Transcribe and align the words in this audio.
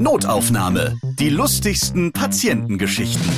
Notaufnahme. 0.00 0.96
Die 1.18 1.28
lustigsten 1.28 2.12
Patientengeschichten. 2.12 3.28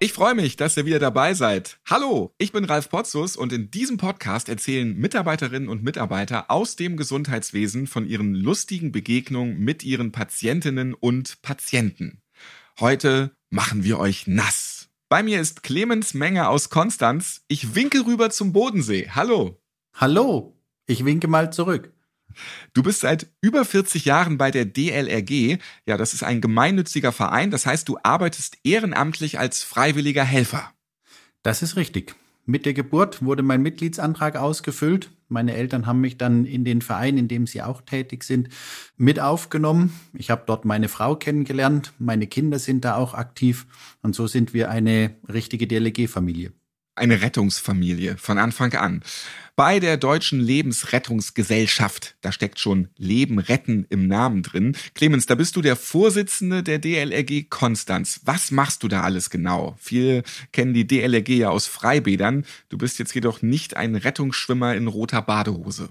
Ich 0.00 0.12
freue 0.12 0.34
mich, 0.34 0.56
dass 0.56 0.76
ihr 0.76 0.84
wieder 0.84 0.98
dabei 0.98 1.32
seid. 1.32 1.78
Hallo, 1.88 2.34
ich 2.36 2.52
bin 2.52 2.66
Ralf 2.66 2.90
Potzus 2.90 3.36
und 3.36 3.54
in 3.54 3.70
diesem 3.70 3.96
Podcast 3.96 4.50
erzählen 4.50 4.94
Mitarbeiterinnen 4.94 5.70
und 5.70 5.82
Mitarbeiter 5.82 6.50
aus 6.50 6.76
dem 6.76 6.98
Gesundheitswesen 6.98 7.86
von 7.86 8.06
ihren 8.06 8.34
lustigen 8.34 8.92
Begegnungen 8.92 9.58
mit 9.58 9.82
ihren 9.82 10.12
Patientinnen 10.12 10.92
und 10.92 11.40
Patienten. 11.40 12.20
Heute 12.78 13.37
machen 13.50 13.84
wir 13.84 13.98
euch 13.98 14.26
nass. 14.26 14.88
Bei 15.08 15.22
mir 15.22 15.40
ist 15.40 15.62
Clemens 15.62 16.14
Menger 16.14 16.50
aus 16.50 16.68
Konstanz. 16.68 17.42
Ich 17.48 17.74
winke 17.74 18.04
rüber 18.04 18.30
zum 18.30 18.52
Bodensee. 18.52 19.08
Hallo. 19.14 19.60
Hallo, 19.94 20.56
ich 20.86 21.04
winke 21.04 21.28
mal 21.28 21.52
zurück. 21.52 21.92
Du 22.74 22.82
bist 22.82 23.00
seit 23.00 23.26
über 23.40 23.64
40 23.64 24.04
Jahren 24.04 24.38
bei 24.38 24.50
der 24.50 24.66
DLRG. 24.66 25.58
Ja, 25.86 25.96
das 25.96 26.14
ist 26.14 26.22
ein 26.22 26.40
gemeinnütziger 26.40 27.10
Verein. 27.10 27.50
Das 27.50 27.66
heißt, 27.66 27.88
du 27.88 27.98
arbeitest 28.02 28.58
ehrenamtlich 28.64 29.38
als 29.38 29.64
freiwilliger 29.64 30.24
Helfer. 30.24 30.72
Das 31.42 31.62
ist 31.62 31.76
richtig. 31.76 32.14
Mit 32.50 32.64
der 32.64 32.72
Geburt 32.72 33.22
wurde 33.22 33.42
mein 33.42 33.60
Mitgliedsantrag 33.60 34.36
ausgefüllt. 34.36 35.10
Meine 35.28 35.52
Eltern 35.52 35.84
haben 35.84 36.00
mich 36.00 36.16
dann 36.16 36.46
in 36.46 36.64
den 36.64 36.80
Verein, 36.80 37.18
in 37.18 37.28
dem 37.28 37.46
sie 37.46 37.60
auch 37.60 37.82
tätig 37.82 38.24
sind, 38.24 38.48
mit 38.96 39.20
aufgenommen. 39.20 39.92
Ich 40.14 40.30
habe 40.30 40.44
dort 40.46 40.64
meine 40.64 40.88
Frau 40.88 41.14
kennengelernt. 41.14 41.92
Meine 41.98 42.26
Kinder 42.26 42.58
sind 42.58 42.86
da 42.86 42.96
auch 42.96 43.12
aktiv. 43.12 43.66
Und 44.00 44.14
so 44.14 44.26
sind 44.26 44.54
wir 44.54 44.70
eine 44.70 45.16
richtige 45.30 45.66
DLG-Familie 45.66 46.54
eine 46.98 47.22
Rettungsfamilie 47.22 48.16
von 48.18 48.38
Anfang 48.38 48.74
an. 48.74 49.02
Bei 49.56 49.80
der 49.80 49.96
Deutschen 49.96 50.38
Lebensrettungsgesellschaft, 50.38 52.16
da 52.20 52.30
steckt 52.30 52.60
schon 52.60 52.88
Leben 52.96 53.40
retten 53.40 53.86
im 53.90 54.06
Namen 54.06 54.44
drin. 54.44 54.76
Clemens, 54.94 55.26
da 55.26 55.34
bist 55.34 55.56
du 55.56 55.62
der 55.62 55.74
Vorsitzende 55.74 56.62
der 56.62 56.78
DLRG 56.78 57.50
Konstanz. 57.50 58.20
Was 58.24 58.52
machst 58.52 58.84
du 58.84 58.88
da 58.88 59.02
alles 59.02 59.30
genau? 59.30 59.74
Viele 59.78 60.22
kennen 60.52 60.74
die 60.74 60.86
DLRG 60.86 61.30
ja 61.30 61.50
aus 61.50 61.66
Freibädern. 61.66 62.44
Du 62.68 62.78
bist 62.78 63.00
jetzt 63.00 63.14
jedoch 63.14 63.42
nicht 63.42 63.76
ein 63.76 63.96
Rettungsschwimmer 63.96 64.76
in 64.76 64.86
roter 64.86 65.22
Badehose. 65.22 65.88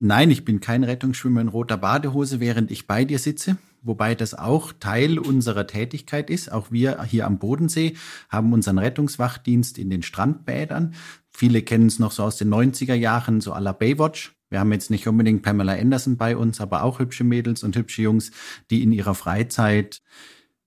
Nein, 0.00 0.32
ich 0.32 0.44
bin 0.44 0.58
kein 0.58 0.82
Rettungsschwimmer 0.82 1.40
in 1.40 1.48
roter 1.48 1.76
Badehose, 1.76 2.40
während 2.40 2.72
ich 2.72 2.88
bei 2.88 3.04
dir 3.04 3.20
sitze 3.20 3.58
wobei 3.82 4.14
das 4.14 4.34
auch 4.34 4.72
Teil 4.72 5.18
unserer 5.18 5.66
Tätigkeit 5.66 6.30
ist. 6.30 6.50
Auch 6.50 6.70
wir 6.70 7.02
hier 7.04 7.26
am 7.26 7.38
Bodensee 7.38 7.94
haben 8.28 8.52
unseren 8.52 8.78
Rettungswachdienst 8.78 9.78
in 9.78 9.90
den 9.90 10.02
Strandbädern. 10.02 10.94
Viele 11.30 11.62
kennen 11.62 11.86
es 11.86 11.98
noch 11.98 12.12
so 12.12 12.22
aus 12.24 12.36
den 12.36 12.52
90er 12.52 12.94
Jahren, 12.94 13.40
so 13.40 13.52
à 13.52 13.60
la 13.60 13.72
Baywatch. 13.72 14.34
Wir 14.50 14.60
haben 14.60 14.72
jetzt 14.72 14.90
nicht 14.90 15.08
unbedingt 15.08 15.42
Pamela 15.42 15.72
Anderson 15.72 16.18
bei 16.18 16.36
uns, 16.36 16.60
aber 16.60 16.82
auch 16.82 16.98
hübsche 16.98 17.24
Mädels 17.24 17.62
und 17.62 17.74
hübsche 17.74 18.02
Jungs, 18.02 18.32
die 18.70 18.82
in 18.82 18.92
ihrer 18.92 19.14
Freizeit 19.14 20.02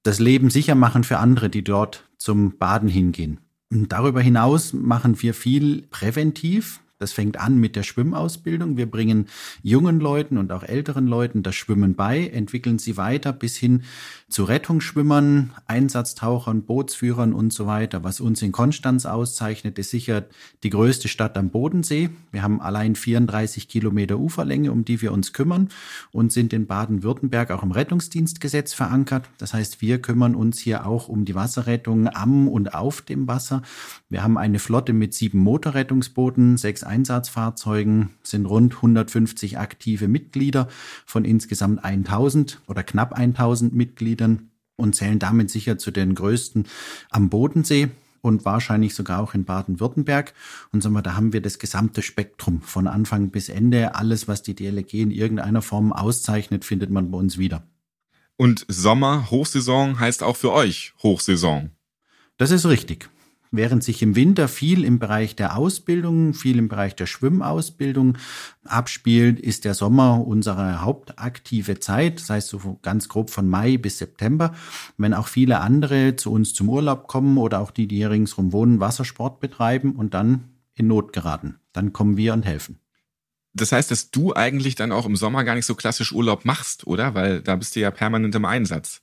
das 0.01 0.19
Leben 0.19 0.49
sicher 0.49 0.75
machen 0.75 1.03
für 1.03 1.19
andere, 1.19 1.49
die 1.49 1.63
dort 1.63 2.09
zum 2.17 2.57
Baden 2.57 2.89
hingehen. 2.89 3.39
Und 3.71 3.91
darüber 3.91 4.21
hinaus 4.21 4.73
machen 4.73 5.21
wir 5.21 5.33
viel 5.33 5.83
präventiv. 5.83 6.81
Das 6.97 7.11
fängt 7.11 7.37
an 7.37 7.57
mit 7.57 7.75
der 7.75 7.83
Schwimmausbildung. 7.83 8.77
Wir 8.77 8.89
bringen 8.89 9.27
jungen 9.61 9.99
Leuten 9.99 10.37
und 10.37 10.51
auch 10.53 10.63
älteren 10.63 11.07
Leuten 11.07 11.43
das 11.43 11.55
Schwimmen 11.55 11.95
bei, 11.95 12.27
entwickeln 12.27 12.79
sie 12.79 12.95
weiter 12.95 13.33
bis 13.33 13.57
hin 13.57 13.83
zu 14.29 14.45
Rettungsschwimmern, 14.45 15.51
Einsatztauchern, 15.67 16.63
Bootsführern 16.63 17.33
und 17.33 17.51
so 17.51 17.67
weiter. 17.67 18.03
Was 18.03 18.19
uns 18.19 18.41
in 18.41 18.51
Konstanz 18.51 19.05
auszeichnet, 19.05 19.77
ist 19.77 19.91
sicher 19.91 20.25
die 20.63 20.69
größte 20.69 21.09
Stadt 21.09 21.37
am 21.37 21.49
Bodensee. 21.49 22.09
Wir 22.31 22.41
haben 22.41 22.61
allein 22.61 22.95
34 22.95 23.67
Kilometer 23.67 24.17
Uferlänge, 24.17 24.71
um 24.71 24.85
die 24.85 25.01
wir 25.01 25.11
uns 25.11 25.33
kümmern 25.33 25.69
und 26.11 26.31
sind 26.31 26.53
in 26.53 26.65
Baden-Württemberg 26.65 27.51
auch 27.51 27.63
im 27.63 27.71
Rettungsdienstgesetz 27.71 28.73
verankert. 28.73 29.29
Das 29.37 29.53
heißt, 29.53 29.81
wir 29.81 30.01
kümmern 30.01 30.33
uns 30.33 30.59
hier 30.59 30.85
auch 30.85 31.09
um 31.09 31.25
die 31.25 31.35
Wasserrettung 31.35 32.07
am 32.07 32.47
und 32.47 32.73
auf 32.73 33.01
dem 33.01 33.27
Wasser. 33.27 33.61
Wir 34.09 34.23
haben 34.23 34.37
eine 34.37 34.59
Flotte 34.59 34.93
mit 34.93 35.13
sieben 35.13 35.39
Motorrettungsbooten, 35.39 36.57
sechs 36.57 36.84
Einsatzfahrzeugen, 36.85 38.11
sind 38.23 38.45
rund 38.45 38.75
150 38.75 39.57
aktive 39.57 40.07
Mitglieder 40.07 40.67
von 41.05 41.25
insgesamt 41.25 41.83
1000 41.83 42.61
oder 42.67 42.83
knapp 42.83 43.13
1000 43.13 43.73
Mitgliedern 43.73 44.49
und 44.75 44.95
zählen 44.95 45.19
damit 45.19 45.49
sicher 45.49 45.77
zu 45.77 45.91
den 45.91 46.15
größten 46.15 46.67
am 47.09 47.29
Bodensee 47.29 47.89
und 48.21 48.43
wahrscheinlich 48.43 48.95
sogar 48.95 49.21
auch 49.21 49.35
in 49.35 49.45
Baden-Württemberg. 49.45 50.33
Und 50.71 50.81
sagen 50.81 50.95
wir, 50.95 51.03
da 51.03 51.15
haben 51.15 51.31
wir 51.31 51.41
das 51.41 51.59
gesamte 51.59 52.01
Spektrum 52.01 52.61
von 52.61 52.87
Anfang 52.87 53.29
bis 53.29 53.49
Ende. 53.49 53.95
Alles, 53.95 54.27
was 54.27 54.41
die 54.41 54.55
DLG 54.55 54.93
in 54.95 55.11
irgendeiner 55.11 55.61
Form 55.61 55.93
auszeichnet, 55.93 56.65
findet 56.65 56.89
man 56.89 57.11
bei 57.11 57.17
uns 57.17 57.37
wieder. 57.37 57.63
Und 58.35 58.65
Sommer, 58.67 59.29
Hochsaison 59.29 59.99
heißt 59.99 60.23
auch 60.23 60.35
für 60.35 60.51
euch 60.51 60.93
Hochsaison. 61.03 61.69
Das 62.37 62.51
ist 62.51 62.65
richtig. 62.65 63.09
Während 63.55 63.83
sich 63.83 64.01
im 64.01 64.15
Winter 64.15 64.47
viel 64.47 64.83
im 64.83 64.99
Bereich 64.99 65.35
der 65.35 65.57
Ausbildung, 65.57 66.33
viel 66.33 66.57
im 66.57 66.67
Bereich 66.67 66.95
der 66.95 67.05
Schwimmausbildung 67.05 68.17
abspielt, 68.63 69.39
ist 69.39 69.65
der 69.65 69.73
Sommer 69.73 70.25
unsere 70.25 70.81
hauptaktive 70.81 71.79
Zeit, 71.79 72.19
das 72.19 72.29
heißt 72.29 72.49
so 72.49 72.79
ganz 72.81 73.09
grob 73.09 73.29
von 73.29 73.47
Mai 73.47 73.77
bis 73.77 73.97
September. 73.97 74.53
Wenn 74.97 75.13
auch 75.13 75.27
viele 75.27 75.61
andere 75.61 76.15
zu 76.15 76.31
uns 76.31 76.53
zum 76.53 76.69
Urlaub 76.69 77.07
kommen 77.07 77.37
oder 77.37 77.61
auch 77.61 77.71
die, 77.71 77.87
die 77.87 77.97
hier 77.97 78.11
ringsrum 78.11 78.51
wohnen, 78.51 78.79
Wassersport 78.79 79.39
betreiben 79.39 79.93
und 79.93 80.13
dann 80.13 80.49
in 80.73 80.87
Not 80.87 81.13
geraten, 81.13 81.59
dann 81.73 81.93
kommen 81.93 82.17
wir 82.17 82.33
und 82.33 82.45
helfen. 82.45 82.79
Das 83.53 83.71
heißt, 83.71 83.89
dass 83.89 84.11
du 84.11 84.33
eigentlich 84.33 84.75
dann 84.75 84.91
auch 84.91 85.05
im 85.05 85.15
Sommer 85.15 85.45
gar 85.45 85.55
nicht 85.55 85.65
so 85.65 85.75
klassisch 85.75 86.11
Urlaub 86.11 86.43
machst, 86.43 86.85
oder? 86.87 87.15
Weil 87.15 87.41
da 87.41 87.55
bist 87.55 87.75
du 87.75 87.79
ja 87.79 87.89
permanent 87.89 88.35
im 88.35 88.43
Einsatz. 88.43 89.01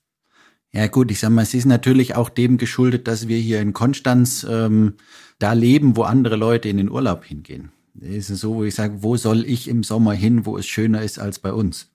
Ja 0.74 0.86
gut, 0.86 1.10
ich 1.10 1.20
sag 1.20 1.30
mal, 1.30 1.42
es 1.42 1.52
ist 1.52 1.66
natürlich 1.66 2.16
auch 2.16 2.30
dem 2.30 2.56
geschuldet, 2.56 3.06
dass 3.06 3.28
wir 3.28 3.38
hier 3.38 3.60
in 3.60 3.74
Konstanz 3.74 4.46
ähm, 4.48 4.94
da 5.38 5.52
leben, 5.52 5.96
wo 5.96 6.02
andere 6.04 6.36
Leute 6.36 6.70
in 6.70 6.78
den 6.78 6.90
Urlaub 6.90 7.24
hingehen. 7.24 7.72
Es 8.00 8.30
ist 8.30 8.40
so, 8.40 8.54
wo 8.54 8.64
ich 8.64 8.74
sage, 8.74 9.02
wo 9.02 9.18
soll 9.18 9.44
ich 9.44 9.68
im 9.68 9.84
Sommer 9.84 10.14
hin, 10.14 10.46
wo 10.46 10.56
es 10.56 10.66
schöner 10.66 11.02
ist 11.02 11.18
als 11.18 11.38
bei 11.38 11.52
uns? 11.52 11.90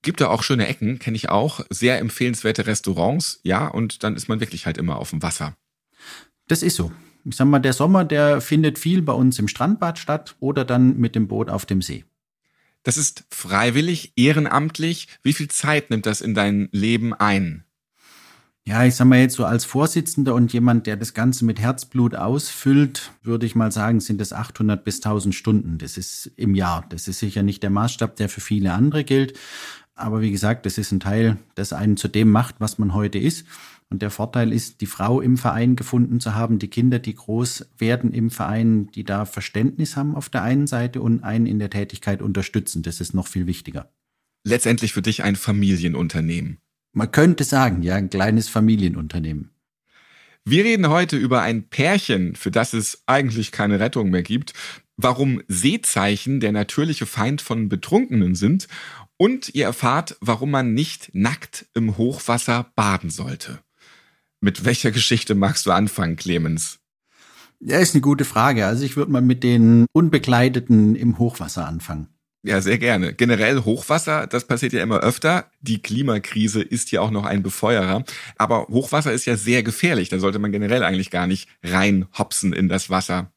Gibt 0.00 0.20
da 0.22 0.28
auch 0.28 0.42
schöne 0.42 0.66
Ecken, 0.66 0.98
kenne 0.98 1.16
ich 1.16 1.28
auch. 1.28 1.60
Sehr 1.68 1.98
empfehlenswerte 1.98 2.66
Restaurants, 2.66 3.38
ja, 3.42 3.68
und 3.68 4.02
dann 4.02 4.16
ist 4.16 4.28
man 4.28 4.40
wirklich 4.40 4.64
halt 4.64 4.78
immer 4.78 4.96
auf 4.96 5.10
dem 5.10 5.22
Wasser. 5.22 5.56
Das 6.48 6.62
ist 6.62 6.76
so. 6.76 6.90
Ich 7.24 7.36
sag 7.36 7.46
mal, 7.46 7.60
der 7.60 7.74
Sommer, 7.74 8.04
der 8.04 8.40
findet 8.40 8.78
viel 8.78 9.02
bei 9.02 9.12
uns 9.12 9.38
im 9.38 9.46
Strandbad 9.46 9.98
statt 9.98 10.36
oder 10.40 10.64
dann 10.64 10.98
mit 10.98 11.14
dem 11.14 11.28
Boot 11.28 11.50
auf 11.50 11.66
dem 11.66 11.82
See. 11.82 12.04
Das 12.82 12.96
ist 12.96 13.24
freiwillig, 13.30 14.12
ehrenamtlich. 14.16 15.06
Wie 15.22 15.34
viel 15.34 15.48
Zeit 15.48 15.90
nimmt 15.90 16.06
das 16.06 16.20
in 16.20 16.34
dein 16.34 16.68
Leben 16.72 17.14
ein? 17.14 17.64
Ja, 18.64 18.84
ich 18.84 18.94
sag 18.94 19.06
mal 19.06 19.18
jetzt 19.18 19.34
so 19.34 19.44
als 19.44 19.64
Vorsitzender 19.64 20.34
und 20.34 20.52
jemand, 20.52 20.86
der 20.86 20.96
das 20.96 21.14
Ganze 21.14 21.44
mit 21.44 21.58
Herzblut 21.58 22.14
ausfüllt, 22.14 23.10
würde 23.22 23.44
ich 23.44 23.56
mal 23.56 23.72
sagen, 23.72 23.98
sind 23.98 24.20
es 24.20 24.32
800 24.32 24.84
bis 24.84 24.96
1000 24.96 25.34
Stunden. 25.34 25.78
Das 25.78 25.96
ist 25.96 26.30
im 26.36 26.54
Jahr. 26.54 26.86
Das 26.88 27.08
ist 27.08 27.18
sicher 27.18 27.42
nicht 27.42 27.64
der 27.64 27.70
Maßstab, 27.70 28.14
der 28.16 28.28
für 28.28 28.40
viele 28.40 28.72
andere 28.72 29.02
gilt. 29.02 29.36
Aber 29.94 30.20
wie 30.20 30.30
gesagt, 30.30 30.64
das 30.64 30.78
ist 30.78 30.92
ein 30.92 31.00
Teil, 31.00 31.38
das 31.56 31.72
einen 31.72 31.96
zu 31.96 32.06
dem 32.06 32.30
macht, 32.30 32.56
was 32.60 32.78
man 32.78 32.94
heute 32.94 33.18
ist. 33.18 33.46
Und 33.90 34.00
der 34.00 34.10
Vorteil 34.10 34.52
ist, 34.52 34.80
die 34.80 34.86
Frau 34.86 35.20
im 35.20 35.36
Verein 35.36 35.76
gefunden 35.76 36.20
zu 36.20 36.34
haben, 36.34 36.58
die 36.58 36.68
Kinder, 36.68 36.98
die 36.98 37.14
groß 37.14 37.66
werden 37.76 38.12
im 38.12 38.30
Verein, 38.30 38.86
die 38.92 39.04
da 39.04 39.26
Verständnis 39.26 39.96
haben 39.96 40.14
auf 40.14 40.30
der 40.30 40.42
einen 40.42 40.66
Seite 40.66 41.02
und 41.02 41.24
einen 41.24 41.46
in 41.46 41.58
der 41.58 41.68
Tätigkeit 41.68 42.22
unterstützen. 42.22 42.82
Das 42.82 43.00
ist 43.00 43.12
noch 43.12 43.26
viel 43.26 43.46
wichtiger. 43.46 43.92
Letztendlich 44.44 44.92
für 44.92 45.02
dich 45.02 45.24
ein 45.24 45.36
Familienunternehmen. 45.36 46.58
Man 46.92 47.10
könnte 47.10 47.44
sagen, 47.44 47.82
ja, 47.82 47.94
ein 47.94 48.10
kleines 48.10 48.48
Familienunternehmen. 48.48 49.50
Wir 50.44 50.64
reden 50.64 50.88
heute 50.88 51.16
über 51.16 51.42
ein 51.42 51.68
Pärchen, 51.68 52.34
für 52.34 52.50
das 52.50 52.72
es 52.72 53.02
eigentlich 53.06 53.52
keine 53.52 53.80
Rettung 53.80 54.10
mehr 54.10 54.22
gibt, 54.22 54.52
warum 54.96 55.42
Seezeichen 55.48 56.40
der 56.40 56.52
natürliche 56.52 57.06
Feind 57.06 57.40
von 57.40 57.68
Betrunkenen 57.68 58.34
sind 58.34 58.66
und 59.16 59.54
ihr 59.54 59.66
erfahrt, 59.66 60.16
warum 60.20 60.50
man 60.50 60.74
nicht 60.74 61.10
nackt 61.14 61.66
im 61.74 61.96
Hochwasser 61.96 62.72
baden 62.74 63.08
sollte. 63.08 63.60
Mit 64.40 64.64
welcher 64.64 64.90
Geschichte 64.90 65.34
magst 65.34 65.66
du 65.66 65.70
anfangen, 65.70 66.16
Clemens? 66.16 66.80
Ja, 67.60 67.78
ist 67.78 67.94
eine 67.94 68.02
gute 68.02 68.24
Frage. 68.24 68.66
Also 68.66 68.84
ich 68.84 68.96
würde 68.96 69.12
mal 69.12 69.22
mit 69.22 69.44
den 69.44 69.86
Unbekleideten 69.92 70.96
im 70.96 71.18
Hochwasser 71.18 71.66
anfangen. 71.66 72.08
Ja, 72.44 72.60
sehr 72.60 72.78
gerne. 72.78 73.14
Generell 73.14 73.64
Hochwasser, 73.64 74.26
das 74.26 74.46
passiert 74.46 74.72
ja 74.72 74.82
immer 74.82 74.98
öfter. 74.98 75.46
Die 75.60 75.80
Klimakrise 75.80 76.60
ist 76.60 76.90
ja 76.90 77.00
auch 77.00 77.12
noch 77.12 77.24
ein 77.24 77.44
Befeuerer. 77.44 78.04
Aber 78.36 78.66
Hochwasser 78.68 79.12
ist 79.12 79.26
ja 79.26 79.36
sehr 79.36 79.62
gefährlich. 79.62 80.08
Da 80.08 80.18
sollte 80.18 80.40
man 80.40 80.50
generell 80.50 80.82
eigentlich 80.82 81.10
gar 81.10 81.28
nicht 81.28 81.48
reinhopsen 81.62 82.52
in 82.52 82.68
das 82.68 82.90
Wasser. 82.90 83.30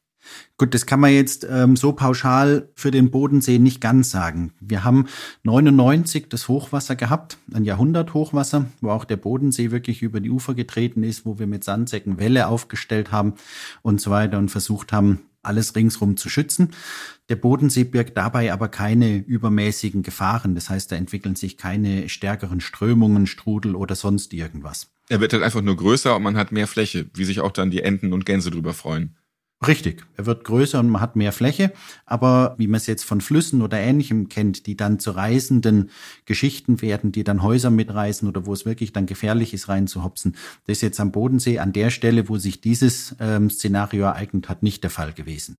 Gut, 0.58 0.74
das 0.74 0.86
kann 0.86 0.98
man 0.98 1.12
jetzt 1.12 1.46
ähm, 1.48 1.76
so 1.76 1.92
pauschal 1.92 2.68
für 2.74 2.90
den 2.90 3.12
Bodensee 3.12 3.60
nicht 3.60 3.80
ganz 3.80 4.10
sagen. 4.10 4.52
Wir 4.58 4.82
haben 4.82 5.06
99 5.44 6.28
das 6.28 6.48
Hochwasser 6.48 6.96
gehabt, 6.96 7.38
ein 7.54 7.64
Jahrhundert-Hochwasser, 7.64 8.66
wo 8.80 8.90
auch 8.90 9.04
der 9.04 9.18
Bodensee 9.18 9.70
wirklich 9.70 10.02
über 10.02 10.18
die 10.18 10.30
Ufer 10.30 10.54
getreten 10.54 11.04
ist, 11.04 11.26
wo 11.26 11.38
wir 11.38 11.46
mit 11.46 11.62
Sandsäcken 11.62 12.18
Wälle 12.18 12.48
aufgestellt 12.48 13.12
haben 13.12 13.34
und 13.82 14.00
so 14.00 14.10
weiter 14.10 14.38
und 14.38 14.50
versucht 14.50 14.92
haben, 14.92 15.20
alles 15.42 15.76
ringsrum 15.76 16.16
zu 16.16 16.28
schützen. 16.28 16.70
Der 17.28 17.36
Bodensee 17.36 17.84
birgt 17.84 18.16
dabei 18.16 18.52
aber 18.52 18.68
keine 18.68 19.16
übermäßigen 19.16 20.02
Gefahren. 20.02 20.54
Das 20.54 20.70
heißt, 20.70 20.92
da 20.92 20.96
entwickeln 20.96 21.34
sich 21.34 21.56
keine 21.56 22.08
stärkeren 22.08 22.60
Strömungen, 22.60 23.26
Strudel 23.26 23.74
oder 23.74 23.96
sonst 23.96 24.32
irgendwas. 24.32 24.92
Er 25.08 25.20
wird 25.20 25.32
halt 25.32 25.42
einfach 25.42 25.62
nur 25.62 25.76
größer 25.76 26.14
und 26.14 26.22
man 26.22 26.36
hat 26.36 26.52
mehr 26.52 26.66
Fläche, 26.66 27.06
wie 27.14 27.24
sich 27.24 27.40
auch 27.40 27.52
dann 27.52 27.70
die 27.70 27.82
Enten 27.82 28.12
und 28.12 28.26
Gänse 28.26 28.50
drüber 28.50 28.74
freuen. 28.74 29.16
Richtig, 29.66 30.04
er 30.16 30.26
wird 30.26 30.44
größer 30.44 30.78
und 30.78 30.90
man 30.90 31.00
hat 31.00 31.16
mehr 31.16 31.32
Fläche, 31.32 31.72
aber 32.04 32.56
wie 32.58 32.66
man 32.66 32.76
es 32.76 32.86
jetzt 32.86 33.04
von 33.04 33.22
Flüssen 33.22 33.62
oder 33.62 33.78
ähnlichem 33.78 34.28
kennt, 34.28 34.66
die 34.66 34.76
dann 34.76 34.98
zu 34.98 35.12
reisenden 35.12 35.88
Geschichten 36.26 36.82
werden, 36.82 37.10
die 37.10 37.24
dann 37.24 37.42
Häuser 37.42 37.70
mitreißen 37.70 38.28
oder 38.28 38.44
wo 38.44 38.52
es 38.52 38.66
wirklich 38.66 38.92
dann 38.92 39.06
gefährlich 39.06 39.54
ist, 39.54 39.70
reinzuhopsen, 39.70 40.36
das 40.66 40.76
ist 40.78 40.82
jetzt 40.82 41.00
am 41.00 41.10
Bodensee 41.10 41.58
an 41.58 41.72
der 41.72 41.88
Stelle, 41.88 42.28
wo 42.28 42.36
sich 42.36 42.60
dieses 42.60 43.16
ähm, 43.18 43.48
Szenario 43.48 44.04
ereignet 44.04 44.50
hat, 44.50 44.62
nicht 44.62 44.82
der 44.82 44.90
Fall 44.90 45.14
gewesen. 45.14 45.56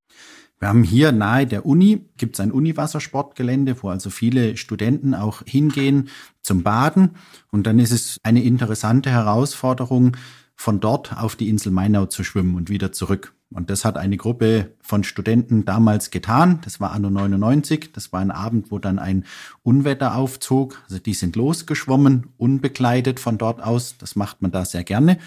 Wir 0.59 0.69
haben 0.69 0.83
hier 0.83 1.11
nahe 1.11 1.45
der 1.45 1.65
Uni, 1.65 2.05
gibt 2.17 2.35
es 2.35 2.39
ein 2.39 2.51
Uniwassersportgelände, 2.51 3.75
wo 3.83 3.89
also 3.89 4.09
viele 4.09 4.57
Studenten 4.57 5.13
auch 5.13 5.43
hingehen 5.45 6.09
zum 6.41 6.63
Baden. 6.63 7.11
Und 7.51 7.67
dann 7.67 7.77
ist 7.77 7.91
es 7.91 8.19
eine 8.23 8.43
interessante 8.43 9.11
Herausforderung, 9.11 10.17
von 10.59 10.79
dort 10.79 11.15
auf 11.15 11.35
die 11.35 11.49
Insel 11.49 11.71
Mainau 11.71 12.07
zu 12.07 12.23
schwimmen 12.23 12.55
und 12.55 12.69
wieder 12.69 12.91
zurück. 12.91 13.33
Und 13.53 13.69
das 13.69 13.85
hat 13.85 13.95
eine 13.95 14.17
Gruppe 14.17 14.75
von 14.81 15.03
Studenten 15.03 15.63
damals 15.63 16.09
getan. 16.09 16.59
Das 16.63 16.81
war 16.81 16.91
anno 16.91 17.09
99. 17.09 17.93
Das 17.93 18.11
war 18.11 18.19
ein 18.19 18.31
Abend, 18.31 18.71
wo 18.71 18.79
dann 18.79 18.99
ein 18.99 19.23
Unwetter 19.63 20.15
aufzog. 20.15 20.81
Also 20.85 20.99
die 20.99 21.13
sind 21.13 21.35
losgeschwommen, 21.35 22.27
unbekleidet 22.37 23.19
von 23.19 23.37
dort 23.37 23.61
aus. 23.61 23.97
Das 23.99 24.15
macht 24.15 24.41
man 24.41 24.51
da 24.51 24.65
sehr 24.65 24.83
gerne. 24.83 25.19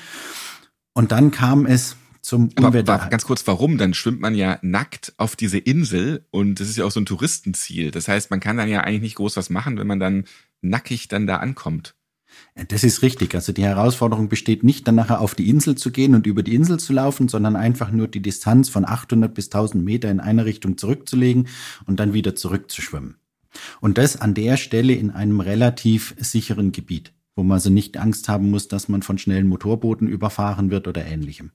Und 0.92 1.12
dann 1.12 1.30
kam 1.30 1.64
es 1.64 1.96
zum 2.22 2.50
Aber 2.56 2.68
Unwetter. 2.68 3.08
ganz 3.10 3.24
kurz, 3.24 3.46
warum? 3.46 3.78
Dann 3.78 3.94
schwimmt 3.94 4.20
man 4.20 4.34
ja 4.34 4.58
nackt 4.62 5.14
auf 5.16 5.36
diese 5.36 5.58
Insel 5.58 6.26
und 6.30 6.60
das 6.60 6.68
ist 6.68 6.76
ja 6.76 6.84
auch 6.84 6.90
so 6.90 7.00
ein 7.00 7.06
Touristenziel. 7.06 7.90
Das 7.90 8.08
heißt, 8.08 8.30
man 8.30 8.40
kann 8.40 8.56
dann 8.56 8.68
ja 8.68 8.82
eigentlich 8.82 9.02
nicht 9.02 9.14
groß 9.16 9.36
was 9.36 9.50
machen, 9.50 9.78
wenn 9.78 9.86
man 9.86 10.00
dann 10.00 10.24
nackig 10.60 11.08
dann 11.08 11.26
da 11.26 11.36
ankommt. 11.36 11.94
Das 12.68 12.84
ist 12.84 13.02
richtig. 13.02 13.34
Also 13.34 13.52
die 13.52 13.64
Herausforderung 13.64 14.28
besteht 14.28 14.62
nicht, 14.62 14.86
dann 14.86 14.94
nachher 14.94 15.20
auf 15.20 15.34
die 15.34 15.48
Insel 15.48 15.76
zu 15.76 15.90
gehen 15.90 16.14
und 16.14 16.26
über 16.26 16.42
die 16.42 16.54
Insel 16.54 16.78
zu 16.78 16.92
laufen, 16.92 17.28
sondern 17.28 17.56
einfach 17.56 17.90
nur 17.90 18.08
die 18.08 18.22
Distanz 18.22 18.68
von 18.68 18.84
800 18.84 19.32
bis 19.34 19.46
1000 19.46 19.84
Meter 19.84 20.10
in 20.10 20.20
eine 20.20 20.44
Richtung 20.44 20.78
zurückzulegen 20.78 21.48
und 21.86 22.00
dann 22.00 22.12
wieder 22.12 22.34
zurückzuschwimmen. 22.34 23.16
Und 23.80 23.98
das 23.98 24.20
an 24.20 24.34
der 24.34 24.56
Stelle 24.56 24.92
in 24.92 25.10
einem 25.10 25.40
relativ 25.40 26.14
sicheren 26.18 26.72
Gebiet, 26.72 27.12
wo 27.34 27.42
man 27.42 27.56
also 27.56 27.70
nicht 27.70 27.96
Angst 27.96 28.28
haben 28.28 28.50
muss, 28.50 28.68
dass 28.68 28.88
man 28.88 29.02
von 29.02 29.18
schnellen 29.18 29.48
Motorbooten 29.48 30.08
überfahren 30.08 30.70
wird 30.70 30.86
oder 30.86 31.04
ähnlichem. 31.04 31.50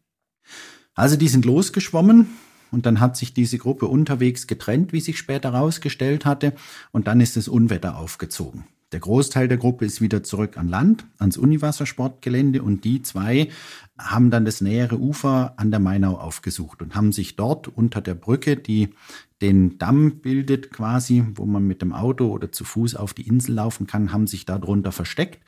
Also 0.94 1.18
die 1.18 1.28
sind 1.28 1.46
losgeschwommen 1.46 2.30
und 2.72 2.86
dann 2.86 3.00
hat 3.00 3.18
sich 3.18 3.34
diese 3.34 3.58
Gruppe 3.58 3.88
unterwegs 3.88 4.48
getrennt, 4.48 4.94
wie 4.94 5.02
sich 5.02 5.18
später 5.18 5.54
herausgestellt 5.54 6.26
hatte, 6.26 6.54
und 6.92 7.08
dann 7.08 7.22
ist 7.22 7.38
das 7.38 7.48
Unwetter 7.48 7.98
aufgezogen. 7.98 8.66
Der 8.92 9.00
Großteil 9.00 9.48
der 9.48 9.58
Gruppe 9.58 9.84
ist 9.84 10.00
wieder 10.00 10.24
zurück 10.24 10.58
an 10.58 10.70
Land, 10.70 11.06
ans 11.18 11.38
Uniwassersportgelände 11.38 12.62
und 12.62 12.86
die 12.86 13.02
zwei 13.02 13.50
haben 13.98 14.30
dann 14.30 14.46
das 14.46 14.62
nähere 14.62 15.00
Ufer 15.00 15.54
an 15.58 15.72
der 15.72 15.80
Mainau 15.80 16.18
aufgesucht 16.18 16.82
und 16.82 16.96
haben 16.96 17.12
sich 17.12 17.36
dort 17.36 17.68
unter 17.68 18.00
der 18.00 18.14
Brücke, 18.14 18.56
die 18.56 18.90
den 19.42 19.78
Damm 19.80 20.20
bildet 20.22 20.72
quasi, 20.72 21.26
wo 21.34 21.46
man 21.46 21.66
mit 21.66 21.82
dem 21.82 21.94
Auto 21.94 22.28
oder 22.28 22.52
zu 22.52 22.64
Fuß 22.64 22.96
auf 22.96 23.14
die 23.14 23.28
Insel 23.28 23.56
laufen 23.56 23.88
kann, 23.88 24.14
haben 24.14 24.28
sich 24.28 24.46
darunter 24.46 24.92
versteckt 24.92 25.40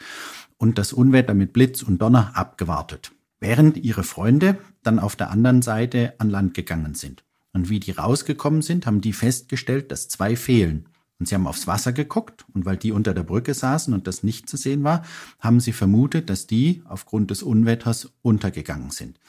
und 0.58 0.78
das 0.78 0.92
Unwetter 0.92 1.34
mit 1.34 1.54
Blitz 1.54 1.84
und 1.84 2.02
Donner 2.02 2.32
abgewartet, 2.36 3.12
während 3.40 3.78
ihre 3.78 4.04
Freunde 4.04 4.58
dann 4.84 5.00
auf 5.00 5.16
der 5.16 5.30
anderen 5.30 5.62
Seite 5.62 6.14
an 6.18 6.30
Land 6.30 6.54
gegangen 6.54 6.96
sind. 6.96 7.24
Und 7.54 7.70
wie 7.70 7.80
die 7.80 7.92
rausgekommen 7.92 8.62
sind, 8.62 8.86
haben 8.86 9.02
die 9.02 9.14
festgestellt, 9.14 9.92
dass 9.92 10.10
zwei 10.10 10.36
fehlen. 10.36 10.90
Und 11.20 11.28
sie 11.28 11.36
haben 11.36 11.48
aufs 11.48 11.66
Wasser 11.66 11.94
geguckt 11.94 12.46
und 12.54 12.66
weil 12.66 12.78
die 12.78 12.92
unter 12.92 13.14
der 13.14 13.24
Brücke 13.24 13.54
saßen 13.54 13.94
und 13.94 14.06
das 14.06 14.22
nicht 14.22 14.48
zu 14.48 14.56
sehen 14.56 14.84
war, 14.84 15.04
haben 15.40 15.60
sie 15.60 15.72
vermutet, 15.72 16.30
dass 16.30 16.46
die 16.46 16.84
aufgrund 16.86 17.32
des 17.32 17.42
Unwetters 17.42 18.12
untergegangen 18.22 18.92
sind. 18.92 19.20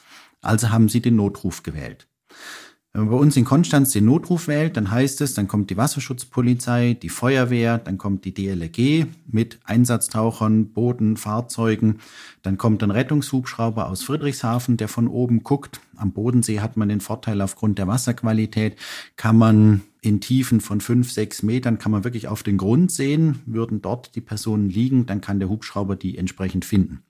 Also 0.41 0.69
haben 0.69 0.89
sie 0.89 1.01
den 1.01 1.15
Notruf 1.15 1.63
gewählt. 1.63 2.07
Wenn 2.91 3.01
man 3.01 3.11
bei 3.11 3.17
uns 3.17 3.37
in 3.37 3.45
Konstanz 3.45 3.91
den 3.91 4.05
Notruf 4.05 4.47
wählt, 4.47 4.75
dann 4.75 4.89
heißt 4.89 5.21
es, 5.21 5.35
dann 5.35 5.47
kommt 5.47 5.69
die 5.69 5.77
Wasserschutzpolizei, 5.77 6.97
die 6.99 7.09
Feuerwehr, 7.09 7.77
dann 7.77 7.99
kommt 7.99 8.25
die 8.25 8.33
DLRG 8.33 9.05
mit 9.27 9.59
Einsatztauchern, 9.63 10.73
Booten, 10.73 11.15
Fahrzeugen, 11.15 11.99
dann 12.41 12.57
kommt 12.57 12.81
ein 12.81 12.89
Rettungshubschrauber 12.89 13.87
aus 13.87 14.01
Friedrichshafen, 14.01 14.77
der 14.77 14.87
von 14.87 15.07
oben 15.07 15.43
guckt. 15.43 15.81
Am 15.97 16.13
Bodensee 16.13 16.61
hat 16.61 16.77
man 16.77 16.89
den 16.89 16.99
Vorteil 16.99 17.41
aufgrund 17.41 17.77
der 17.77 17.87
Wasserqualität, 17.87 18.75
kann 19.17 19.37
man 19.37 19.81
in 20.01 20.19
Tiefen 20.19 20.59
von 20.59 20.81
fünf, 20.81 21.11
sechs 21.11 21.43
Metern 21.43 21.77
kann 21.77 21.91
man 21.91 22.03
wirklich 22.03 22.27
auf 22.27 22.41
den 22.41 22.57
Grund 22.57 22.89
sehen. 22.91 23.39
Würden 23.45 23.83
dort 23.83 24.15
die 24.15 24.21
Personen 24.21 24.67
liegen, 24.67 25.05
dann 25.05 25.21
kann 25.21 25.39
der 25.39 25.49
Hubschrauber 25.49 25.95
die 25.95 26.17
entsprechend 26.17 26.65
finden. 26.65 27.03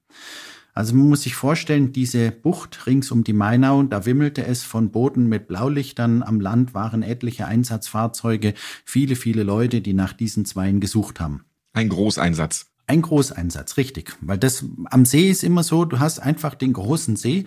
Also 0.74 0.96
man 0.96 1.10
muss 1.10 1.24
sich 1.24 1.36
vorstellen, 1.36 1.92
diese 1.92 2.32
Bucht 2.32 2.88
rings 2.88 3.12
um 3.12 3.24
die 3.24 3.34
Mainau, 3.34 3.84
da 3.84 4.06
wimmelte 4.06 4.46
es 4.46 4.64
von 4.64 4.92
Booten 4.92 5.28
mit 5.28 5.48
Blaulichtern. 5.48 6.24
Am 6.24 6.40
Land 6.40 6.74
waren 6.74 7.04
etliche 7.04 7.46
Einsatzfahrzeuge, 7.46 8.54
viele, 8.86 9.16
viele 9.16 9.44
Leute, 9.44 9.82
die 9.82 9.94
nach 9.94 10.14
diesen 10.14 10.46
Zweien 10.46 10.80
gesucht 10.80 11.20
haben. 11.20 11.46
Ein 11.74 11.90
Großeinsatz. 11.90 12.68
Ein 12.88 13.04
Großeinsatz, 13.04 13.78
richtig. 13.78 14.18
Weil 14.22 14.38
das 14.38 14.66
am 14.86 15.06
See 15.06 15.30
ist 15.30 15.44
immer 15.44 15.64
so, 15.64 15.86
du 15.86 16.00
hast 16.00 16.20
einfach 16.20 16.56
den 16.56 16.74
großen 16.74 17.16
See. 17.16 17.46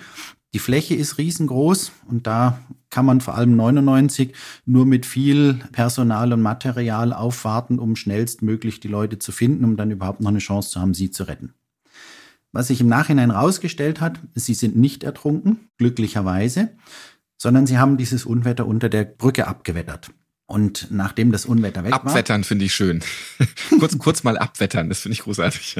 Die 0.55 0.59
Fläche 0.59 0.95
ist 0.95 1.19
riesengroß 1.19 1.93
und 2.09 2.27
da 2.27 2.61
kann 2.91 3.07
man 3.07 3.21
vor 3.21 3.35
allem 3.35 3.57
99 3.57 4.35
nur 4.67 4.85
mit 4.85 5.07
viel 5.07 5.55
Personal 5.73 6.33
und 6.33 6.43
Material 6.43 7.13
aufwarten, 7.13 7.79
um 7.79 7.97
schnellstmöglich 7.97 8.79
die 8.79 8.89
Leute 8.89 9.19
zu 9.19 9.33
finden, 9.33 9.65
um 9.65 9.77
dann 9.77 9.91
überhaupt 9.91 10.21
noch 10.21 10.29
eine 10.29 10.39
Chance 10.39 10.71
zu 10.71 10.81
haben, 10.81 10.93
sie 10.93 11.11
zu 11.11 11.25
retten. 11.25 11.55
Was 12.53 12.69
sich 12.69 12.81
im 12.81 12.89
Nachhinein 12.89 13.31
rausgestellt 13.31 14.01
hat, 14.01 14.21
sie 14.35 14.55
sind 14.55 14.77
nicht 14.77 15.05
ertrunken, 15.05 15.69
glücklicherweise, 15.79 16.71
sondern 17.39 17.67
sie 17.67 17.79
haben 17.79 17.97
dieses 17.97 18.27
Unwetter 18.27 18.67
unter 18.67 18.89
der 18.89 19.05
Brücke 19.05 19.47
abgewettert. 19.47 20.11
Und 20.47 20.89
nachdem 20.91 21.33
das 21.33 21.47
Unwetter 21.47 21.83
weg 21.83 21.93
war. 21.93 22.05
Abwettern 22.05 22.45
finde 22.45 22.67
ich 22.67 22.75
schön. 22.75 23.03
kurz, 23.79 23.97
kurz 23.99 24.23
mal 24.23 24.37
abwettern, 24.37 24.91
das 24.91 25.01
finde 25.01 25.15
ich 25.15 25.21
großartig. 25.21 25.77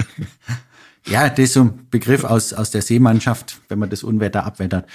Ja, 1.07 1.29
das 1.29 1.39
ist 1.39 1.53
so 1.55 1.63
ein 1.63 1.89
Begriff 1.91 2.25
aus, 2.25 2.53
aus 2.53 2.71
der 2.71 2.81
Seemannschaft, 2.81 3.61
wenn 3.69 3.79
man 3.79 3.91
das 3.91 4.03
Unwetter 4.03 4.45
abwettert. 4.45 4.89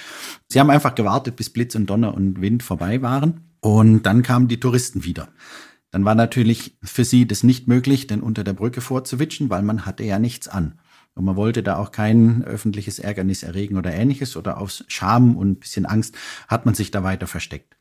Sie 0.48 0.58
haben 0.58 0.70
einfach 0.70 0.94
gewartet, 0.94 1.36
bis 1.36 1.50
Blitz 1.50 1.74
und 1.74 1.86
Donner 1.86 2.14
und 2.14 2.40
Wind 2.40 2.62
vorbei 2.62 3.02
waren. 3.02 3.52
Und 3.60 4.02
dann 4.02 4.22
kamen 4.22 4.48
die 4.48 4.58
Touristen 4.58 5.04
wieder. 5.04 5.28
Dann 5.90 6.04
war 6.04 6.14
natürlich 6.14 6.76
für 6.82 7.04
sie 7.04 7.26
das 7.26 7.42
nicht 7.42 7.68
möglich, 7.68 8.06
denn 8.06 8.20
unter 8.20 8.44
der 8.44 8.52
Brücke 8.52 8.80
vorzuwitschen, 8.80 9.50
weil 9.50 9.62
man 9.62 9.86
hatte 9.86 10.04
ja 10.04 10.18
nichts 10.18 10.48
an. 10.48 10.78
Und 11.18 11.24
man 11.24 11.34
wollte 11.34 11.64
da 11.64 11.78
auch 11.78 11.90
kein 11.90 12.44
öffentliches 12.44 13.00
Ärgernis 13.00 13.42
erregen 13.42 13.76
oder 13.76 13.92
ähnliches 13.92 14.36
oder 14.36 14.60
aus 14.60 14.84
Scham 14.86 15.36
und 15.36 15.50
ein 15.50 15.56
bisschen 15.56 15.84
Angst 15.84 16.14
hat 16.46 16.64
man 16.64 16.76
sich 16.76 16.92
da 16.92 17.02
weiter 17.02 17.26
versteckt. 17.26 17.76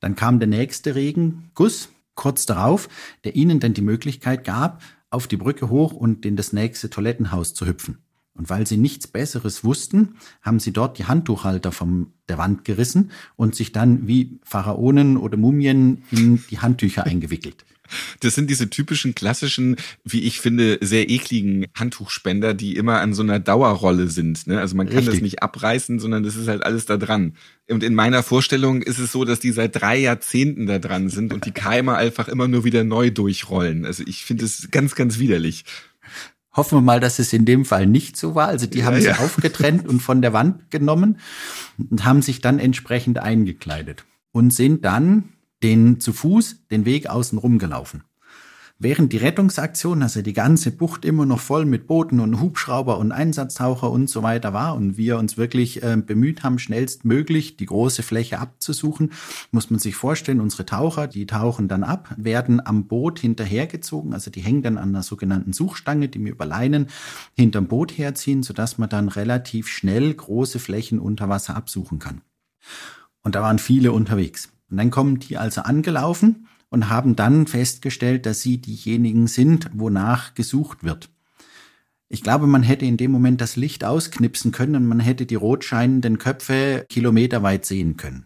Dann 0.00 0.14
kam 0.14 0.38
der 0.40 0.48
nächste 0.48 0.94
Regenguss 0.94 1.88
kurz 2.16 2.44
darauf, 2.44 2.90
der 3.24 3.34
ihnen 3.34 3.60
dann 3.60 3.72
die 3.72 3.80
Möglichkeit 3.80 4.44
gab, 4.44 4.82
auf 5.08 5.26
die 5.26 5.38
Brücke 5.38 5.70
hoch 5.70 5.94
und 5.94 6.26
in 6.26 6.36
das 6.36 6.52
nächste 6.52 6.90
Toilettenhaus 6.90 7.54
zu 7.54 7.66
hüpfen. 7.66 7.96
Und 8.34 8.50
weil 8.50 8.66
sie 8.66 8.76
nichts 8.76 9.06
Besseres 9.06 9.64
wussten, 9.64 10.16
haben 10.42 10.60
sie 10.60 10.74
dort 10.74 10.98
die 10.98 11.06
Handtuchhalter 11.06 11.72
von 11.72 12.12
der 12.28 12.36
Wand 12.36 12.66
gerissen 12.66 13.10
und 13.36 13.54
sich 13.54 13.72
dann 13.72 14.06
wie 14.06 14.38
Pharaonen 14.42 15.16
oder 15.16 15.38
Mumien 15.38 16.04
in 16.10 16.44
die 16.50 16.58
Handtücher 16.58 17.04
eingewickelt. 17.06 17.64
Das 18.20 18.34
sind 18.34 18.50
diese 18.50 18.70
typischen 18.70 19.14
klassischen, 19.14 19.76
wie 20.04 20.22
ich 20.22 20.40
finde, 20.40 20.78
sehr 20.80 21.08
ekligen 21.10 21.66
Handtuchspender, 21.74 22.54
die 22.54 22.76
immer 22.76 23.00
an 23.00 23.14
so 23.14 23.22
einer 23.22 23.38
Dauerrolle 23.38 24.08
sind. 24.08 24.46
Ne? 24.46 24.60
Also 24.60 24.76
man 24.76 24.86
kann 24.86 24.98
Richtig. 24.98 25.14
das 25.14 25.22
nicht 25.22 25.42
abreißen, 25.42 25.98
sondern 25.98 26.22
das 26.22 26.36
ist 26.36 26.48
halt 26.48 26.64
alles 26.64 26.86
da 26.86 26.96
dran. 26.96 27.34
Und 27.68 27.82
in 27.82 27.94
meiner 27.94 28.22
Vorstellung 28.22 28.82
ist 28.82 28.98
es 28.98 29.12
so, 29.12 29.24
dass 29.24 29.40
die 29.40 29.52
seit 29.52 29.80
drei 29.80 29.98
Jahrzehnten 29.98 30.66
da 30.66 30.78
dran 30.78 31.08
sind 31.08 31.32
und 31.32 31.46
die 31.46 31.52
Keime 31.52 31.94
einfach 31.94 32.28
immer 32.28 32.48
nur 32.48 32.64
wieder 32.64 32.84
neu 32.84 33.10
durchrollen. 33.10 33.86
Also 33.86 34.02
ich 34.06 34.24
finde 34.24 34.44
es 34.44 34.70
ganz, 34.70 34.94
ganz 34.94 35.18
widerlich. 35.18 35.64
Hoffen 36.54 36.78
wir 36.78 36.82
mal, 36.82 37.00
dass 37.00 37.18
es 37.18 37.32
in 37.32 37.46
dem 37.46 37.64
Fall 37.64 37.86
nicht 37.86 38.16
so 38.16 38.34
war. 38.34 38.48
Also 38.48 38.66
die 38.66 38.80
ja, 38.80 38.84
haben 38.84 39.00
sie 39.00 39.06
ja. 39.06 39.18
aufgetrennt 39.20 39.88
und 39.88 40.00
von 40.00 40.20
der 40.20 40.32
Wand 40.32 40.70
genommen 40.70 41.18
und 41.78 42.04
haben 42.04 42.20
sich 42.20 42.40
dann 42.40 42.58
entsprechend 42.58 43.18
eingekleidet 43.18 44.04
und 44.32 44.52
sind 44.52 44.84
dann 44.84 45.30
den 45.62 46.00
zu 46.00 46.12
Fuß 46.12 46.66
den 46.70 46.84
Weg 46.84 47.08
außen 47.08 47.38
rum 47.38 47.58
gelaufen. 47.58 48.04
Während 48.84 49.12
die 49.12 49.18
Rettungsaktion, 49.18 50.02
also 50.02 50.22
die 50.22 50.32
ganze 50.32 50.72
Bucht 50.72 51.04
immer 51.04 51.24
noch 51.24 51.38
voll 51.38 51.66
mit 51.66 51.86
Booten 51.86 52.18
und 52.18 52.40
Hubschrauber 52.40 52.98
und 52.98 53.12
Einsatztaucher 53.12 53.88
und 53.88 54.10
so 54.10 54.24
weiter 54.24 54.54
war 54.54 54.74
und 54.74 54.96
wir 54.96 55.18
uns 55.18 55.36
wirklich 55.36 55.84
äh, 55.84 55.96
bemüht 55.96 56.42
haben, 56.42 56.58
schnellstmöglich 56.58 57.56
die 57.56 57.66
große 57.66 58.02
Fläche 58.02 58.40
abzusuchen, 58.40 59.12
muss 59.52 59.70
man 59.70 59.78
sich 59.78 59.94
vorstellen, 59.94 60.40
unsere 60.40 60.66
Taucher, 60.66 61.06
die 61.06 61.26
tauchen 61.26 61.68
dann 61.68 61.84
ab, 61.84 62.12
werden 62.16 62.60
am 62.66 62.88
Boot 62.88 63.20
hinterhergezogen, 63.20 64.14
also 64.14 64.32
die 64.32 64.40
hängen 64.40 64.62
dann 64.62 64.78
an 64.78 64.88
einer 64.88 65.04
sogenannten 65.04 65.52
Suchstange, 65.52 66.08
die 66.08 66.24
wir 66.24 66.32
über 66.32 66.44
Leinen 66.44 66.88
hinterm 67.36 67.68
Boot 67.68 67.96
herziehen, 67.96 68.42
sodass 68.42 68.78
man 68.78 68.88
dann 68.88 69.08
relativ 69.08 69.68
schnell 69.68 70.12
große 70.12 70.58
Flächen 70.58 70.98
unter 70.98 71.28
Wasser 71.28 71.54
absuchen 71.54 72.00
kann. 72.00 72.22
Und 73.22 73.36
da 73.36 73.42
waren 73.42 73.60
viele 73.60 73.92
unterwegs. 73.92 74.48
Und 74.72 74.78
dann 74.78 74.90
kommen 74.90 75.18
die 75.18 75.36
also 75.36 75.60
angelaufen 75.60 76.48
und 76.70 76.88
haben 76.88 77.14
dann 77.14 77.46
festgestellt, 77.46 78.24
dass 78.24 78.40
sie 78.40 78.56
diejenigen 78.56 79.26
sind, 79.26 79.68
wonach 79.74 80.32
gesucht 80.32 80.82
wird. 80.82 81.10
Ich 82.08 82.22
glaube, 82.22 82.46
man 82.46 82.62
hätte 82.62 82.86
in 82.86 82.96
dem 82.96 83.10
Moment 83.10 83.42
das 83.42 83.56
Licht 83.56 83.84
ausknipsen 83.84 84.50
können 84.50 84.76
und 84.76 84.86
man 84.86 84.98
hätte 84.98 85.26
die 85.26 85.34
rot 85.34 85.64
scheinenden 85.64 86.16
Köpfe 86.16 86.86
kilometerweit 86.88 87.66
sehen 87.66 87.98
können. 87.98 88.24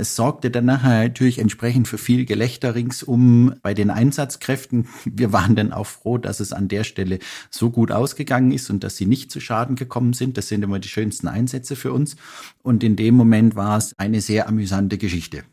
Es 0.00 0.16
sorgte 0.16 0.50
dann 0.50 0.64
nachher 0.64 1.04
natürlich 1.04 1.38
entsprechend 1.38 1.86
für 1.86 1.98
viel 1.98 2.24
Gelächter 2.24 2.74
ringsum 2.74 3.54
bei 3.60 3.74
den 3.74 3.90
Einsatzkräften. 3.90 4.88
Wir 5.04 5.30
waren 5.30 5.54
dann 5.56 5.74
auch 5.74 5.86
froh, 5.86 6.16
dass 6.16 6.40
es 6.40 6.54
an 6.54 6.68
der 6.68 6.84
Stelle 6.84 7.18
so 7.50 7.68
gut 7.68 7.92
ausgegangen 7.92 8.50
ist 8.50 8.70
und 8.70 8.82
dass 8.82 8.96
sie 8.96 9.04
nicht 9.04 9.30
zu 9.30 9.40
Schaden 9.40 9.76
gekommen 9.76 10.14
sind. 10.14 10.38
Das 10.38 10.48
sind 10.48 10.62
immer 10.62 10.78
die 10.78 10.88
schönsten 10.88 11.28
Einsätze 11.28 11.76
für 11.76 11.92
uns. 11.92 12.16
Und 12.62 12.82
in 12.82 12.96
dem 12.96 13.14
Moment 13.14 13.56
war 13.56 13.76
es 13.76 13.98
eine 13.98 14.22
sehr 14.22 14.48
amüsante 14.48 14.96
Geschichte. 14.96 15.44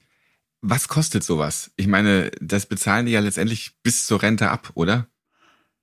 Was 0.61 0.87
kostet 0.87 1.25
sowas? 1.25 1.71
Ich 1.75 1.87
meine, 1.87 2.31
das 2.39 2.67
bezahlen 2.67 3.05
die 3.05 3.11
ja 3.11 3.19
letztendlich 3.19 3.75
bis 3.83 4.07
zur 4.07 4.21
Rente 4.21 4.49
ab, 4.49 4.71
oder? 4.75 5.07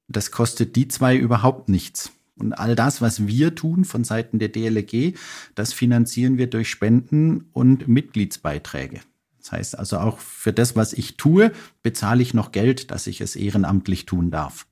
Das 0.09 0.30
kostet 0.30 0.75
die 0.75 0.88
zwei 0.88 1.16
überhaupt 1.16 1.68
nichts. 1.68 2.12
Und 2.37 2.53
all 2.53 2.75
das, 2.75 3.00
was 3.00 3.26
wir 3.26 3.55
tun 3.55 3.85
von 3.85 4.05
Seiten 4.05 4.38
der 4.38 4.49
DLG, 4.49 5.14
das 5.55 5.73
finanzieren 5.73 6.37
wir 6.37 6.49
durch 6.49 6.69
Spenden 6.69 7.47
und 7.53 7.87
Mitgliedsbeiträge. 7.87 9.00
Das 9.38 9.53
heißt 9.53 9.79
also 9.79 9.99
auch 9.99 10.19
für 10.19 10.53
das, 10.53 10.75
was 10.75 10.93
ich 10.93 11.17
tue, 11.17 11.53
bezahle 11.83 12.23
ich 12.23 12.35
noch 12.35 12.50
Geld, 12.50 12.91
dass 12.91 13.07
ich 13.07 13.21
es 13.21 13.37
ehrenamtlich 13.37 14.07
tun 14.07 14.31
darf. 14.31 14.67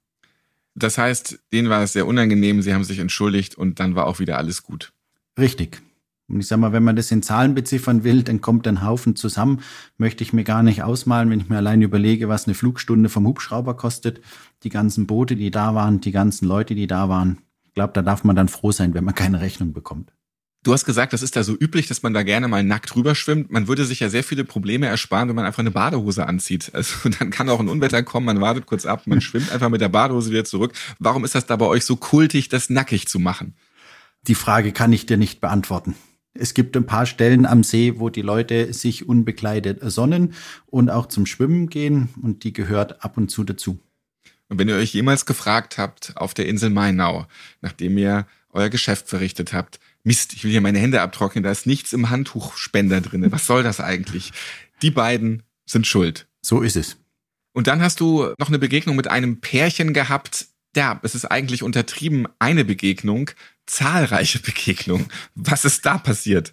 Das 0.75 0.97
heißt, 0.97 1.38
denen 1.52 1.69
war 1.69 1.83
es 1.83 1.92
sehr 1.92 2.07
unangenehm, 2.07 2.62
sie 2.62 2.73
haben 2.73 2.85
sich 2.85 2.99
entschuldigt 2.99 3.57
und 3.57 3.78
dann 3.81 3.95
war 3.95 4.07
auch 4.07 4.19
wieder 4.19 4.38
alles 4.38 4.62
gut. 4.62 4.92
Richtig. 5.38 5.83
Und 6.28 6.40
ich 6.40 6.47
sag 6.47 6.59
mal, 6.59 6.73
wenn 6.73 6.83
man 6.83 6.97
das 6.97 7.11
in 7.11 7.23
Zahlen 7.23 7.54
beziffern 7.54 8.04
will, 8.04 8.23
dann 8.23 8.40
kommt 8.40 8.66
ein 8.66 8.83
Haufen 8.83 9.16
zusammen. 9.16 9.61
Möchte 9.99 10.25
ich 10.25 10.33
mir 10.33 10.45
gar 10.45 10.62
nicht 10.62 10.83
ausmalen, 10.83 11.28
wenn 11.28 11.40
ich 11.40 11.50
mir 11.50 11.59
allein 11.59 11.83
überlege, 11.83 12.28
was 12.28 12.47
eine 12.47 12.54
Flugstunde 12.54 13.11
vom 13.11 13.26
Hubschrauber 13.26 13.76
kostet. 13.76 14.23
Die 14.62 14.71
ganzen 14.71 15.07
Boote, 15.07 15.37
die 15.37 15.50
da 15.50 15.75
waren, 15.75 16.00
die 16.00 16.12
ganzen 16.12 16.49
Leute, 16.49 16.75
die 16.75 16.87
da 16.87 17.11
waren. 17.11 17.38
Ich 17.73 17.75
glaube, 17.75 17.95
da 17.95 18.02
darf 18.02 18.23
man 18.23 18.37
dann 18.37 18.49
froh 18.49 18.71
sein, 18.71 18.93
wenn 18.93 19.02
man 19.02 19.14
keine 19.14 19.41
Rechnung 19.41 19.73
bekommt. 19.73 20.12
Du 20.62 20.75
hast 20.75 20.85
gesagt, 20.85 21.14
das 21.14 21.23
ist 21.23 21.37
da 21.37 21.43
so 21.43 21.57
üblich, 21.59 21.87
dass 21.87 22.02
man 22.02 22.12
da 22.12 22.23
gerne 22.23 22.49
mal 22.49 22.62
nackt 22.62 22.95
rüber 22.95 23.14
schwimmt. 23.14 23.50
Man 23.50 23.67
würde 23.67 23.87
sich 23.87 24.00
ja 24.00 24.11
sehr 24.11 24.23
viele 24.23 24.45
Probleme 24.45 24.88
ersparen, 24.88 25.31
wenn 25.31 25.37
man 25.37 25.47
einfach 25.47 25.61
eine 25.61 25.71
Badehose 25.71 26.26
anzieht. 26.26 26.71
Also 26.75 27.09
dann 27.19 27.31
kann 27.31 27.49
auch 27.49 27.61
ein 27.61 27.71
Unwetter 27.71 28.02
kommen, 28.02 28.26
man 28.26 28.43
wartet 28.43 28.67
kurz 28.67 28.85
ab, 28.85 29.07
man 29.07 29.21
schwimmt 29.23 29.50
einfach 29.50 29.71
mit 29.71 29.81
der 29.81 29.88
Badehose 29.88 30.31
wieder 30.31 30.45
zurück. 30.45 30.75
Warum 30.99 31.25
ist 31.25 31.35
das 31.35 31.47
da 31.47 31.57
bei 31.57 31.64
euch 31.64 31.87
so 31.87 31.97
kultig, 31.97 32.50
das 32.50 32.69
nackig 32.69 33.09
zu 33.09 33.19
machen? 33.19 33.55
Die 34.29 34.35
Frage 34.35 34.73
kann 34.73 34.93
ich 34.93 35.07
dir 35.07 35.17
nicht 35.17 35.41
beantworten. 35.41 35.95
Es 36.35 36.52
gibt 36.52 36.76
ein 36.76 36.85
paar 36.85 37.07
Stellen 37.07 37.47
am 37.47 37.64
See, 37.64 37.95
wo 37.97 38.11
die 38.11 38.21
Leute 38.21 38.75
sich 38.75 39.09
unbekleidet 39.09 39.81
sonnen 39.91 40.35
und 40.67 40.91
auch 40.91 41.07
zum 41.07 41.25
Schwimmen 41.25 41.71
gehen 41.71 42.11
und 42.21 42.45
die 42.45 42.52
gehört 42.52 43.02
ab 43.02 43.17
und 43.17 43.31
zu 43.31 43.45
dazu. 43.45 43.81
Und 44.52 44.59
wenn 44.59 44.68
ihr 44.68 44.76
euch 44.76 44.92
jemals 44.92 45.25
gefragt 45.25 45.78
habt 45.78 46.12
auf 46.14 46.35
der 46.35 46.47
Insel 46.47 46.68
Mainau, 46.68 47.26
nachdem 47.62 47.97
ihr 47.97 48.26
euer 48.50 48.68
Geschäft 48.68 49.09
verrichtet 49.09 49.54
habt, 49.54 49.80
Mist, 50.04 50.35
ich 50.35 50.44
will 50.44 50.50
hier 50.50 50.61
meine 50.61 50.78
Hände 50.78 51.00
abtrocknen, 51.00 51.42
da 51.42 51.50
ist 51.50 51.66
nichts 51.66 51.94
im 51.94 52.11
Handtuchspender 52.11 53.00
drinne. 53.00 53.32
Was 53.32 53.47
soll 53.47 53.62
das 53.62 53.80
eigentlich? 53.80 54.30
Die 54.82 54.90
beiden 54.90 55.42
sind 55.64 55.87
schuld. 55.87 56.26
So 56.42 56.61
ist 56.61 56.76
es. 56.76 56.99
Und 57.54 57.66
dann 57.66 57.80
hast 57.80 58.00
du 58.00 58.35
noch 58.38 58.49
eine 58.49 58.59
Begegnung 58.59 58.94
mit 58.94 59.09
einem 59.09 59.40
Pärchen 59.40 59.94
gehabt. 59.94 60.49
Ja, 60.76 61.00
es 61.02 61.14
ist 61.14 61.25
eigentlich 61.25 61.62
untertrieben 61.62 62.28
eine 62.38 62.66
Begegnung, 62.66 63.30
zahlreiche 63.64 64.38
Begegnungen. 64.38 65.06
Was 65.35 65.64
ist 65.64 65.87
da 65.87 65.97
passiert? 65.97 66.52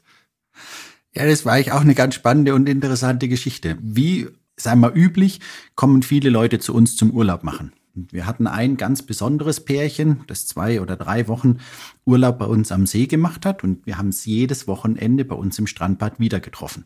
Ja, 1.14 1.26
das 1.26 1.44
war 1.44 1.52
eigentlich 1.52 1.74
auch 1.74 1.82
eine 1.82 1.96
ganz 1.96 2.16
spannende 2.16 2.56
und 2.56 2.70
interessante 2.70 3.28
Geschichte. 3.28 3.78
Wie, 3.82 4.30
sagen 4.56 4.80
wir 4.80 4.96
üblich, 4.96 5.42
kommen 5.76 6.02
viele 6.02 6.30
Leute 6.30 6.60
zu 6.60 6.74
uns 6.74 6.96
zum 6.96 7.12
Urlaub 7.12 7.44
machen. 7.44 7.74
Wir 7.94 8.26
hatten 8.26 8.48
ein 8.48 8.78
ganz 8.78 9.02
besonderes 9.02 9.60
Pärchen, 9.60 10.22
das 10.28 10.48
zwei 10.48 10.82
oder 10.82 10.96
drei 10.96 11.28
Wochen 11.28 11.60
Urlaub 12.06 12.40
bei 12.40 12.46
uns 12.46 12.72
am 12.72 12.86
See 12.86 13.08
gemacht 13.08 13.46
hat 13.46 13.64
und 13.64 13.86
wir 13.86 13.98
haben 13.98 14.10
es 14.10 14.26
jedes 14.26 14.68
Wochenende 14.68 15.26
bei 15.26 15.36
uns 15.36 15.58
im 15.60 15.68
Strandbad 15.68 16.20
wieder 16.20 16.40
getroffen. 16.40 16.86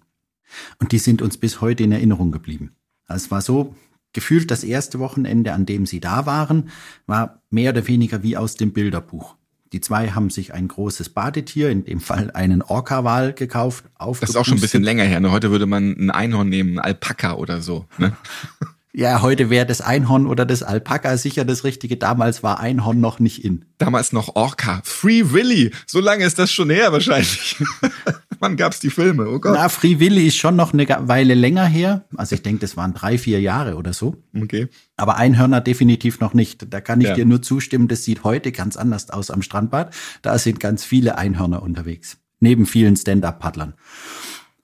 Und 0.79 0.91
die 0.91 0.99
sind 0.99 1.21
uns 1.21 1.37
bis 1.37 1.61
heute 1.61 1.83
in 1.83 1.91
Erinnerung 1.91 2.31
geblieben. 2.31 2.75
Also 3.05 3.25
es 3.25 3.31
war 3.31 3.41
so, 3.41 3.75
gefühlt 4.13 4.51
das 4.51 4.63
erste 4.63 4.99
Wochenende, 4.99 5.53
an 5.53 5.65
dem 5.65 5.85
sie 5.85 5.99
da 5.99 6.25
waren, 6.25 6.69
war 7.05 7.41
mehr 7.49 7.71
oder 7.71 7.87
weniger 7.87 8.23
wie 8.23 8.37
aus 8.37 8.55
dem 8.55 8.71
Bilderbuch. 8.71 9.35
Die 9.73 9.81
zwei 9.81 10.11
haben 10.11 10.29
sich 10.29 10.53
ein 10.53 10.67
großes 10.67 11.09
Badetier, 11.09 11.71
in 11.71 11.83
dem 11.83 11.99
Fall 11.99 12.29
einen 12.31 12.61
Orca-Wal 12.61 13.33
gekauft. 13.33 13.85
Das 13.97 14.29
ist 14.29 14.35
auch 14.35 14.45
schon 14.45 14.59
ein 14.59 14.61
bisschen 14.61 14.83
länger 14.83 15.03
her. 15.03 15.19
Ne? 15.19 15.31
Heute 15.31 15.49
würde 15.49 15.65
man 15.65 15.95
ein 15.97 16.11
Einhorn 16.11 16.47
nehmen, 16.47 16.77
ein 16.77 16.79
Alpaka 16.79 17.33
oder 17.33 17.61
so. 17.61 17.85
Ne? 17.97 18.15
Ja, 18.95 19.23
heute 19.23 19.49
wäre 19.49 19.65
das 19.65 19.81
Einhorn 19.81 20.27
oder 20.27 20.45
das 20.45 20.61
Alpaka 20.61 21.17
sicher 21.17 21.45
das 21.45 21.63
Richtige. 21.63 21.97
Damals 21.97 22.43
war 22.43 22.59
Einhorn 22.59 22.99
noch 22.99 23.19
nicht 23.19 23.43
in. 23.43 23.65
Damals 23.79 24.13
noch 24.13 24.35
Orca. 24.35 24.81
Free 24.83 25.31
Willy. 25.31 25.71
So 25.87 25.99
lange 25.99 26.23
ist 26.23 26.37
das 26.37 26.51
schon 26.51 26.69
her 26.69 26.91
wahrscheinlich. 26.91 27.55
Wann 28.39 28.55
gab's 28.55 28.79
die 28.79 28.91
Filme? 28.91 29.27
Oh 29.27 29.39
Gott. 29.39 29.55
Na, 29.55 29.67
Free 29.69 29.99
Willy 29.99 30.27
ist 30.27 30.37
schon 30.37 30.55
noch 30.55 30.73
eine 30.73 30.87
Weile 31.07 31.33
länger 31.33 31.65
her. 31.65 32.05
Also 32.15 32.35
ich 32.35 32.43
denke, 32.43 32.61
das 32.61 32.77
waren 32.77 32.93
drei, 32.93 33.17
vier 33.17 33.41
Jahre 33.41 33.77
oder 33.77 33.93
so. 33.93 34.17
Okay. 34.39 34.67
Aber 34.95 35.17
Einhörner 35.17 35.59
definitiv 35.59 36.19
noch 36.19 36.35
nicht. 36.35 36.71
Da 36.71 36.79
kann 36.79 37.01
ich 37.01 37.07
ja. 37.07 37.15
dir 37.15 37.25
nur 37.25 37.41
zustimmen. 37.41 37.87
Das 37.87 38.03
sieht 38.03 38.23
heute 38.23 38.51
ganz 38.51 38.77
anders 38.77 39.09
aus 39.09 39.31
am 39.31 39.41
Strandbad. 39.41 39.91
Da 40.21 40.37
sind 40.37 40.59
ganz 40.59 40.85
viele 40.85 41.17
Einhörner 41.17 41.63
unterwegs. 41.63 42.17
Neben 42.39 42.67
vielen 42.67 42.95
Stand-Up-Paddlern. 42.95 43.73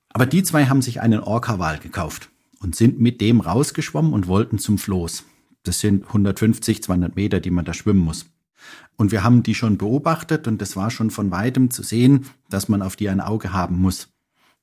Aber 0.10 0.28
die 0.28 0.44
zwei 0.44 0.68
haben 0.68 0.84
sich 0.84 1.02
einen 1.02 1.20
Orca-Wal 1.20 1.80
gekauft 1.80 2.29
und 2.62 2.76
sind 2.76 3.00
mit 3.00 3.22
dem 3.22 3.42
rausgeschwommen 3.42 4.14
und 4.14 4.28
wollten 4.28 4.60
zum 4.60 4.78
Floß. 4.78 5.26
Das 5.64 5.80
sind 5.80 6.06
150, 6.08 6.84
200 6.84 7.16
Meter, 7.16 7.40
die 7.40 7.52
man 7.52 7.66
da 7.66 7.74
schwimmen 7.74 8.00
muss. 8.00 8.26
Und 8.98 9.12
wir 9.12 9.24
haben 9.24 9.44
die 9.44 9.56
schon 9.56 9.78
beobachtet 9.78 10.48
und 10.48 10.62
es 10.62 10.76
war 10.76 10.92
schon 10.92 11.12
von 11.12 11.32
weitem 11.32 11.72
zu 11.72 11.84
sehen, 11.84 12.26
dass 12.50 12.68
man 12.68 12.82
auf 12.82 12.96
die 12.96 13.10
ein 13.10 13.22
Auge 13.22 13.54
haben 13.54 13.80
muss. 13.80 14.10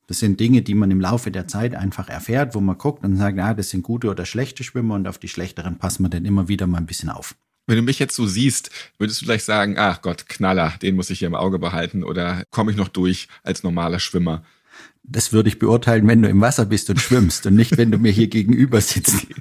Das 0.07 0.21
sind 0.21 0.39
Dinge, 0.39 0.63
die 0.63 0.75
man 0.75 0.91
im 0.91 1.01
Laufe 1.01 1.31
der 1.31 1.49
Zeit 1.49 1.75
einfach 1.75 2.09
erfährt, 2.09 2.55
wo 2.55 2.61
man 2.61 2.79
guckt 2.79 3.05
und 3.05 3.17
sagt, 3.17 3.39
ja, 3.39 3.55
das 3.55 3.71
sind 3.71 3.83
gute 3.83 4.09
oder 4.09 4.25
schlechte 4.25 4.63
Schwimmer 4.63 4.95
und 4.95 5.09
auf 5.09 5.19
die 5.19 5.29
schlechteren 5.29 5.79
passen 5.79 6.05
wir 6.05 6.11
dann 6.11 6.25
immer 6.25 6.49
wieder 6.49 6.67
mal 6.67 6.79
ein 6.79 6.87
bisschen 6.87 7.09
auf. 7.09 7.35
Wenn 7.67 7.77
du 7.77 7.83
mich 7.83 7.99
jetzt 7.99 8.15
so 8.15 8.27
siehst, 8.27 8.71
würdest 8.99 9.21
du 9.21 9.25
vielleicht 9.25 9.45
sagen, 9.45 9.77
ach 9.77 10.01
Gott, 10.01 10.29
Knaller, 10.29 10.75
den 10.81 10.95
muss 10.95 11.11
ich 11.11 11.19
hier 11.19 11.27
im 11.27 11.35
Auge 11.35 11.59
behalten 11.59 12.05
oder 12.05 12.45
komme 12.51 12.71
ich 12.71 12.77
noch 12.77 12.89
durch 12.89 13.27
als 13.43 13.65
normaler 13.65 13.99
Schwimmer? 13.99 14.45
Das 15.09 15.33
würde 15.33 15.49
ich 15.49 15.59
beurteilen, 15.59 16.07
wenn 16.09 16.23
du 16.23 16.29
im 16.29 16.41
Wasser 16.41 16.67
bist 16.67 16.91
und 16.91 17.01
schwimmst 17.01 17.47
und 17.47 17.55
nicht, 17.55 17.77
wenn 17.79 17.91
du 17.91 17.99
mir 17.99 18.13
hier 18.13 18.29
gegenüber 18.29 18.81
sitzt. 18.81 19.27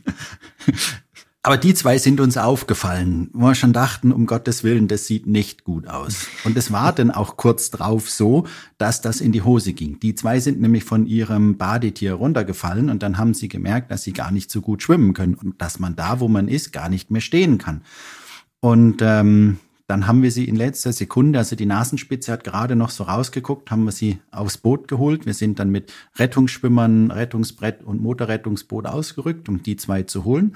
Aber 1.45 1.57
die 1.57 1.75
zwei 1.75 1.99
sind 1.99 2.21
uns 2.21 2.37
aufgefallen, 2.37 3.29
wo 3.33 3.45
wir 3.45 3.53
schon 3.53 3.71
dachten, 3.71 4.11
um 4.11 4.25
Gottes 4.25 4.63
Willen, 4.63 4.87
das 4.87 5.05
sieht 5.05 5.27
nicht 5.27 5.63
gut 5.63 5.87
aus. 5.87 6.25
Und 6.43 6.57
es 6.57 6.71
war 6.71 6.91
dann 6.91 7.11
auch 7.11 7.37
kurz 7.37 7.69
drauf 7.69 8.09
so, 8.09 8.47
dass 8.79 8.99
das 9.01 9.21
in 9.21 9.31
die 9.31 9.43
Hose 9.43 9.73
ging. 9.73 9.99
Die 9.99 10.15
zwei 10.15 10.39
sind 10.39 10.59
nämlich 10.59 10.85
von 10.85 11.05
ihrem 11.05 11.57
Badetier 11.57 12.15
runtergefallen 12.15 12.89
und 12.89 13.03
dann 13.03 13.19
haben 13.19 13.35
sie 13.35 13.47
gemerkt, 13.47 13.91
dass 13.91 14.01
sie 14.01 14.13
gar 14.13 14.31
nicht 14.31 14.49
so 14.49 14.59
gut 14.59 14.81
schwimmen 14.81 15.13
können 15.13 15.35
und 15.35 15.61
dass 15.61 15.77
man 15.77 15.95
da, 15.95 16.19
wo 16.19 16.27
man 16.27 16.47
ist, 16.47 16.73
gar 16.73 16.89
nicht 16.89 17.11
mehr 17.11 17.21
stehen 17.21 17.59
kann. 17.59 17.83
Und 18.59 19.03
ähm, 19.03 19.59
dann 19.87 20.07
haben 20.07 20.23
wir 20.23 20.31
sie 20.31 20.45
in 20.45 20.55
letzter 20.55 20.93
Sekunde, 20.93 21.37
also 21.37 21.55
die 21.55 21.67
Nasenspitze 21.67 22.31
hat 22.31 22.43
gerade 22.43 22.75
noch 22.75 22.89
so 22.89 23.03
rausgeguckt, 23.03 23.69
haben 23.69 23.83
wir 23.83 23.91
sie 23.91 24.19
aufs 24.31 24.57
Boot 24.57 24.87
geholt. 24.87 25.27
Wir 25.27 25.35
sind 25.35 25.59
dann 25.59 25.69
mit 25.69 25.93
Rettungsschwimmern, 26.15 27.11
Rettungsbrett 27.11 27.83
und 27.83 28.01
Motorrettungsboot 28.01 28.87
ausgerückt, 28.87 29.47
um 29.47 29.61
die 29.61 29.75
zwei 29.75 30.03
zu 30.03 30.23
holen. 30.23 30.55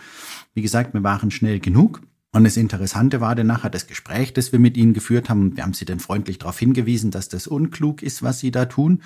Wie 0.55 0.63
gesagt, 0.63 0.95
wir 0.95 1.03
waren 1.03 1.29
schnell 1.29 1.59
genug. 1.59 2.01
Und 2.31 2.43
das 2.43 2.57
Interessante 2.57 3.21
war 3.21 3.35
dann 3.35 3.47
nachher 3.47 3.69
das 3.69 3.87
Gespräch, 3.87 4.33
das 4.33 4.51
wir 4.51 4.59
mit 4.59 4.77
ihnen 4.77 4.93
geführt 4.93 5.29
haben. 5.29 5.55
Wir 5.55 5.63
haben 5.63 5.73
sie 5.73 5.85
dann 5.85 5.99
freundlich 5.99 6.39
darauf 6.39 6.57
hingewiesen, 6.57 7.11
dass 7.11 7.29
das 7.29 7.47
unklug 7.47 8.01
ist, 8.01 8.23
was 8.23 8.39
sie 8.39 8.51
da 8.51 8.65
tun. 8.65 9.01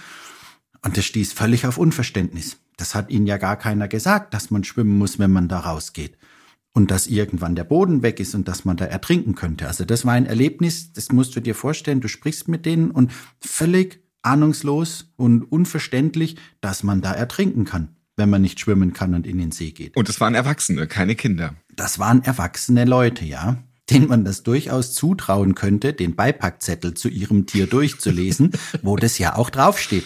Und 0.81 0.97
das 0.97 1.05
stieß 1.05 1.33
völlig 1.33 1.65
auf 1.65 1.77
Unverständnis. 1.77 2.57
Das 2.77 2.95
hat 2.95 3.09
ihnen 3.09 3.27
ja 3.27 3.37
gar 3.37 3.57
keiner 3.57 3.87
gesagt, 3.87 4.33
dass 4.33 4.51
man 4.51 4.63
schwimmen 4.63 4.97
muss, 4.97 5.19
wenn 5.19 5.31
man 5.31 5.47
da 5.47 5.59
rausgeht 5.59 6.17
und 6.73 6.91
dass 6.91 7.07
irgendwann 7.07 7.55
der 7.55 7.63
Boden 7.63 8.01
weg 8.01 8.19
ist 8.19 8.35
und 8.35 8.47
dass 8.47 8.65
man 8.65 8.77
da 8.77 8.85
ertrinken 8.85 9.35
könnte. 9.35 9.67
Also 9.67 9.85
das 9.85 10.05
war 10.05 10.13
ein 10.13 10.25
Erlebnis, 10.25 10.91
das 10.93 11.11
musst 11.11 11.35
du 11.35 11.39
dir 11.39 11.55
vorstellen, 11.55 12.01
du 12.01 12.07
sprichst 12.07 12.47
mit 12.47 12.65
denen 12.65 12.91
und 12.91 13.11
völlig 13.39 14.03
ahnungslos 14.23 15.13
und 15.15 15.43
unverständlich, 15.43 16.37
dass 16.61 16.83
man 16.83 17.01
da 17.01 17.13
ertrinken 17.13 17.65
kann. 17.65 17.89
wenn 18.15 18.29
man 18.29 18.43
nicht 18.43 18.59
schwimmen 18.59 18.93
kann 18.93 19.15
und 19.15 19.25
in 19.25 19.39
den 19.39 19.51
See 19.51 19.71
geht. 19.71 19.97
Und 19.97 20.07
es 20.07 20.21
waren 20.21 20.35
Erwachsene, 20.35 20.85
keine 20.85 21.15
Kinder. 21.15 21.55
Das 21.75 21.97
waren 21.97 22.23
erwachsene 22.23 22.85
Leute, 22.85 23.25
ja, 23.25 23.63
denen 23.89 24.07
man 24.07 24.23
das 24.23 24.43
durchaus 24.43 24.93
zutrauen 24.93 25.55
könnte, 25.55 25.93
den 25.93 26.15
Beipackzettel 26.15 26.93
zu 26.93 27.09
ihrem 27.09 27.47
Tier 27.47 27.67
durchzulesen, 27.67 28.51
wo 28.81 28.97
das 28.97 29.17
ja 29.17 29.35
auch 29.35 29.49
draufsteht. 29.49 30.05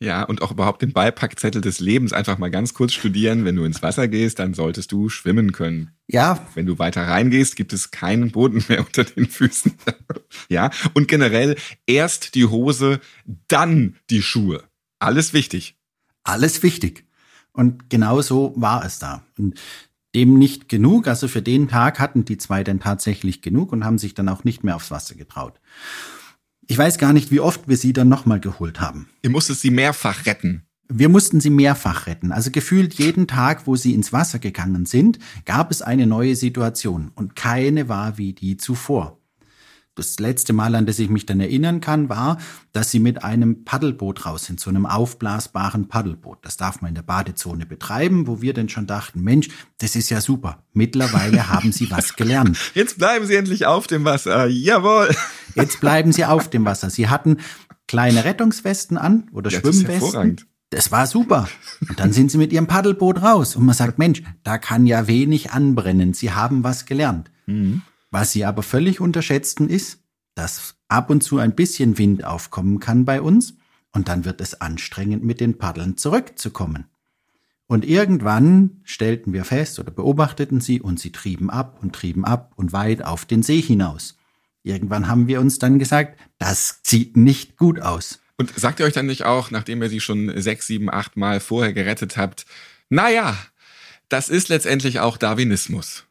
Ja, 0.00 0.22
und 0.22 0.42
auch 0.42 0.52
überhaupt 0.52 0.82
den 0.82 0.92
Beipackzettel 0.92 1.60
des 1.60 1.80
Lebens 1.80 2.12
einfach 2.12 2.38
mal 2.38 2.50
ganz 2.50 2.72
kurz 2.72 2.92
studieren. 2.92 3.44
Wenn 3.44 3.56
du 3.56 3.64
ins 3.64 3.82
Wasser 3.82 4.06
gehst, 4.06 4.38
dann 4.38 4.54
solltest 4.54 4.92
du 4.92 5.08
schwimmen 5.08 5.50
können. 5.50 5.90
Ja. 6.06 6.46
Wenn 6.54 6.66
du 6.66 6.78
weiter 6.78 7.02
reingehst, 7.02 7.56
gibt 7.56 7.72
es 7.72 7.90
keinen 7.90 8.30
Boden 8.30 8.64
mehr 8.68 8.80
unter 8.86 9.02
den 9.02 9.28
Füßen. 9.28 9.74
ja, 10.48 10.70
und 10.94 11.08
generell 11.08 11.56
erst 11.86 12.36
die 12.36 12.44
Hose, 12.46 13.00
dann 13.48 13.96
die 14.10 14.22
Schuhe. 14.22 14.62
Alles 15.00 15.32
wichtig. 15.32 15.76
Alles 16.22 16.62
wichtig. 16.62 17.04
Und 17.52 17.90
genau 17.90 18.22
so 18.22 18.52
war 18.56 18.84
es 18.84 19.00
da. 19.00 19.24
Und 19.36 19.58
dem 20.14 20.38
nicht 20.38 20.68
genug, 20.68 21.08
also 21.08 21.26
für 21.26 21.42
den 21.42 21.68
Tag 21.68 21.98
hatten 21.98 22.24
die 22.24 22.38
zwei 22.38 22.62
dann 22.62 22.80
tatsächlich 22.80 23.42
genug 23.42 23.72
und 23.72 23.84
haben 23.84 23.98
sich 23.98 24.14
dann 24.14 24.28
auch 24.28 24.44
nicht 24.44 24.64
mehr 24.64 24.76
aufs 24.76 24.90
Wasser 24.90 25.16
getraut. 25.16 25.60
Ich 26.70 26.76
weiß 26.76 26.98
gar 26.98 27.14
nicht, 27.14 27.30
wie 27.30 27.40
oft 27.40 27.66
wir 27.66 27.78
sie 27.78 27.94
dann 27.94 28.10
nochmal 28.10 28.40
geholt 28.40 28.78
haben. 28.78 29.08
Ihr 29.22 29.30
musstet 29.30 29.58
sie 29.58 29.70
mehrfach 29.70 30.26
retten. 30.26 30.64
Wir 30.90 31.08
mussten 31.08 31.40
sie 31.40 31.48
mehrfach 31.48 32.06
retten. 32.06 32.30
Also 32.30 32.50
gefühlt 32.50 32.92
jeden 32.94 33.26
Tag, 33.26 33.66
wo 33.66 33.74
sie 33.74 33.94
ins 33.94 34.12
Wasser 34.12 34.38
gegangen 34.38 34.84
sind, 34.84 35.18
gab 35.46 35.70
es 35.70 35.80
eine 35.80 36.06
neue 36.06 36.36
Situation 36.36 37.10
und 37.14 37.34
keine 37.34 37.88
war 37.88 38.18
wie 38.18 38.34
die 38.34 38.58
zuvor. 38.58 39.17
Das 39.98 40.20
letzte 40.20 40.52
Mal, 40.52 40.76
an 40.76 40.86
das 40.86 41.00
ich 41.00 41.10
mich 41.10 41.26
dann 41.26 41.40
erinnern 41.40 41.80
kann, 41.80 42.08
war, 42.08 42.38
dass 42.72 42.92
sie 42.92 43.00
mit 43.00 43.24
einem 43.24 43.64
Paddelboot 43.64 44.26
raus 44.26 44.44
sind, 44.44 44.60
so 44.60 44.70
einem 44.70 44.86
aufblasbaren 44.86 45.88
Paddelboot. 45.88 46.38
Das 46.42 46.56
darf 46.56 46.80
man 46.80 46.90
in 46.90 46.94
der 46.94 47.02
Badezone 47.02 47.66
betreiben, 47.66 48.28
wo 48.28 48.40
wir 48.40 48.54
dann 48.54 48.68
schon 48.68 48.86
dachten, 48.86 49.22
Mensch, 49.22 49.48
das 49.78 49.96
ist 49.96 50.08
ja 50.08 50.20
super. 50.20 50.62
Mittlerweile 50.72 51.48
haben 51.52 51.72
sie 51.72 51.90
was 51.90 52.14
gelernt. 52.14 52.56
Jetzt 52.74 52.98
bleiben 52.98 53.26
sie 53.26 53.34
endlich 53.34 53.66
auf 53.66 53.88
dem 53.88 54.04
Wasser. 54.04 54.46
Jawohl. 54.46 55.14
Jetzt 55.56 55.80
bleiben 55.80 56.12
sie 56.12 56.24
auf 56.24 56.48
dem 56.48 56.64
Wasser. 56.64 56.90
Sie 56.90 57.08
hatten 57.08 57.38
kleine 57.88 58.24
Rettungswesten 58.24 58.96
an 58.98 59.28
oder 59.32 59.50
ja, 59.50 59.58
Schwimmwesten. 59.58 60.36
Das 60.70 60.92
war 60.92 61.08
super. 61.08 61.48
Und 61.88 61.98
dann 61.98 62.12
sind 62.12 62.30
sie 62.30 62.38
mit 62.38 62.52
ihrem 62.52 62.68
Paddelboot 62.68 63.20
raus 63.22 63.56
und 63.56 63.64
man 63.64 63.74
sagt, 63.74 63.98
Mensch, 63.98 64.22
da 64.44 64.58
kann 64.58 64.86
ja 64.86 65.08
wenig 65.08 65.50
anbrennen. 65.50 66.14
Sie 66.14 66.30
haben 66.30 66.62
was 66.62 66.86
gelernt. 66.86 67.32
Mhm. 67.46 67.82
Was 68.10 68.32
sie 68.32 68.44
aber 68.44 68.62
völlig 68.62 69.00
unterschätzten 69.00 69.68
ist, 69.68 70.00
dass 70.34 70.76
ab 70.88 71.10
und 71.10 71.22
zu 71.22 71.38
ein 71.38 71.54
bisschen 71.54 71.98
Wind 71.98 72.24
aufkommen 72.24 72.80
kann 72.80 73.04
bei 73.04 73.20
uns 73.20 73.54
und 73.92 74.08
dann 74.08 74.24
wird 74.24 74.40
es 74.40 74.60
anstrengend, 74.60 75.24
mit 75.24 75.40
den 75.40 75.58
Paddeln 75.58 75.96
zurückzukommen. 75.96 76.86
Und 77.66 77.84
irgendwann 77.84 78.80
stellten 78.84 79.32
wir 79.34 79.44
fest 79.44 79.78
oder 79.78 79.90
beobachteten 79.90 80.60
sie 80.60 80.80
und 80.80 80.98
sie 80.98 81.12
trieben 81.12 81.50
ab 81.50 81.78
und 81.82 81.94
trieben 81.94 82.24
ab 82.24 82.52
und 82.56 82.72
weit 82.72 83.04
auf 83.04 83.26
den 83.26 83.42
See 83.42 83.60
hinaus. 83.60 84.16
Irgendwann 84.62 85.08
haben 85.08 85.28
wir 85.28 85.40
uns 85.40 85.58
dann 85.58 85.78
gesagt, 85.78 86.18
das 86.38 86.80
sieht 86.82 87.16
nicht 87.16 87.56
gut 87.56 87.80
aus. 87.80 88.20
Und 88.38 88.58
sagt 88.58 88.80
ihr 88.80 88.86
euch 88.86 88.94
dann 88.94 89.06
nicht 89.06 89.24
auch, 89.24 89.50
nachdem 89.50 89.82
ihr 89.82 89.88
sie 89.90 90.00
schon 90.00 90.40
sechs, 90.40 90.66
sieben, 90.66 90.88
acht 90.88 91.16
Mal 91.16 91.40
vorher 91.40 91.72
gerettet 91.72 92.16
habt, 92.16 92.46
naja, 92.88 93.36
das 94.08 94.30
ist 94.30 94.48
letztendlich 94.48 95.00
auch 95.00 95.18
Darwinismus 95.18 96.07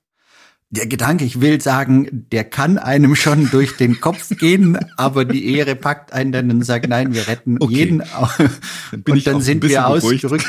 der 0.69 0.85
Gedanke, 0.85 1.23
ich 1.23 1.39
will 1.39 1.61
sagen, 1.61 2.25
der 2.31 2.43
kann 2.43 2.77
einem 2.77 3.15
schon 3.15 3.49
durch 3.49 3.77
den 3.77 4.01
Kopf 4.01 4.29
gehen, 4.37 4.77
aber 4.97 5.23
die 5.23 5.55
Ehre 5.55 5.75
packt 5.75 6.11
einen 6.11 6.31
dann 6.31 6.51
und 6.51 6.63
sagt, 6.63 6.89
nein, 6.89 7.13
wir 7.13 7.27
retten 7.27 7.57
okay. 7.59 7.73
jeden. 7.73 7.99
Dann 7.99 9.03
und 9.09 9.27
dann 9.27 9.41
sind 9.41 9.63
wir 9.63 9.87
ausgerückt 9.87 10.45